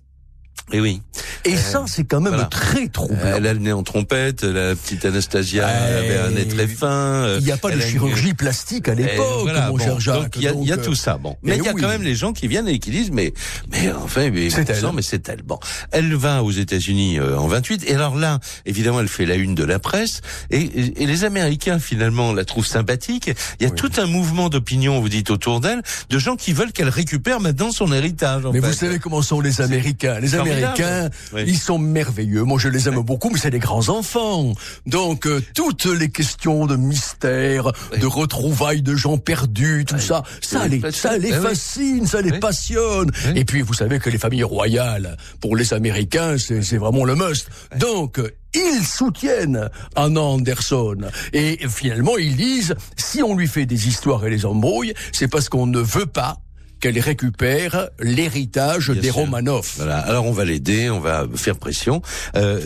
Et 0.72 0.80
oui. 0.80 1.02
Et 1.44 1.56
ça, 1.56 1.84
c'est 1.86 2.04
quand 2.04 2.20
même 2.22 2.32
voilà. 2.32 2.48
très 2.48 2.88
troublant. 2.88 3.18
Elle 3.36 3.46
a 3.46 3.52
le 3.52 3.58
nez 3.58 3.72
en 3.72 3.82
trompette, 3.82 4.44
la 4.44 4.74
petite 4.74 5.04
Anastasia 5.04 5.66
avait 5.68 6.16
un 6.16 6.30
nez 6.30 6.48
très 6.48 6.66
fin. 6.66 6.86
euh, 6.88 7.36
il 7.38 7.44
n'y 7.44 7.52
a 7.52 7.58
pas 7.58 7.70
de 7.70 7.76
une- 7.76 7.82
chirurgie 7.82 8.32
plastique 8.32 8.88
à 8.88 8.94
l'époque, 8.94 9.42
voilà, 9.42 9.68
mon 9.68 9.76
bon, 9.76 9.84
cher 9.84 10.00
Jacques. 10.00 10.36
Il 10.36 10.42
y 10.42 10.48
a, 10.48 10.52
y 10.76 10.80
tout 10.80 10.94
ça. 10.94 11.18
Bon, 11.18 11.36
mais 11.42 11.52
eh 11.56 11.58
il 11.58 11.64
y 11.64 11.68
a 11.68 11.74
oui. 11.74 11.82
quand 11.82 11.88
même 11.88 12.02
les 12.02 12.14
gens 12.14 12.32
qui 12.32 12.48
viennent 12.48 12.66
et 12.66 12.78
qui 12.78 12.90
disent 12.90 13.10
mais 13.10 13.34
mais 13.70 13.92
enfin 13.92 14.30
mais 14.30 14.48
C'est 14.48 14.68
elle. 14.70 14.82
mais 14.94 15.02
c'est 15.02 15.28
elle. 15.28 15.42
Bon, 15.42 15.58
elle 15.92 16.14
va 16.14 16.42
aux 16.42 16.50
États-Unis 16.50 17.18
euh, 17.18 17.36
en 17.36 17.46
28 17.46 17.84
et 17.90 17.94
alors 17.94 18.16
là 18.16 18.40
évidemment 18.64 19.00
elle 19.00 19.08
fait 19.08 19.26
la 19.26 19.34
une 19.34 19.54
de 19.54 19.64
la 19.64 19.78
presse 19.78 20.22
et, 20.50 20.60
et, 20.62 21.02
et 21.02 21.06
les 21.06 21.24
Américains 21.24 21.78
finalement 21.78 22.32
la 22.32 22.46
trouvent 22.46 22.66
sympathique. 22.66 23.30
Il 23.60 23.64
y 23.64 23.66
a 23.66 23.68
Oui. 23.70 23.76
tout 23.76 23.92
un 23.98 24.06
mouvement 24.06 24.48
d'opinion 24.48 24.98
vous 25.00 25.10
dites 25.10 25.30
autour 25.30 25.60
d'elle 25.60 25.82
de 26.08 26.18
gens 26.18 26.36
qui 26.36 26.54
veulent 26.54 26.72
qu'elle 26.72 26.88
récupère 26.88 27.40
maintenant 27.40 27.70
son 27.70 27.92
héritage. 27.92 28.46
en 28.46 28.52
Mais 28.52 28.62
fait. 28.62 28.66
vous 28.68 28.72
savez 28.72 28.98
comment 28.98 29.20
sont 29.20 29.40
les 29.42 29.60
Américains 29.60 30.20
Les 30.20 30.28
formidable. 30.28 30.53
Américains, 30.54 31.10
Oui. 31.32 31.44
ils 31.46 31.58
sont 31.58 31.78
merveilleux. 31.78 32.42
Moi, 32.44 32.58
je 32.58 32.68
les 32.68 32.88
aime 32.88 33.00
beaucoup, 33.00 33.30
mais 33.30 33.38
c'est 33.38 33.50
des 33.50 33.58
grands 33.58 33.88
enfants. 33.88 34.52
Donc, 34.86 35.26
euh, 35.26 35.42
toutes 35.54 35.86
les 35.86 36.10
questions 36.10 36.66
de 36.66 36.76
mystère, 36.76 37.72
Oui. 37.92 37.98
de 37.98 38.06
retrouvailles 38.06 38.82
de 38.82 38.94
gens 38.94 39.18
perdus, 39.18 39.84
tout 39.86 39.96
Oui. 39.96 40.02
ça, 40.02 40.22
Ça 40.40 40.66
les 40.68 40.80
ça 40.92 41.16
les 41.18 41.32
fascine, 41.32 42.06
ça 42.06 42.20
les 42.20 42.38
passionne. 42.38 43.10
Et 43.34 43.44
puis, 43.44 43.62
vous 43.62 43.74
savez 43.74 43.98
que 43.98 44.10
les 44.10 44.18
familles 44.18 44.44
royales, 44.44 45.16
pour 45.40 45.56
les 45.56 45.74
Américains, 45.74 46.36
c'est 46.38 46.76
vraiment 46.76 47.04
le 47.04 47.14
must. 47.14 47.48
Donc, 47.78 48.20
ils 48.54 48.84
soutiennent 48.84 49.68
Anna 49.96 50.20
Anderson. 50.20 50.96
Et 51.32 51.58
finalement, 51.68 52.16
ils 52.18 52.36
disent, 52.36 52.74
si 52.96 53.22
on 53.22 53.36
lui 53.36 53.48
fait 53.48 53.66
des 53.66 53.88
histoires 53.88 54.24
et 54.24 54.30
les 54.30 54.46
embrouille, 54.46 54.94
c'est 55.12 55.28
parce 55.28 55.48
qu'on 55.48 55.66
ne 55.66 55.80
veut 55.80 56.06
pas 56.06 56.36
qu'elle 56.84 57.00
récupère 57.00 57.88
l'héritage 57.98 58.90
des 58.90 59.04
sûr. 59.04 59.14
Romanov. 59.14 59.66
Voilà. 59.76 59.98
Alors 60.00 60.26
on 60.26 60.32
va 60.32 60.44
l'aider, 60.44 60.90
on 60.90 61.00
va 61.00 61.26
faire 61.34 61.56
pression. 61.56 62.02
Euh, 62.36 62.60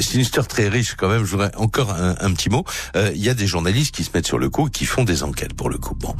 c'est 0.00 0.14
une 0.14 0.20
histoire 0.20 0.46
très 0.46 0.68
riche 0.68 0.94
quand 0.96 1.08
même. 1.08 1.24
Je 1.24 1.30
voudrais 1.32 1.50
encore 1.56 1.90
un, 1.90 2.14
un 2.20 2.32
petit 2.32 2.48
mot. 2.48 2.64
Euh, 2.94 3.10
Il 3.12 3.20
y 3.24 3.28
a 3.28 3.34
des 3.34 3.48
journalistes 3.48 3.92
qui 3.92 4.04
se 4.04 4.10
mettent 4.14 4.26
sur 4.28 4.38
le 4.38 4.50
coup, 4.50 4.68
qui 4.68 4.84
font 4.84 5.02
des 5.02 5.24
enquêtes 5.24 5.54
pour 5.54 5.68
le 5.68 5.78
coup. 5.78 5.96
Bon. 5.96 6.14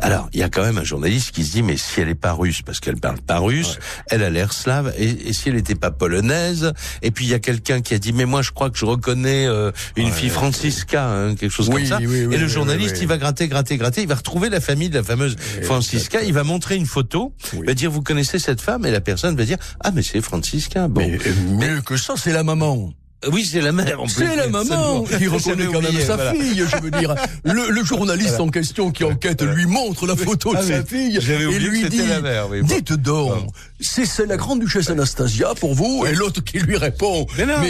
Alors 0.00 0.28
il 0.34 0.40
y 0.40 0.42
a 0.42 0.50
quand 0.50 0.62
même 0.62 0.76
un 0.76 0.84
journaliste 0.84 1.30
qui 1.30 1.42
se 1.44 1.52
dit 1.52 1.62
mais 1.62 1.78
si 1.78 2.02
elle 2.02 2.10
est 2.10 2.14
pas 2.14 2.32
russe 2.32 2.60
parce 2.60 2.80
qu'elle 2.80 2.96
parle 3.00 3.18
pas 3.22 3.38
russe, 3.38 3.78
elle 4.08 4.22
a 4.22 4.28
l'air 4.28 4.52
slave 4.52 4.92
et, 4.98 5.28
et 5.28 5.32
si 5.32 5.48
elle 5.48 5.54
n'était 5.54 5.74
pas 5.76 5.90
polonaise. 5.90 6.74
Et 7.00 7.10
puis 7.12 7.24
il 7.24 7.30
y 7.30 7.34
a 7.34 7.38
quelqu'un 7.38 7.80
qui 7.80 7.94
a 7.94 7.98
dit 7.98 8.12
mais 8.12 8.26
moi 8.26 8.42
je 8.42 8.50
crois 8.50 8.68
que 8.68 8.76
je 8.76 8.84
reconnais 8.84 9.46
euh, 9.46 9.72
une 9.96 10.06
Ouais. 10.10 10.12
fille 10.12 10.28
Francisca, 10.28 11.06
hein, 11.06 11.34
quelque 11.34 11.52
chose 11.52 11.68
Oui, 11.70 11.76
comme 11.82 11.86
ça. 11.86 11.96
oui, 11.98 12.26
oui, 12.26 12.34
et 12.34 12.38
le 12.38 12.46
journaliste 12.48 12.98
il 13.00 13.06
va 13.06 13.16
gratter, 13.16 13.48
gratter, 13.48 13.78
gratter. 13.78 14.02
Il 14.02 14.08
va 14.08 14.16
retrouver 14.16 14.50
la 14.50 14.60
famille 14.60 14.90
de 14.90 14.98
la 14.98 15.02
fameuse 15.04 15.36
Francisca. 15.62 16.22
Il 16.22 16.34
va 16.34 16.42
montrer 16.44 16.76
une 16.76 16.86
photo. 16.90 17.32
Oui. 17.54 17.60
Il 17.62 17.66
va 17.66 17.74
dire 17.74 17.90
vous 17.90 18.02
connaissez 18.02 18.38
cette 18.38 18.60
femme 18.60 18.84
et 18.84 18.90
la 18.90 19.00
personne 19.00 19.36
va 19.36 19.44
dire 19.44 19.58
ah 19.80 19.90
mais 19.94 20.02
c'est 20.02 20.20
Francisca. 20.20 20.88
Bon. 20.88 21.00
Mais 21.00 21.18
euh, 21.26 21.34
mieux 21.56 21.80
que 21.82 21.96
ça, 21.96 22.14
c'est 22.16 22.32
la 22.32 22.42
maman. 22.44 22.92
Euh, 23.24 23.30
Oui, 23.32 23.44
c'est 23.44 23.60
la 23.60 23.72
mère. 23.72 23.98
C'est 24.08 24.34
la 24.34 24.48
maman 24.48 25.04
qui 25.04 25.26
reconnaît 25.26 25.66
quand 25.66 25.82
même 25.82 26.00
sa 26.00 26.16
voilà. 26.16 26.32
fille, 26.34 26.64
je 26.66 26.76
veux 26.82 26.90
dire. 26.90 27.14
Le, 27.44 27.70
le 27.70 27.84
journaliste 27.84 28.40
en 28.40 28.48
question 28.48 28.90
qui 28.90 29.04
enquête 29.04 29.42
lui 29.42 29.66
montre 29.66 30.06
la 30.06 30.16
photo 30.16 30.54
Ah 30.56 30.62
de 30.62 30.66
sa 30.66 30.82
fille 30.82 31.18
et 31.18 31.58
lui 31.58 31.86
dit 31.90 32.06
la 32.06 32.22
mère, 32.22 32.48
oui, 32.50 32.62
bon. 32.62 32.66
Dites 32.66 32.94
donc, 32.94 33.32
c'est 33.78 34.26
la 34.26 34.38
grande 34.38 34.60
duchesse 34.60 34.88
Anastasia 34.88 35.54
pour 35.60 35.74
vous 35.74 36.06
Et 36.06 36.14
l'autre 36.14 36.42
qui 36.42 36.58
lui 36.60 36.78
répond 36.78 37.26
Mais 37.36 37.44
non. 37.44 37.60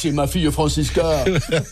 C'est 0.00 0.10
ma 0.12 0.26
fille 0.26 0.50
Francisca. 0.52 1.24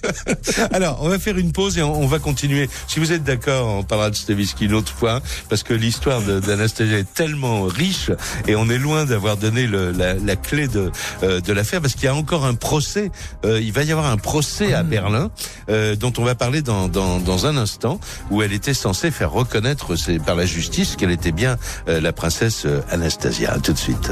Alors, 0.72 0.98
on 1.02 1.08
va 1.08 1.18
faire 1.18 1.38
une 1.38 1.52
pause 1.52 1.78
et 1.78 1.82
on, 1.82 2.00
on 2.02 2.06
va 2.06 2.18
continuer. 2.18 2.68
Si 2.88 2.98
vous 3.00 3.12
êtes 3.12 3.24
d'accord, 3.24 3.66
on 3.68 3.82
parlera 3.82 4.10
de 4.10 4.16
Stavisky 4.16 4.66
une 4.66 4.74
autre 4.74 4.92
fois, 4.92 5.20
parce 5.48 5.62
que 5.62 5.74
l'histoire 5.74 6.20
d'Anastasia 6.22 6.98
est 6.98 7.14
tellement 7.14 7.62
riche 7.64 8.10
et 8.46 8.56
on 8.56 8.68
est 8.68 8.78
loin 8.78 9.04
d'avoir 9.04 9.36
donné 9.36 9.66
le- 9.66 9.92
la, 9.92 10.14
la 10.14 10.36
clé 10.36 10.68
de, 10.68 10.90
euh, 11.22 11.40
de 11.40 11.52
l'affaire, 11.52 11.80
parce 11.80 11.94
qu'il 11.94 12.04
y 12.04 12.08
a 12.08 12.14
encore 12.14 12.44
un 12.44 12.54
procès. 12.54 13.10
euh, 13.44 13.60
il 13.60 13.72
va 13.72 13.82
y 13.82 13.92
avoir 13.92 14.06
un 14.10 14.16
procès 14.16 14.72
à 14.74 14.82
Berlin 14.82 15.30
euh, 15.68 15.96
dont 15.96 16.12
on 16.18 16.24
va 16.24 16.34
parler 16.34 16.62
dans, 16.62 16.88
dans, 16.88 17.18
dans 17.18 17.46
un 17.46 17.56
instant, 17.56 18.00
où 18.30 18.42
elle 18.42 18.52
était 18.52 18.74
censée 18.74 19.10
faire 19.10 19.30
reconnaître 19.32 19.96
c'est 19.96 20.18
par 20.18 20.34
la 20.34 20.46
justice 20.46 20.96
qu'elle 20.96 21.10
était 21.10 21.32
bien 21.32 21.56
euh, 21.88 22.00
la 22.00 22.12
princesse 22.12 22.66
Anastasia. 22.90 23.52
À 23.52 23.58
tout 23.58 23.72
de 23.72 23.78
suite. 23.78 24.10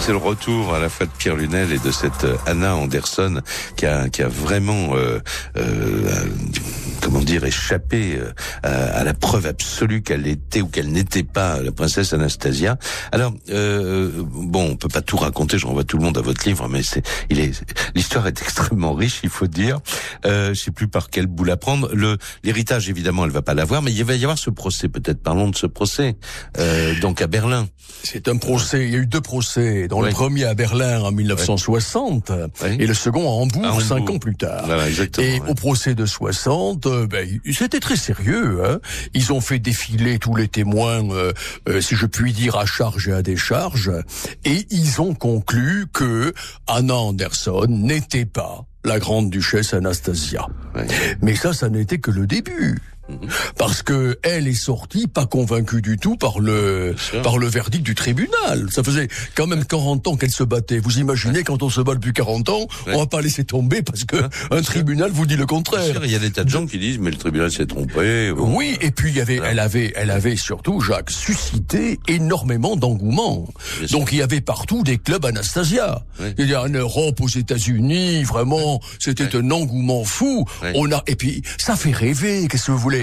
C'est 0.00 0.12
le 0.12 0.18
retour 0.18 0.74
à 0.74 0.78
la 0.78 0.88
fois 0.88 1.06
de 1.06 1.10
Pierre 1.18 1.36
Lunel 1.36 1.72
et 1.72 1.78
de 1.78 1.90
cette 1.90 2.24
euh, 2.24 2.36
Anna 2.46 2.76
Anderson 2.76 3.40
qui 3.76 3.86
a, 3.86 4.08
qui 4.08 4.22
a 4.22 4.28
vraiment 4.28 4.94
euh, 4.94 5.18
euh, 5.56 6.24
comment 7.00 7.20
dire, 7.20 7.44
échapper 7.44 8.18
à, 8.62 9.04
la 9.04 9.14
preuve 9.14 9.46
absolue 9.46 10.02
qu'elle 10.02 10.26
était 10.26 10.60
ou 10.60 10.68
qu'elle 10.68 10.90
n'était 10.90 11.22
pas 11.22 11.60
la 11.60 11.72
princesse 11.72 12.12
Anastasia. 12.12 12.76
Alors, 13.12 13.32
bon, 13.48 14.70
on 14.70 14.76
peut 14.76 14.88
pas 14.88 15.02
tout 15.02 15.16
raconter, 15.16 15.58
je 15.58 15.66
renvoie 15.66 15.84
tout 15.84 15.98
le 15.98 16.04
monde 16.04 16.18
à 16.18 16.20
votre 16.20 16.46
livre, 16.46 16.68
mais 16.68 16.82
c'est, 16.82 17.02
il 17.30 17.40
est, 17.40 17.62
l'histoire 17.94 18.26
est 18.26 18.40
extrêmement 18.40 18.94
riche, 18.94 19.20
il 19.22 19.30
faut 19.30 19.46
dire. 19.46 19.80
Euh, 20.24 20.54
je 20.54 20.60
sais 20.60 20.70
plus 20.70 20.88
par 20.88 21.10
quel 21.10 21.26
bout 21.26 21.44
la 21.44 21.56
prendre. 21.56 21.90
Le, 21.94 22.18
l'héritage, 22.42 22.88
évidemment, 22.88 23.24
elle 23.24 23.30
va 23.30 23.42
pas 23.42 23.54
l'avoir, 23.54 23.82
mais 23.82 23.92
il 23.92 24.04
va 24.04 24.14
y 24.14 24.24
avoir 24.24 24.38
ce 24.38 24.50
procès, 24.50 24.88
peut-être. 24.88 25.22
Parlons 25.22 25.48
de 25.48 25.56
ce 25.56 25.66
procès, 25.66 26.16
euh, 26.58 26.98
donc 27.00 27.22
à 27.22 27.26
Berlin. 27.26 27.68
C'est 28.02 28.28
un 28.28 28.36
procès. 28.36 28.84
Il 28.84 28.90
y 28.90 28.96
a 28.96 28.98
eu 28.98 29.06
deux 29.06 29.20
procès. 29.20 29.88
Dans 29.88 30.00
le 30.00 30.10
premier 30.10 30.44
à 30.44 30.54
Berlin 30.54 31.00
en 31.02 31.12
1960 31.12 32.32
et 32.78 32.86
le 32.86 32.94
second 32.94 33.26
à 33.28 33.32
Hambourg, 33.32 33.82
cinq 33.82 34.10
ans 34.10 34.18
plus 34.18 34.36
tard. 34.36 34.66
et 35.18 35.40
au 35.48 35.54
procès 35.54 35.94
de 35.94 36.06
60, 36.06 36.85
euh, 36.86 37.06
ben, 37.06 37.40
c'était 37.52 37.80
très 37.80 37.96
sérieux. 37.96 38.62
Hein. 38.64 38.80
Ils 39.14 39.32
ont 39.32 39.40
fait 39.40 39.58
défiler 39.58 40.18
tous 40.18 40.34
les 40.34 40.48
témoins, 40.48 41.08
euh, 41.10 41.32
euh, 41.68 41.80
si 41.80 41.96
je 41.96 42.06
puis 42.06 42.32
dire, 42.32 42.56
à 42.56 42.66
charge 42.66 43.08
et 43.08 43.12
à 43.12 43.22
décharge, 43.22 43.90
et 44.44 44.66
ils 44.70 45.00
ont 45.00 45.14
conclu 45.14 45.86
que 45.92 46.32
Anna 46.66 46.94
Anderson 46.94 47.66
n'était 47.68 48.26
pas 48.26 48.64
la 48.84 48.98
grande 48.98 49.30
duchesse 49.30 49.74
Anastasia. 49.74 50.46
Mais 51.20 51.34
ça, 51.34 51.52
ça 51.52 51.68
n'était 51.68 51.98
que 51.98 52.10
le 52.10 52.26
début. 52.26 52.78
Mhm. 53.08 53.28
Parce 53.58 53.82
que 53.82 54.18
elle 54.22 54.48
est 54.48 54.54
sortie 54.54 55.06
pas 55.06 55.26
convaincue 55.26 55.82
du 55.82 55.96
tout 55.96 56.16
par 56.16 56.40
le 56.40 56.94
par 57.22 57.38
le 57.38 57.46
verdict 57.46 57.84
du 57.84 57.94
tribunal. 57.94 58.68
Ça 58.70 58.82
faisait 58.82 59.08
quand 59.34 59.46
même 59.46 59.64
40 59.64 60.06
ans 60.08 60.16
qu'elle 60.16 60.30
se 60.30 60.42
battait. 60.42 60.78
Vous 60.78 60.98
imaginez 60.98 61.44
quand 61.44 61.62
on 61.62 61.70
se 61.70 61.80
bat 61.80 61.94
depuis 61.94 62.12
40 62.12 62.48
ans, 62.48 62.66
on 62.86 62.98
va 62.98 63.06
pas 63.06 63.20
laisser 63.20 63.44
tomber 63.44 63.82
parce 63.82 64.04
que 64.04 64.16
un 64.50 64.62
tribunal 64.62 65.10
vous 65.12 65.26
dit 65.26 65.36
le 65.36 65.46
contraire. 65.46 66.00
Il 66.04 66.10
y 66.10 66.14
a 66.14 66.18
des 66.18 66.30
tas 66.30 66.44
de 66.44 66.50
gens 66.50 66.66
qui 66.66 66.78
disent 66.78 66.98
mais 66.98 67.10
le 67.10 67.16
tribunal 67.16 67.50
s'est 67.50 67.66
trompé. 67.66 68.32
Oui, 68.36 68.76
et 68.80 68.90
puis 68.90 69.10
il 69.10 69.16
y 69.16 69.20
avait 69.20 69.40
elle 69.44 69.60
avait 69.60 69.92
elle 69.96 70.10
avait 70.10 70.36
surtout 70.36 70.80
Jacques 70.80 71.10
suscité 71.10 72.00
énormément 72.08 72.76
d'engouement. 72.76 73.46
Donc 73.90 74.10
il 74.12 74.18
y 74.18 74.22
avait 74.22 74.40
partout 74.40 74.82
des 74.82 74.98
clubs 74.98 75.24
Anastasia. 75.24 76.02
Il 76.38 76.48
y 76.48 76.54
a 76.54 76.62
en 76.62 76.68
Europe, 76.68 77.20
aux 77.20 77.28
États-Unis, 77.28 78.24
vraiment, 78.24 78.80
c'était 78.98 79.36
un 79.36 79.50
engouement 79.50 80.04
fou. 80.04 80.44
On 80.74 80.90
a 80.92 81.02
et 81.06 81.14
puis 81.16 81.42
ça 81.58 81.76
fait 81.76 81.92
rêver. 81.92 82.48
Qu'est-ce 82.48 82.66
que 82.66 82.72
vous 82.72 82.78
voulez 82.78 82.95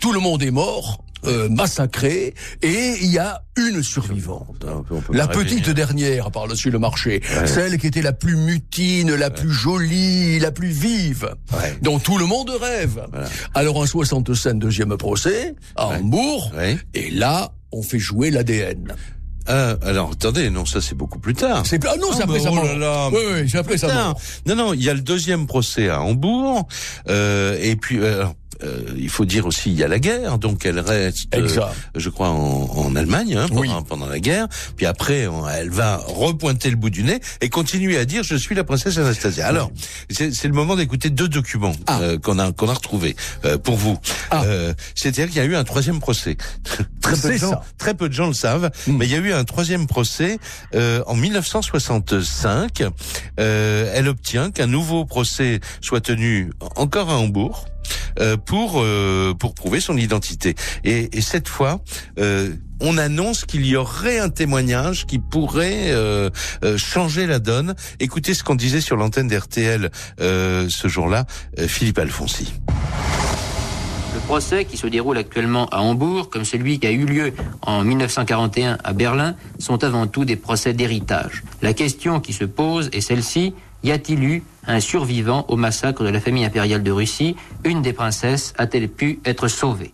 tout 0.00 0.12
le 0.12 0.20
monde 0.20 0.42
est 0.42 0.50
mort. 0.50 1.04
Euh, 1.26 1.48
massacré 1.48 2.34
et 2.60 2.96
il 3.00 3.10
y 3.10 3.18
a 3.18 3.42
une 3.56 3.82
survivante. 3.82 4.66
la 5.10 5.26
petite 5.26 5.70
dernière 5.70 6.30
par-dessus 6.30 6.70
le 6.70 6.78
marché. 6.78 7.22
Celle 7.46 7.78
qui 7.78 7.86
était 7.86 8.02
la 8.02 8.12
plus 8.12 8.36
mutine, 8.36 9.14
la 9.14 9.30
plus 9.30 9.50
jolie, 9.50 10.38
la 10.38 10.50
plus 10.50 10.68
vive. 10.68 11.34
dont 11.80 11.98
tout 11.98 12.18
le 12.18 12.26
monde 12.26 12.50
rêve. 12.60 13.06
Alors 13.54 13.78
en 13.78 13.86
65, 13.86 14.58
deuxième 14.58 14.96
procès, 14.98 15.54
à 15.76 15.86
Hambourg. 15.86 16.52
Et 16.92 17.10
là, 17.10 17.52
on 17.72 17.82
fait 17.82 17.98
jouer 17.98 18.30
l'ADN. 18.30 18.94
Ah, 19.46 19.76
alors 19.82 20.12
attendez, 20.12 20.48
non, 20.48 20.64
ça 20.64 20.80
c'est 20.80 20.94
beaucoup 20.94 21.18
plus 21.18 21.34
tard. 21.34 21.64
C'est 21.66 21.84
ah 21.86 21.96
non, 22.00 22.08
c'est 22.16 22.22
après 22.22 22.40
ça. 22.40 22.50
Oh 22.50 23.10
oui, 23.12 23.18
oui, 23.34 23.50
c'est 23.50 23.58
après 23.58 23.76
ça. 23.76 24.14
Non, 24.46 24.56
non, 24.56 24.72
il 24.72 24.82
y 24.82 24.88
a 24.88 24.94
le 24.94 25.02
deuxième 25.02 25.46
procès 25.46 25.90
à 25.90 26.00
Hambourg, 26.00 26.66
euh, 27.08 27.58
et 27.60 27.76
puis 27.76 27.98
euh, 27.98 28.24
euh, 28.64 28.80
il 28.96 29.08
faut 29.08 29.24
dire 29.24 29.46
aussi 29.46 29.70
il 29.70 29.78
y 29.78 29.84
a 29.84 29.88
la 29.88 29.98
guerre, 29.98 30.38
donc 30.38 30.64
elle 30.66 30.80
reste, 30.80 31.34
euh, 31.34 31.48
je 31.94 32.10
crois, 32.10 32.28
en, 32.28 32.70
en 32.70 32.96
Allemagne 32.96 33.36
hein, 33.36 33.46
pendant, 33.48 33.82
pendant, 33.82 34.06
la 34.06 34.20
guerre. 34.20 34.48
Puis 34.76 34.86
après, 34.86 35.28
elle 35.52 35.70
va 35.70 35.96
repointer 35.96 36.70
le 36.70 36.76
bout 36.76 36.90
du 36.90 37.02
nez 37.02 37.20
et 37.40 37.48
continuer 37.48 37.98
à 37.98 38.04
dire 38.04 38.22
je 38.22 38.36
suis 38.36 38.54
la 38.54 38.64
princesse 38.64 38.98
Anastasia. 38.98 39.46
Alors, 39.46 39.70
c'est 40.10 40.44
le 40.44 40.52
moment 40.52 40.76
d'écouter 40.76 41.10
deux 41.10 41.28
documents 41.28 41.74
ah. 41.86 42.00
euh, 42.00 42.18
qu'on 42.18 42.38
a 42.38 42.52
qu'on 42.52 42.68
a 42.68 42.74
retrouvés 42.74 43.16
pour 43.62 43.76
vous. 43.76 43.98
Ah. 44.30 44.44
C'est-à-dire 44.94 45.26
qu'il 45.26 45.36
y 45.36 45.40
a 45.40 45.44
eu 45.44 45.56
un 45.56 45.64
troisième 45.64 46.00
procès. 46.00 46.36
très 47.00 47.16
peu 47.16 47.32
de 47.32 47.38
gens, 47.38 47.62
très 47.78 47.94
peu 47.94 48.08
de 48.08 48.14
gens 48.14 48.28
le 48.28 48.34
savent, 48.34 48.70
hmm. 48.86 48.96
mais 48.96 49.06
il 49.06 49.12
y 49.12 49.14
a 49.14 49.18
eu 49.18 49.32
un 49.32 49.44
troisième 49.44 49.86
procès 49.86 50.38
en 50.74 51.14
1965. 51.14 52.82
elle 53.36 54.08
obtient 54.08 54.50
qu'un 54.50 54.66
nouveau 54.66 55.04
procès 55.04 55.60
soit 55.80 56.00
tenu 56.00 56.50
encore 56.76 57.10
à 57.10 57.16
Hambourg. 57.16 57.66
Euh, 58.20 58.36
pour 58.36 58.80
euh, 58.80 59.34
pour 59.34 59.54
prouver 59.54 59.80
son 59.80 59.96
identité. 59.96 60.54
Et, 60.84 61.16
et 61.16 61.20
cette 61.20 61.48
fois, 61.48 61.80
euh, 62.18 62.54
on 62.80 62.96
annonce 62.96 63.44
qu'il 63.44 63.66
y 63.66 63.76
aurait 63.76 64.18
un 64.18 64.28
témoignage 64.28 65.06
qui 65.06 65.18
pourrait 65.18 65.92
changer 66.76 67.26
la 67.26 67.38
donne. 67.38 67.74
Écoutez 68.00 68.34
ce 68.34 68.42
qu'on 68.42 68.56
disait 68.56 68.80
sur 68.80 68.96
l'antenne 68.96 69.28
d'RTL 69.28 69.90
ce 70.18 70.88
jour-là, 70.88 71.24
Philippe 71.56 71.98
Alfonsi. 71.98 72.52
Le 74.14 74.20
procès 74.20 74.64
qui 74.64 74.76
se 74.76 74.86
déroule 74.86 75.18
actuellement 75.18 75.68
à 75.70 75.78
Hambourg, 75.78 76.30
comme 76.30 76.44
celui 76.44 76.78
qui 76.78 76.86
a 76.86 76.90
eu 76.90 77.06
lieu 77.06 77.32
en 77.62 77.84
1941 77.84 78.78
à 78.82 78.92
Berlin, 78.92 79.34
sont 79.58 79.82
avant 79.82 80.06
tout 80.06 80.24
des 80.24 80.36
procès 80.36 80.72
d'héritage. 80.72 81.42
La 81.62 81.74
question 81.74 82.20
qui 82.20 82.32
se 82.32 82.44
pose 82.44 82.90
est 82.92 83.00
celle-ci 83.00 83.54
y 83.84 83.92
a-t-il 83.92 84.24
eu 84.24 84.42
un 84.66 84.80
survivant 84.80 85.44
au 85.48 85.56
massacre 85.56 86.02
de 86.02 86.08
la 86.08 86.20
famille 86.20 86.44
impériale 86.44 86.82
de 86.82 86.90
Russie? 86.90 87.36
Une 87.64 87.82
des 87.82 87.92
princesses 87.92 88.54
a-t-elle 88.58 88.88
pu 88.88 89.20
être 89.24 89.46
sauvée? 89.46 89.92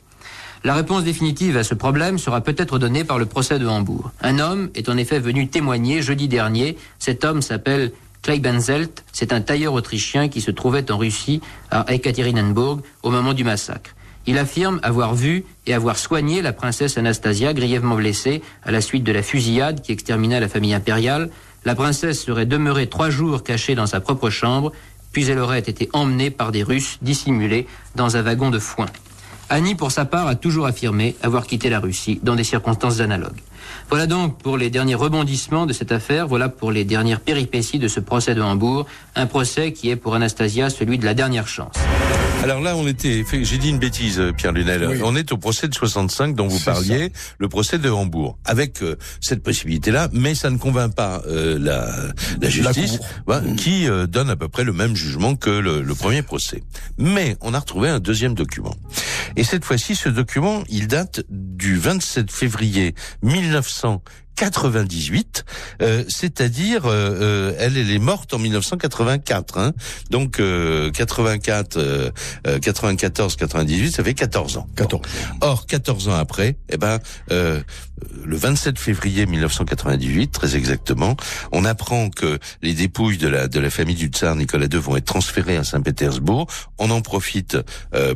La 0.62 0.74
réponse 0.74 1.04
définitive 1.04 1.56
à 1.56 1.64
ce 1.64 1.74
problème 1.74 2.18
sera 2.18 2.40
peut-être 2.40 2.78
donnée 2.78 3.04
par 3.04 3.18
le 3.18 3.26
procès 3.26 3.58
de 3.58 3.66
Hambourg. 3.66 4.12
Un 4.22 4.38
homme 4.38 4.70
est 4.74 4.88
en 4.88 4.96
effet 4.96 5.18
venu 5.18 5.48
témoigner 5.48 6.02
jeudi 6.02 6.28
dernier. 6.28 6.76
Cet 6.98 7.24
homme 7.24 7.42
s'appelle 7.42 7.92
Clay 8.22 8.38
Benzelt. 8.38 9.02
C'est 9.12 9.32
un 9.32 9.40
tailleur 9.40 9.72
autrichien 9.72 10.28
qui 10.28 10.40
se 10.42 10.50
trouvait 10.50 10.90
en 10.90 10.98
Russie, 10.98 11.40
à 11.70 11.90
Ekaterinenburg, 11.92 12.82
au 13.02 13.10
moment 13.10 13.32
du 13.32 13.42
massacre. 13.42 13.94
Il 14.26 14.36
affirme 14.36 14.80
avoir 14.82 15.14
vu 15.14 15.44
et 15.66 15.72
avoir 15.72 15.96
soigné 15.96 16.42
la 16.42 16.52
princesse 16.52 16.98
Anastasia, 16.98 17.54
grièvement 17.54 17.96
blessée 17.96 18.42
à 18.62 18.70
la 18.70 18.82
suite 18.82 19.02
de 19.02 19.12
la 19.12 19.22
fusillade 19.22 19.80
qui 19.80 19.92
extermina 19.92 20.38
la 20.40 20.48
famille 20.48 20.74
impériale 20.74 21.30
la 21.64 21.74
princesse 21.74 22.24
serait 22.24 22.46
demeurée 22.46 22.88
trois 22.88 23.10
jours 23.10 23.42
cachée 23.42 23.74
dans 23.74 23.86
sa 23.86 24.00
propre 24.00 24.30
chambre, 24.30 24.72
puis 25.12 25.28
elle 25.28 25.38
aurait 25.38 25.58
été 25.58 25.88
emmenée 25.92 26.30
par 26.30 26.52
des 26.52 26.62
Russes 26.62 26.98
dissimulés 27.02 27.66
dans 27.94 28.16
un 28.16 28.22
wagon 28.22 28.50
de 28.50 28.58
foin. 28.58 28.86
Annie, 29.48 29.74
pour 29.74 29.90
sa 29.90 30.04
part, 30.04 30.28
a 30.28 30.36
toujours 30.36 30.66
affirmé 30.66 31.16
avoir 31.22 31.46
quitté 31.46 31.70
la 31.70 31.80
Russie 31.80 32.20
dans 32.22 32.36
des 32.36 32.44
circonstances 32.44 33.00
analogues. 33.00 33.40
Voilà 33.88 34.06
donc 34.06 34.38
pour 34.38 34.56
les 34.56 34.70
derniers 34.70 34.94
rebondissements 34.94 35.66
de 35.66 35.72
cette 35.72 35.92
affaire, 35.92 36.26
voilà 36.26 36.48
pour 36.48 36.72
les 36.72 36.84
dernières 36.84 37.20
péripéties 37.20 37.78
de 37.78 37.88
ce 37.88 38.00
procès 38.00 38.34
de 38.34 38.42
Hambourg, 38.42 38.86
un 39.16 39.26
procès 39.26 39.72
qui 39.72 39.90
est 39.90 39.96
pour 39.96 40.14
Anastasia 40.14 40.70
celui 40.70 40.98
de 40.98 41.04
la 41.04 41.14
dernière 41.14 41.48
chance. 41.48 41.74
Alors 42.42 42.60
là, 42.62 42.74
on 42.74 42.86
était, 42.86 43.22
j'ai 43.42 43.58
dit 43.58 43.68
une 43.68 43.78
bêtise, 43.78 44.18
euh, 44.18 44.32
Pierre 44.32 44.52
Lunel. 44.52 45.02
On 45.04 45.14
est 45.14 45.30
au 45.30 45.36
procès 45.36 45.68
de 45.68 45.74
65 45.74 46.34
dont 46.34 46.48
vous 46.48 46.58
parliez, 46.60 47.12
le 47.38 47.48
procès 47.48 47.78
de 47.78 47.90
Hambourg, 47.90 48.38
avec 48.46 48.82
euh, 48.82 48.96
cette 49.20 49.42
possibilité-là, 49.42 50.08
mais 50.12 50.34
ça 50.34 50.48
ne 50.48 50.56
convainc 50.56 50.94
pas 50.94 51.20
euh, 51.26 51.58
la, 51.60 51.86
la, 52.40 52.48
justice, 52.48 52.98
mmh. 53.26 53.56
qui 53.56 53.86
donne 54.08 54.30
à 54.30 54.36
peu 54.36 54.48
près 54.48 54.64
le 54.64 54.72
même 54.72 54.96
jugement 54.96 55.36
que 55.36 55.50
le, 55.50 55.82
le, 55.82 55.94
premier 55.94 56.22
procès. 56.22 56.62
Mais 56.96 57.36
on 57.42 57.52
a 57.52 57.58
retrouvé 57.58 57.90
un 57.90 58.00
deuxième 58.00 58.34
document. 58.34 58.74
Et 59.36 59.44
cette 59.44 59.64
fois-ci, 59.64 59.94
ce 59.94 60.08
document, 60.08 60.62
il 60.70 60.88
date 60.88 61.22
du 61.28 61.76
27 61.76 62.30
février 62.30 62.94
1900 63.50 64.29
98, 64.40 65.44
euh, 65.82 66.02
c'est-à-dire 66.08 66.86
euh, 66.86 66.92
euh, 67.20 67.54
elle, 67.58 67.76
elle 67.76 67.90
est 67.90 67.98
morte 67.98 68.32
en 68.32 68.38
1984, 68.38 69.58
hein. 69.58 69.72
donc 70.08 70.40
84, 70.94 72.12
94, 72.62 73.36
98, 73.36 73.92
ça 73.92 74.02
fait 74.02 74.14
14 74.14 74.56
ans. 74.56 74.66
14. 74.76 75.02
Or 75.42 75.66
14 75.66 76.08
ans 76.08 76.14
après, 76.14 76.56
eh 76.70 76.78
ben 76.78 76.98
le 77.28 78.36
27 78.36 78.78
février 78.78 79.26
1998, 79.26 80.32
très 80.32 80.56
exactement, 80.56 81.16
on 81.52 81.66
apprend 81.66 82.08
que 82.08 82.38
les 82.62 82.72
dépouilles 82.72 83.18
de 83.18 83.28
la 83.28 83.46
de 83.46 83.60
la 83.60 83.68
famille 83.68 83.94
du 83.94 84.06
tsar 84.06 84.36
Nicolas 84.36 84.68
II 84.72 84.78
vont 84.78 84.96
être 84.96 85.04
transférées 85.04 85.58
à 85.58 85.64
Saint-Pétersbourg. 85.64 86.46
On 86.78 86.90
en 86.90 87.02
profite 87.02 87.58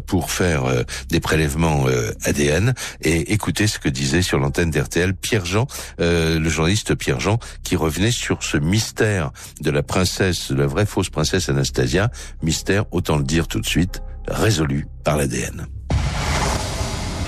pour 0.07 0.31
faire 0.31 0.65
des 1.11 1.21
prélèvements 1.21 1.85
ADN 2.25 2.73
et 3.03 3.35
écoutez 3.35 3.67
ce 3.67 3.79
que 3.79 3.91
disait 3.91 4.23
sur 4.23 4.39
l'antenne 4.39 4.71
d'RTL 4.71 5.15
Pierre 5.15 5.45
Jean. 5.45 5.67
Euh, 6.01 6.14
le 6.15 6.49
journaliste 6.49 6.95
Pierre 6.95 7.21
Jean, 7.21 7.39
qui 7.63 7.77
revenait 7.77 8.11
sur 8.11 8.43
ce 8.43 8.57
mystère 8.57 9.31
de 9.61 9.71
la 9.71 9.83
princesse, 9.83 10.53
de 10.53 10.57
la 10.57 10.67
vraie 10.67 10.87
fausse 10.87 11.11
princesse 11.11 11.49
Anastasia, 11.49 12.11
mystère, 12.43 12.85
autant 12.93 13.17
le 13.17 13.25
dire 13.25 13.49
tout 13.49 13.61
de 13.61 13.67
suite, 13.67 14.03
résolu 14.29 14.87
par 15.05 15.17
l'ADN. 15.17 15.67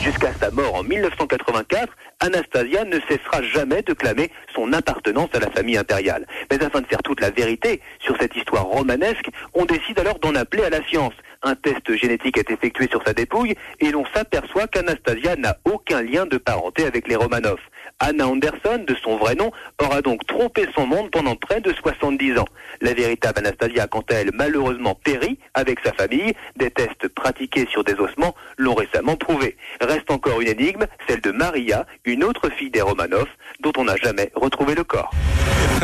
Jusqu'à 0.03 0.33
sa 0.41 0.51
mort 0.53 0.75
en 0.77 0.85
1984, 0.85 1.93
Anastasia 2.21 2.85
ne 2.85 2.99
cessera 3.09 3.43
jamais 3.43 3.83
de 3.83 3.93
clamer 3.93 4.31
son 4.55 4.73
appartenance 4.73 5.31
à 5.35 5.41
la 5.41 5.51
famille 5.51 5.77
impériale. 5.77 6.27
Mais 6.51 6.63
afin 6.63 6.81
de 6.81 6.87
faire 6.87 7.03
toute 7.03 7.21
la 7.21 7.31
vérité 7.31 7.81
sur 7.99 8.17
cette 8.19 8.37
histoire 8.37 8.65
romanesque, 8.67 9.29
on 9.53 9.65
décide 9.65 9.99
alors 9.99 10.19
d'en 10.21 10.35
appeler 10.35 10.63
à 10.63 10.71
la 10.71 10.83
science. 10.87 11.15
un 11.43 11.55
test 11.55 11.95
génétique 11.97 12.39
est 12.39 12.51
effectué 12.51 12.89
sur 12.89 13.03
sa 13.05 13.13
dépouille 13.13 13.55
et 13.81 13.91
l'on 13.91 14.05
s'aperçoit 14.15 14.67
qu'Anastasia 14.69 15.37
n'a 15.37 15.57
aucun 15.65 16.03
lien 16.03 16.25
de 16.25 16.39
parenté 16.39 16.87
avec 16.87 17.09
les 17.09 17.17
Romanov. 17.17 17.59
Anna 17.99 18.29
Anderson, 18.29 18.85
de 18.87 18.95
son 18.95 19.17
vrai 19.17 19.35
nom, 19.35 19.51
aura 19.83 20.03
donc 20.03 20.27
trompé 20.27 20.67
son 20.75 20.87
monde 20.87 21.11
pendant 21.11 21.35
près 21.35 21.61
de 21.61 21.73
70 21.73 22.39
ans. 22.39 22.45
La 22.83 22.93
véritable 22.93 23.39
Anastasia, 23.39 23.87
quant 23.87 24.05
à 24.11 24.15
elle, 24.15 24.31
malheureusement 24.35 24.95
périt 24.95 25.39
avec 25.55 25.81
sa 25.83 25.93
famille. 25.93 26.35
Des 26.57 26.71
tests 26.71 27.09
pratiqués 27.09 27.67
sur 27.71 27.85
des 27.85 27.95
ossements 27.95 28.35
l'ont 28.59 28.75
récemment 28.75 29.17
prouvé. 29.17 29.57
Reste 29.81 30.11
encore 30.11 30.41
une 30.43 30.49
énigme, 30.49 30.87
celle 31.09 31.23
de 31.23 31.31
Maria, 31.31 31.87
une 32.05 32.23
autre 32.23 32.51
fille 32.51 32.71
des 32.71 32.83
Romanov, 32.83 33.29
dont 33.61 33.73
on 33.79 33.85
n'a 33.85 33.97
jamais 33.97 34.31
retrouvé 34.35 34.75
le 34.75 34.85
corps. 34.85 35.11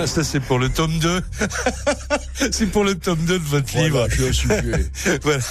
Ça, 0.07 0.25
c'est 0.25 0.41
pour 0.41 0.59
le 0.59 0.69
tome 0.69 0.99
2. 0.99 1.21
c'est 2.51 2.67
pour 2.67 2.83
le 2.83 2.95
tome 2.97 3.21
2 3.25 3.39
de 3.39 3.45
votre 3.45 3.79
livre. 3.79 4.09
voilà. 5.23 5.43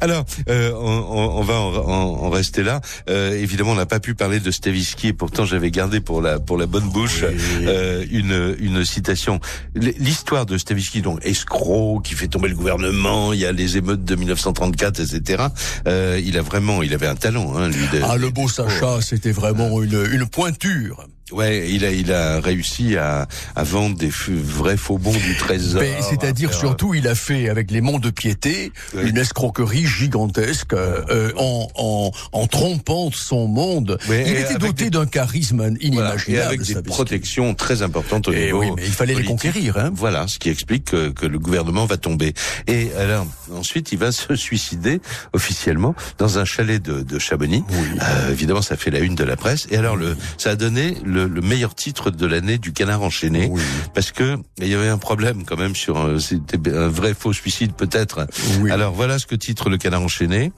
Alors, 0.00 0.24
euh, 0.48 0.72
on, 0.74 1.38
on, 1.38 1.42
va 1.42 1.60
en, 1.60 1.74
en, 1.74 2.30
rester 2.30 2.62
là. 2.62 2.80
Euh, 3.08 3.34
évidemment, 3.34 3.72
on 3.72 3.76
n'a 3.76 3.86
pas 3.86 4.00
pu 4.00 4.14
parler 4.14 4.40
de 4.40 4.50
Stavisky 4.50 5.08
et 5.08 5.12
pourtant 5.12 5.44
j'avais 5.44 5.70
gardé 5.70 6.00
pour 6.00 6.22
la 6.22 6.38
pour 6.38 6.56
la 6.56 6.66
bonne 6.66 6.88
bouche 6.88 7.24
euh, 7.62 8.04
une 8.10 8.56
une 8.58 8.84
citation. 8.84 9.40
L'histoire 9.74 10.46
de 10.46 10.56
Stavisky, 10.56 11.02
donc 11.02 11.20
escroc 11.24 12.00
qui 12.02 12.14
fait 12.14 12.28
tomber 12.28 12.48
le 12.48 12.56
gouvernement. 12.56 13.32
Il 13.32 13.40
y 13.40 13.46
a 13.46 13.52
les 13.52 13.76
émeutes 13.76 14.04
de 14.04 14.14
1934, 14.14 15.00
etc. 15.00 15.44
Euh, 15.86 16.20
il 16.24 16.38
a 16.38 16.42
vraiment, 16.42 16.82
il 16.82 16.94
avait 16.94 17.06
un 17.06 17.16
talent. 17.16 17.56
Hein, 17.56 17.68
lui, 17.68 17.86
de, 17.92 18.00
ah, 18.02 18.16
le 18.16 18.30
beau 18.30 18.48
Sacha, 18.48 19.00
c'était 19.02 19.32
vraiment 19.32 19.82
une 19.82 20.06
une 20.10 20.26
pointure. 20.26 21.06
Ouais, 21.32 21.70
il 21.70 21.84
a 21.84 21.90
il 21.90 22.12
a 22.12 22.40
réussi 22.40 22.96
à, 22.96 23.26
à 23.56 23.62
vendre 23.62 23.96
des 23.96 24.10
vrais 24.10 24.76
faux 24.76 24.98
bons 24.98 25.12
du 25.12 25.36
trésor. 25.36 25.82
C'est-à-dire 26.08 26.52
surtout, 26.52 26.94
il 26.94 27.06
a 27.08 27.14
fait 27.14 27.48
avec 27.48 27.70
les 27.70 27.80
monts 27.80 27.98
de 27.98 28.10
piété 28.10 28.72
une 28.94 29.18
escroquerie 29.18 29.86
gigantesque 29.86 30.72
euh, 30.72 31.32
en, 31.36 31.68
en, 31.74 32.10
en 32.32 32.46
trompant 32.46 33.10
son 33.12 33.46
monde. 33.46 33.98
il 34.08 34.36
était 34.36 34.58
doté 34.58 34.90
d'un 34.90 35.06
charisme 35.06 35.74
inimaginable. 35.80 36.22
et 36.28 36.40
avec 36.40 36.62
des 36.62 36.82
protections 36.82 37.54
très 37.54 37.82
importantes 37.82 38.28
au 38.28 38.34
niveau. 38.34 38.60
Oui, 38.60 38.70
mais 38.76 38.84
il 38.86 38.92
fallait 38.92 39.14
les 39.14 39.24
conquérir. 39.24 39.78
Hein. 39.78 39.90
Voilà, 39.94 40.26
ce 40.26 40.38
qui 40.38 40.48
explique 40.48 40.86
que, 40.86 41.10
que, 41.10 41.26
le 41.26 41.38
gouvernement 41.38 41.86
va 41.86 41.96
tomber. 41.96 42.34
Et 42.66 42.90
alors 42.98 43.26
ensuite, 43.54 43.92
il 43.92 43.98
va 43.98 44.12
se 44.20 44.34
suicider 44.34 45.00
officiellement 45.32 45.94
dans 46.18 46.38
un 46.38 46.44
chalet 46.44 46.82
de, 46.82 47.02
de 47.02 47.18
Chamonix. 47.18 47.64
Euh, 47.70 48.30
évidemment, 48.30 48.62
ça 48.62 48.76
fait 48.76 48.90
la 48.90 48.98
une 48.98 49.14
de 49.14 49.24
la 49.24 49.36
presse. 49.36 49.66
Et 49.70 49.76
alors 49.76 49.96
le, 49.96 50.16
ça 50.38 50.50
a 50.50 50.56
donné 50.56 50.96
le 51.04 51.19
le, 51.26 51.40
meilleur 51.40 51.74
titre 51.74 52.10
de 52.10 52.26
l'année 52.26 52.58
du 52.58 52.72
Canard 52.72 53.02
enchaîné, 53.02 53.50
parce 53.94 54.12
que 54.12 54.38
il 54.58 54.68
y 54.68 54.74
avait 54.74 54.88
un 54.88 54.98
problème 54.98 55.44
quand 55.44 55.56
même 55.56 55.74
sur 55.74 55.98
euh, 55.98 56.18
c'était 56.18 56.58
un 56.74 56.88
vrai 56.88 57.14
faux 57.14 57.32
suicide 57.32 57.72
peut-être. 57.74 58.26
Alors 58.70 58.92
voilà 58.92 59.18
ce 59.18 59.26
que 59.26 59.34
titre 59.34 59.70
le 59.70 59.78
Canard 59.78 60.02
enchaîné. 60.02 60.52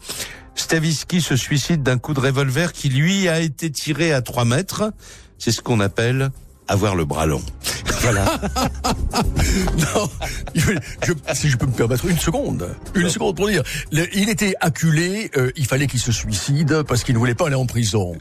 Stavisky 0.55 1.21
se 1.21 1.37
suicide 1.37 1.83
d'un 1.83 1.99
coup 1.99 2.15
de 2.15 2.21
revolver 2.21 2.73
qui 2.73 2.89
lui 2.89 3.29
a 3.29 3.41
été 3.41 3.71
tiré 3.71 4.13
à 4.13 4.21
3 4.21 4.45
mètres. 4.45 4.93
C'est 5.39 5.53
ce 5.53 5.63
qu'on 5.63 5.81
appelle 5.81 6.31
avoir 6.69 6.95
le 6.95 7.05
bras 7.05 7.27
long. 7.27 7.43
Voilà. 8.01 8.25
non, 9.79 10.11
je, 10.55 10.73
si 11.35 11.49
je 11.51 11.57
peux 11.57 11.67
me 11.67 11.73
permettre 11.73 12.05
une 12.07 12.19
seconde, 12.19 12.69
une 12.95 13.09
seconde 13.09 13.37
pour 13.37 13.49
dire, 13.49 13.63
il 13.93 14.29
était 14.29 14.55
acculé, 14.61 15.31
euh, 15.37 15.53
il 15.57 15.67
fallait 15.67 15.87
qu'il 15.87 16.01
se 16.01 16.11
suicide 16.11 16.83
parce 16.87 17.05
qu'il 17.05 17.15
ne 17.15 17.21
voulait 17.21 17.35
pas 17.35 17.47
aller 17.47 17.55
en 17.55 17.67
prison. 17.67 18.15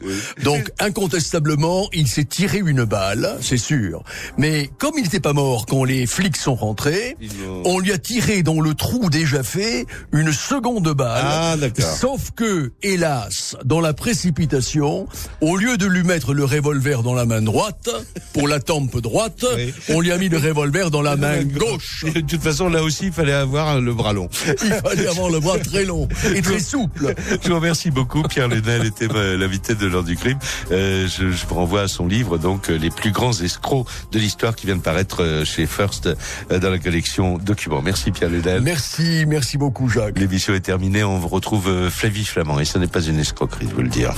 Donc 0.44 0.70
incontestablement, 0.78 1.88
il 1.92 2.06
s'est 2.06 2.24
tiré 2.24 2.58
une 2.58 2.84
balle, 2.84 3.36
c'est 3.40 3.56
sûr. 3.56 4.04
Mais 4.38 4.70
comme 4.78 4.92
il 4.98 5.02
n'était 5.02 5.20
pas 5.20 5.32
mort 5.32 5.66
quand 5.66 5.82
les 5.84 6.06
flics 6.06 6.36
sont 6.36 6.54
rentrés, 6.54 7.16
on 7.64 7.80
lui 7.80 7.92
a 7.92 7.98
tiré 7.98 8.42
dans 8.42 8.60
le 8.60 8.74
trou 8.74 9.10
déjà 9.10 9.42
fait 9.42 9.86
une 10.12 10.32
seconde 10.32 10.94
balle. 10.94 11.24
Ah, 11.24 11.56
sauf 11.80 12.30
que, 12.30 12.72
hélas, 12.82 13.56
dans 13.64 13.80
la 13.80 13.94
précipitation, 13.94 15.08
au 15.40 15.56
lieu 15.56 15.76
de 15.76 15.86
lui 15.86 16.04
mettre 16.04 16.34
le 16.34 16.44
revolver 16.44 17.02
dans 17.02 17.14
la 17.14 17.24
main 17.24 17.42
droite 17.42 17.90
pour 18.32 18.48
la 18.48 18.60
tempe 18.60 18.98
droite, 18.98 19.44
on 19.88 20.00
lui 20.00 20.12
a 20.12 20.18
mis 20.18 20.28
le 20.28 20.38
revolver 20.38 20.90
dans 20.90 21.02
la 21.02 21.16
main 21.16 21.42
gauche. 21.42 22.04
de 22.04 22.20
toute 22.20 22.42
façon, 22.42 22.68
là 22.68 22.82
aussi, 22.82 23.06
il 23.06 23.12
fallait 23.12 23.32
avoir 23.32 23.80
le 23.80 23.92
bras 23.94 24.12
long. 24.12 24.28
Il 24.46 24.72
fallait 24.84 25.06
avoir 25.06 25.30
le 25.30 25.40
bras 25.40 25.58
très 25.58 25.84
long 25.84 26.08
et 26.34 26.42
très 26.42 26.60
souple. 26.60 27.14
Je 27.42 27.48
vous 27.48 27.54
remercie 27.56 27.90
beaucoup. 27.90 28.22
Pierre 28.22 28.48
Lenel 28.48 28.86
était 28.86 29.08
l'invité 29.08 29.74
de 29.74 29.86
l'heure 29.86 30.04
du 30.04 30.16
crime. 30.16 30.38
Euh, 30.70 31.06
je, 31.08 31.30
je, 31.30 31.46
vous 31.46 31.54
renvoie 31.54 31.82
à 31.82 31.88
son 31.88 32.06
livre, 32.06 32.38
donc 32.38 32.70
euh, 32.70 32.76
les 32.76 32.90
plus 32.90 33.10
grands 33.10 33.32
escrocs 33.32 33.86
de 34.10 34.18
l'histoire, 34.18 34.56
qui 34.56 34.66
vient 34.66 34.76
de 34.76 34.82
paraître 34.82 35.22
euh, 35.22 35.44
chez 35.44 35.66
First 35.66 36.08
dans 36.50 36.70
la 36.70 36.78
collection 36.78 37.38
Documents. 37.38 37.82
Merci 37.82 38.10
Pierre 38.10 38.30
Lenel. 38.30 38.62
Merci, 38.62 39.24
merci 39.26 39.58
beaucoup 39.58 39.88
Jacques. 39.88 40.18
L'émission 40.18 40.54
est 40.54 40.60
terminée. 40.60 41.04
On 41.04 41.18
vous 41.18 41.28
retrouve 41.28 41.90
Flavie 41.90 42.24
Flamand 42.24 42.60
et 42.60 42.64
ce 42.64 42.78
n'est 42.78 42.86
pas 42.86 43.02
une 43.02 43.18
escroquerie 43.18 43.66
de 43.66 43.72
vous 43.72 43.82
le 43.82 43.88
dire. 43.88 44.14